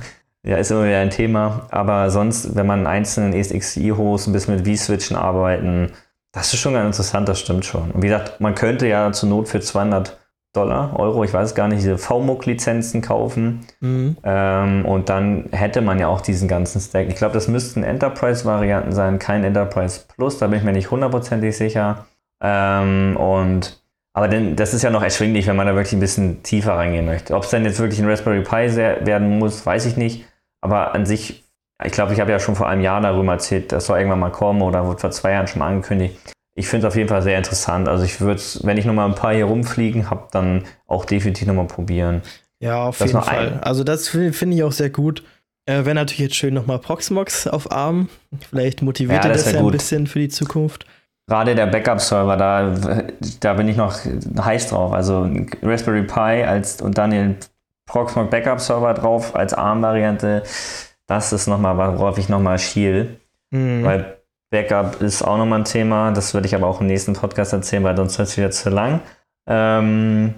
ja, 0.44 0.56
ist 0.56 0.70
immer 0.70 0.84
wieder 0.84 1.00
ein 1.00 1.10
Thema. 1.10 1.66
Aber 1.70 2.10
sonst, 2.10 2.54
wenn 2.54 2.66
man 2.66 2.86
einzelnen 2.86 3.32
ESXi-Hosts 3.32 4.28
ein 4.28 4.32
bisschen 4.32 4.56
mit 4.56 4.68
V-Switchen 4.68 5.16
arbeiten, 5.16 5.90
das 6.36 6.52
ist 6.52 6.60
schon 6.60 6.74
ganz 6.74 6.98
interessant, 6.98 7.28
das 7.28 7.40
stimmt 7.40 7.64
schon. 7.64 7.90
Und 7.92 8.02
wie 8.02 8.08
gesagt, 8.08 8.42
man 8.42 8.54
könnte 8.54 8.86
ja 8.86 9.10
zur 9.10 9.30
Not 9.30 9.48
für 9.48 9.60
200 9.60 10.18
Dollar, 10.52 10.98
Euro, 10.98 11.24
ich 11.24 11.32
weiß 11.32 11.54
gar 11.54 11.66
nicht, 11.66 11.80
diese 11.80 11.96
VMOOC-Lizenzen 11.96 13.00
kaufen. 13.00 13.66
Mhm. 13.80 14.18
Ähm, 14.22 14.84
und 14.84 15.08
dann 15.08 15.48
hätte 15.52 15.80
man 15.80 15.98
ja 15.98 16.08
auch 16.08 16.20
diesen 16.20 16.46
ganzen 16.46 16.80
Stack. 16.80 17.08
Ich 17.08 17.16
glaube, 17.16 17.32
das 17.32 17.48
müssten 17.48 17.82
Enterprise-Varianten 17.82 18.92
sein, 18.92 19.18
kein 19.18 19.44
Enterprise 19.44 20.02
Plus, 20.14 20.36
da 20.36 20.46
bin 20.46 20.58
ich 20.58 20.64
mir 20.64 20.72
nicht 20.72 20.90
hundertprozentig 20.90 21.56
sicher. 21.56 22.04
Ähm, 22.42 23.16
und 23.16 23.82
aber 24.12 24.28
denn, 24.28 24.56
das 24.56 24.74
ist 24.74 24.82
ja 24.82 24.90
noch 24.90 25.02
erschwinglich, 25.02 25.46
wenn 25.46 25.56
man 25.56 25.66
da 25.66 25.74
wirklich 25.74 25.94
ein 25.94 26.00
bisschen 26.00 26.42
tiefer 26.42 26.74
reingehen 26.74 27.06
möchte. 27.06 27.34
Ob 27.34 27.44
es 27.44 27.50
dann 27.50 27.64
jetzt 27.64 27.80
wirklich 27.80 28.00
ein 28.00 28.08
Raspberry 28.08 28.42
Pi 28.42 28.76
werden 28.76 29.38
muss, 29.38 29.64
weiß 29.64 29.86
ich 29.86 29.96
nicht. 29.96 30.26
Aber 30.60 30.94
an 30.94 31.06
sich, 31.06 31.44
ich 31.84 31.92
glaube, 31.92 32.12
ich 32.12 32.20
habe 32.20 32.30
ja 32.30 32.38
schon 32.38 32.56
vor 32.56 32.68
einem 32.68 32.82
Jahr 32.82 33.00
darüber 33.00 33.32
erzählt, 33.32 33.72
das 33.72 33.86
soll 33.86 33.98
irgendwann 33.98 34.20
mal 34.20 34.32
kommen 34.32 34.62
oder 34.62 34.86
wurde 34.86 35.00
vor 35.00 35.10
zwei 35.10 35.32
Jahren 35.32 35.46
schon 35.46 35.60
mal 35.60 35.68
angekündigt 35.68 36.18
ich 36.56 36.68
finde 36.68 36.86
es 36.86 36.92
auf 36.92 36.96
jeden 36.96 37.08
Fall 37.08 37.22
sehr 37.22 37.36
interessant. 37.36 37.86
Also 37.86 38.02
ich 38.04 38.20
würde 38.20 38.42
wenn 38.62 38.78
ich 38.78 38.86
noch 38.86 38.94
mal 38.94 39.06
ein 39.06 39.14
paar 39.14 39.34
hier 39.34 39.44
rumfliegen 39.44 40.10
habe, 40.10 40.26
dann 40.32 40.64
auch 40.86 41.04
definitiv 41.04 41.46
noch 41.46 41.54
mal 41.54 41.66
probieren. 41.66 42.22
Ja, 42.60 42.84
auf 42.84 42.98
das 42.98 43.12
jeden 43.12 43.22
Fall. 43.22 43.52
Ein. 43.52 43.62
Also 43.62 43.84
das 43.84 44.08
finde 44.08 44.56
ich 44.56 44.64
auch 44.64 44.72
sehr 44.72 44.90
gut. 44.90 45.22
Äh, 45.66 45.84
Wäre 45.84 45.94
natürlich 45.94 46.20
jetzt 46.20 46.36
schön 46.36 46.54
nochmal 46.54 46.78
Proxmox 46.78 47.46
auf 47.46 47.70
ARM. 47.70 48.08
Vielleicht 48.48 48.80
motiviert 48.80 49.24
ja, 49.24 49.30
das, 49.30 49.44
das 49.44 49.52
ja 49.52 49.60
ein 49.60 49.70
bisschen 49.70 50.06
für 50.06 50.18
die 50.18 50.28
Zukunft. 50.28 50.86
Gerade 51.28 51.54
der 51.54 51.66
Backup-Server, 51.66 52.36
da, 52.36 53.04
da 53.40 53.54
bin 53.54 53.68
ich 53.68 53.76
noch 53.76 53.98
heiß 54.40 54.68
drauf. 54.68 54.92
Also 54.92 55.28
Raspberry 55.62 56.04
Pi 56.04 56.44
als, 56.44 56.80
und 56.80 56.96
dann 56.96 57.10
den 57.10 57.36
Proxmox 57.86 58.30
Backup-Server 58.30 58.94
drauf 58.94 59.34
als 59.34 59.52
ARM-Variante. 59.52 60.44
Das 61.06 61.32
ist 61.32 61.46
nochmal, 61.46 61.76
worauf 61.76 62.18
ich 62.18 62.28
nochmal 62.28 62.58
schiel. 62.58 63.20
Mhm. 63.50 63.84
Weil 63.84 64.16
Backup 64.50 65.00
ist 65.00 65.22
auch 65.22 65.38
nochmal 65.38 65.60
ein 65.60 65.64
Thema. 65.64 66.12
Das 66.12 66.34
würde 66.34 66.46
ich 66.46 66.54
aber 66.54 66.66
auch 66.66 66.80
im 66.80 66.86
nächsten 66.86 67.14
Podcast 67.14 67.52
erzählen, 67.52 67.84
weil 67.84 67.96
sonst 67.96 68.18
wird 68.18 68.28
es 68.28 68.36
wieder 68.36 68.50
zu 68.50 68.70
lang. 68.70 69.00
Ähm, 69.48 70.34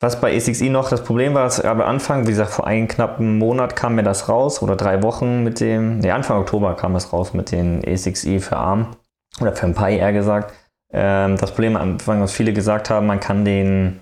was 0.00 0.20
bei 0.20 0.32
A6i 0.36 0.68
noch 0.68 0.88
das 0.88 1.04
Problem 1.04 1.34
war, 1.34 1.48
am 1.64 1.80
Anfang, 1.80 2.26
wie 2.26 2.30
gesagt, 2.30 2.50
vor 2.50 2.66
einem 2.66 2.88
knappen 2.88 3.38
Monat 3.38 3.76
kam 3.76 3.94
mir 3.94 4.02
das 4.02 4.28
raus 4.28 4.60
oder 4.60 4.74
drei 4.74 5.00
Wochen 5.04 5.44
mit 5.44 5.60
dem, 5.60 6.00
ne, 6.00 6.12
Anfang 6.12 6.40
Oktober 6.40 6.74
kam 6.74 6.96
es 6.96 7.12
raus 7.12 7.34
mit 7.34 7.52
den 7.52 7.82
A6i 7.82 8.40
für 8.40 8.56
ARM 8.56 8.96
oder 9.40 9.54
für 9.54 9.66
ein 9.66 9.74
Pi 9.74 9.96
eher 9.96 10.12
gesagt. 10.12 10.54
Ähm, 10.92 11.36
das 11.36 11.52
Problem 11.52 11.76
am 11.76 11.92
Anfang, 11.92 12.20
was 12.20 12.32
viele 12.32 12.52
gesagt 12.52 12.90
haben, 12.90 13.06
man 13.06 13.20
kann 13.20 13.44
den 13.44 14.00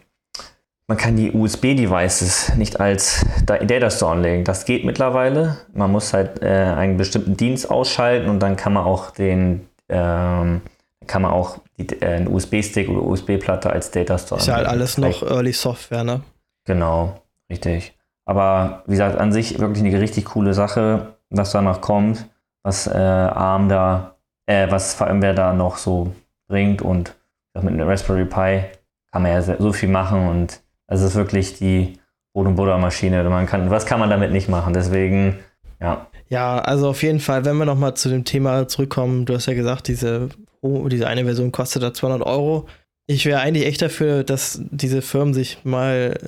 man 0.91 0.97
kann 0.97 1.15
die 1.15 1.31
USB-Devices 1.31 2.57
nicht 2.57 2.81
als 2.81 3.25
Data 3.47 3.91
Store 3.91 4.11
anlegen. 4.11 4.43
Das 4.43 4.65
geht 4.65 4.85
mittlerweile. 4.85 5.57
Man 5.73 5.93
muss 5.93 6.13
halt 6.13 6.43
äh, 6.43 6.49
einen 6.49 6.97
bestimmten 6.97 7.37
Dienst 7.37 7.71
ausschalten 7.71 8.29
und 8.29 8.41
dann 8.41 8.57
kann 8.57 8.73
man 8.73 8.83
auch 8.83 9.13
den 9.13 9.69
ähm, 9.89 10.63
kann 11.07 11.23
man 11.23 11.31
auch 11.31 11.59
die, 11.79 11.87
äh, 12.03 12.17
einen 12.17 12.27
USB-Stick 12.27 12.89
oder 12.89 13.05
USB-Platte 13.05 13.71
als 13.71 13.93
Data 13.93 14.19
Store. 14.19 14.41
Ist 14.41 14.49
ja 14.49 14.57
halt 14.57 14.67
alles 14.67 14.99
noch 14.99 15.23
Early 15.23 15.53
Software, 15.53 16.03
ne? 16.03 16.23
Genau, 16.65 17.23
richtig. 17.49 17.97
Aber 18.25 18.83
wie 18.87 18.95
gesagt, 18.95 19.17
an 19.17 19.33
sich 19.33 19.61
wirklich 19.61 19.85
eine 19.85 20.01
richtig 20.01 20.25
coole 20.25 20.55
Sache, 20.55 21.15
was 21.29 21.53
da 21.53 21.63
noch 21.63 21.81
kommt, 21.81 22.29
was 22.65 22.89
äh, 22.89 22.99
ARM 22.99 23.69
da, 23.69 24.17
äh, 24.47 24.69
was 24.73 24.95
VMware 24.95 25.35
da 25.35 25.53
noch 25.53 25.77
so 25.77 26.13
bringt 26.49 26.83
und 26.83 27.15
mit 27.55 27.75
einer 27.75 27.87
Raspberry 27.87 28.25
Pi 28.25 28.65
kann 29.13 29.23
man 29.23 29.31
ja 29.31 29.41
so 29.41 29.73
viel 29.73 29.89
machen 29.89 30.29
und 30.29 30.61
also 30.91 31.05
es 31.07 31.13
ist 31.13 31.17
wirklich 31.17 31.55
die 31.55 31.95
Brot- 32.35 32.49
und 32.49 32.57
Buttermaschine. 32.57 33.23
Man 33.31 33.47
kann, 33.47 33.71
was 33.71 33.87
kann 33.87 34.01
man 34.01 34.11
damit 34.11 34.33
nicht 34.33 34.49
machen? 34.49 34.75
Deswegen, 34.75 35.39
ja. 35.81 36.09
Ja, 36.29 36.59
also 36.59 36.89
auf 36.89 37.03
jeden 37.03 37.21
Fall, 37.21 37.45
wenn 37.45 37.57
wir 37.57 37.65
nochmal 37.65 37.95
zu 37.95 38.09
dem 38.09 38.25
Thema 38.25 38.69
zurückkommen, 38.69 39.25
du 39.25 39.35
hast 39.35 39.47
ja 39.47 39.55
gesagt, 39.55 39.89
diese, 39.89 40.29
oh, 40.61 40.89
diese 40.89 41.07
eine 41.07 41.25
Version 41.25 41.53
kostet 41.53 41.83
da 41.83 41.95
200 41.95 42.27
Euro. 42.27 42.69
Ich 43.07 43.25
wäre 43.25 43.41
eigentlich 43.41 43.67
echt 43.67 43.83
dafür, 43.83 44.25
dass 44.25 44.61
diese 44.71 45.01
Firmen 45.01 45.33
sich 45.33 45.59
mal 45.65 46.19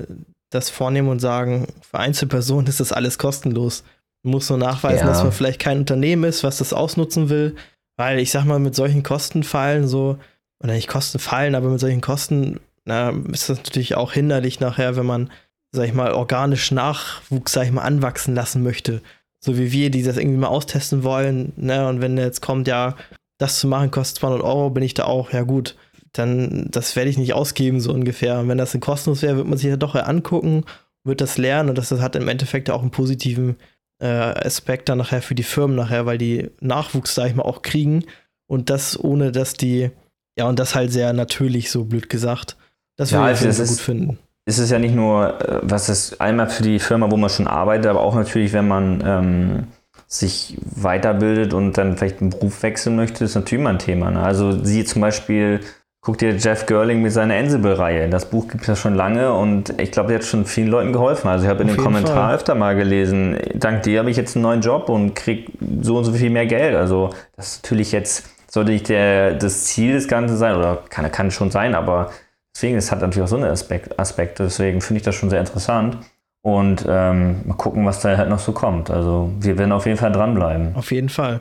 das 0.50 0.70
vornehmen 0.70 1.08
und 1.08 1.18
sagen, 1.18 1.66
für 1.82 1.98
Einzelpersonen 1.98 2.66
ist 2.68 2.80
das 2.80 2.92
alles 2.92 3.18
kostenlos. 3.18 3.82
Man 4.22 4.32
muss 4.32 4.48
nur 4.48 4.58
nachweisen, 4.58 5.06
ja. 5.06 5.06
dass 5.06 5.24
man 5.24 5.32
vielleicht 5.32 5.60
kein 5.60 5.78
Unternehmen 5.78 6.24
ist, 6.24 6.44
was 6.44 6.58
das 6.58 6.72
ausnutzen 6.72 7.28
will. 7.28 7.56
Weil 7.96 8.20
ich 8.20 8.30
sag 8.30 8.44
mal, 8.44 8.60
mit 8.60 8.76
solchen 8.76 9.02
Kostenfallen 9.02 9.88
so, 9.88 10.18
oder 10.62 10.72
nicht 10.72 10.88
Kostenfallen, 10.88 11.56
aber 11.56 11.68
mit 11.68 11.80
solchen 11.80 12.00
Kosten 12.00 12.60
na, 12.84 13.10
ist 13.32 13.48
das 13.48 13.58
natürlich 13.58 13.94
auch 13.94 14.12
hinderlich 14.12 14.60
nachher, 14.60 14.96
wenn 14.96 15.06
man, 15.06 15.30
sag 15.72 15.86
ich 15.86 15.94
mal, 15.94 16.12
organisch 16.12 16.70
Nachwuchs, 16.70 17.52
sag 17.52 17.66
ich 17.66 17.72
mal, 17.72 17.82
anwachsen 17.82 18.34
lassen 18.34 18.62
möchte. 18.62 19.02
So 19.40 19.58
wie 19.58 19.72
wir, 19.72 19.90
die 19.90 20.02
das 20.02 20.16
irgendwie 20.16 20.38
mal 20.38 20.48
austesten 20.48 21.04
wollen. 21.04 21.52
Ne? 21.56 21.88
Und 21.88 22.00
wenn 22.00 22.16
jetzt 22.16 22.42
kommt, 22.42 22.68
ja, 22.68 22.96
das 23.38 23.58
zu 23.58 23.66
machen 23.66 23.90
kostet 23.90 24.18
200 24.18 24.42
Euro, 24.42 24.70
bin 24.70 24.82
ich 24.82 24.94
da 24.94 25.04
auch, 25.04 25.32
ja 25.32 25.42
gut, 25.42 25.76
dann 26.12 26.68
das 26.70 26.94
werde 26.94 27.10
ich 27.10 27.18
nicht 27.18 27.32
ausgeben, 27.34 27.80
so 27.80 27.92
ungefähr. 27.92 28.38
Und 28.38 28.48
wenn 28.48 28.58
das 28.58 28.74
ein 28.74 28.80
kostenlos 28.80 29.22
wäre, 29.22 29.36
wird 29.36 29.48
man 29.48 29.58
sich 29.58 29.68
ja 29.68 29.76
doch 29.76 29.94
angucken, 29.94 30.64
wird 31.04 31.20
das 31.20 31.38
lernen 31.38 31.70
und 31.70 31.78
das, 31.78 31.88
das 31.88 32.00
hat 32.00 32.16
im 32.16 32.28
Endeffekt 32.28 32.70
auch 32.70 32.82
einen 32.82 32.90
positiven 32.90 33.56
äh, 34.00 34.06
Aspekt 34.06 34.88
dann 34.88 34.98
nachher 34.98 35.22
für 35.22 35.34
die 35.34 35.42
Firmen 35.42 35.76
nachher, 35.76 36.06
weil 36.06 36.18
die 36.18 36.50
Nachwuchs, 36.60 37.14
sag 37.14 37.28
ich 37.28 37.34
mal, 37.34 37.44
auch 37.44 37.62
kriegen 37.62 38.04
und 38.46 38.70
das 38.70 38.98
ohne, 38.98 39.32
dass 39.32 39.54
die, 39.54 39.90
ja, 40.38 40.46
und 40.46 40.58
das 40.58 40.74
halt 40.74 40.92
sehr 40.92 41.12
natürlich, 41.12 41.70
so 41.70 41.84
blöd 41.84 42.08
gesagt. 42.08 42.56
Das 43.02 43.12
würde 43.12 43.26
ja, 43.26 43.32
ich 43.32 43.44
also 43.44 43.64
gut 43.64 43.80
finden. 43.80 44.18
Es 44.44 44.58
ist 44.58 44.70
ja 44.70 44.78
nicht 44.78 44.94
nur, 44.94 45.40
äh, 45.40 45.58
was 45.62 45.88
ist 45.88 46.20
einmal 46.20 46.48
für 46.48 46.62
die 46.62 46.78
Firma, 46.78 47.10
wo 47.10 47.16
man 47.16 47.30
schon 47.30 47.46
arbeitet, 47.46 47.86
aber 47.86 48.00
auch 48.00 48.14
natürlich, 48.14 48.52
wenn 48.52 48.68
man 48.68 49.02
ähm, 49.04 49.66
sich 50.06 50.58
weiterbildet 50.76 51.54
und 51.54 51.78
dann 51.78 51.96
vielleicht 51.96 52.20
einen 52.20 52.30
Beruf 52.30 52.62
wechseln 52.62 52.96
möchte, 52.96 53.24
ist 53.24 53.34
natürlich 53.34 53.60
immer 53.60 53.70
ein 53.70 53.78
Thema. 53.78 54.10
Ne? 54.10 54.22
Also 54.22 54.62
sie 54.62 54.84
zum 54.84 55.00
Beispiel, 55.00 55.60
guck 56.00 56.18
dir 56.18 56.36
Jeff 56.36 56.66
Girling 56.66 57.02
mit 57.02 57.12
seiner 57.12 57.34
Ansible-Reihe. 57.34 58.08
Das 58.08 58.26
Buch 58.26 58.48
gibt 58.48 58.62
es 58.62 58.68
ja 58.68 58.76
schon 58.76 58.94
lange 58.94 59.32
und 59.32 59.80
ich 59.80 59.90
glaube, 59.90 60.08
der 60.08 60.18
hat 60.18 60.26
schon 60.26 60.44
vielen 60.44 60.68
Leuten 60.68 60.92
geholfen. 60.92 61.28
Also 61.28 61.44
ich 61.44 61.50
habe 61.50 61.62
in 61.62 61.68
den 61.68 61.76
Kommentaren 61.76 62.34
öfter 62.34 62.54
mal 62.54 62.76
gelesen, 62.76 63.38
dank 63.54 63.82
dir 63.82 64.00
habe 64.00 64.10
ich 64.10 64.16
jetzt 64.16 64.36
einen 64.36 64.42
neuen 64.42 64.60
Job 64.60 64.88
und 64.88 65.14
kriege 65.14 65.50
so 65.80 65.96
und 65.96 66.04
so 66.04 66.12
viel 66.12 66.30
mehr 66.30 66.46
Geld. 66.46 66.76
Also 66.76 67.10
das 67.36 67.54
ist 67.54 67.62
natürlich 67.64 67.90
jetzt, 67.92 68.24
sollte 68.48 68.72
nicht 68.72 68.88
der, 68.88 69.34
das 69.34 69.64
Ziel 69.64 69.94
des 69.94 70.08
Ganzen 70.08 70.36
sein, 70.36 70.56
oder 70.56 70.82
kann, 70.90 71.10
kann 71.10 71.30
schon 71.30 71.50
sein, 71.50 71.74
aber 71.74 72.10
Deswegen, 72.54 72.76
es 72.76 72.90
hat 72.92 73.00
natürlich 73.00 73.24
auch 73.24 73.28
so 73.28 73.36
eine 73.36 73.48
Aspekt, 73.48 73.98
Aspekte. 73.98 74.44
Deswegen 74.44 74.80
finde 74.80 74.98
ich 74.98 75.04
das 75.04 75.14
schon 75.14 75.30
sehr 75.30 75.40
interessant. 75.40 75.98
Und 76.42 76.84
ähm, 76.88 77.40
mal 77.46 77.54
gucken, 77.54 77.86
was 77.86 78.00
da 78.00 78.16
halt 78.16 78.28
noch 78.28 78.40
so 78.40 78.52
kommt. 78.52 78.90
Also 78.90 79.30
wir 79.38 79.56
werden 79.58 79.72
auf 79.72 79.86
jeden 79.86 79.98
Fall 79.98 80.12
dranbleiben. 80.12 80.74
Auf 80.74 80.90
jeden 80.90 81.08
Fall. 81.08 81.40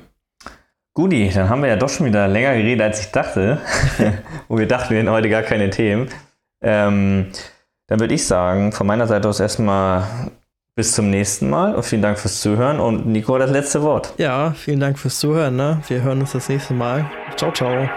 Guti, 0.94 1.30
dann 1.34 1.50
haben 1.50 1.62
wir 1.62 1.70
ja 1.70 1.76
doch 1.76 1.90
schon 1.90 2.06
wieder 2.06 2.28
länger 2.28 2.54
geredet, 2.54 2.82
als 2.82 3.00
ich 3.02 3.12
dachte. 3.12 3.60
Wo 4.48 4.58
wir 4.58 4.68
dachten, 4.68 4.92
wir 4.92 5.00
hätten 5.00 5.10
heute 5.10 5.30
gar 5.30 5.42
keine 5.42 5.70
Themen. 5.70 6.10
Ähm, 6.62 7.28
dann 7.88 8.00
würde 8.00 8.14
ich 8.14 8.28
sagen, 8.28 8.72
von 8.72 8.86
meiner 8.88 9.08
Seite 9.08 9.28
aus 9.28 9.40
erstmal 9.40 10.04
bis 10.76 10.94
zum 10.94 11.10
nächsten 11.10 11.50
Mal 11.50 11.76
und 11.76 11.84
vielen 11.84 12.02
Dank 12.02 12.20
fürs 12.20 12.42
Zuhören. 12.42 12.80
Und 12.80 13.06
Nico, 13.06 13.38
das 13.38 13.52
letzte 13.52 13.82
Wort. 13.82 14.14
Ja, 14.18 14.52
vielen 14.52 14.80
Dank 14.80 15.00
fürs 15.00 15.20
Zuhören. 15.20 15.56
Ne? 15.56 15.82
Wir 15.88 16.02
hören 16.02 16.22
uns 16.22 16.32
das 16.34 16.48
nächste 16.50 16.74
Mal. 16.74 17.10
Ciao, 17.36 17.52
ciao. 17.52 17.90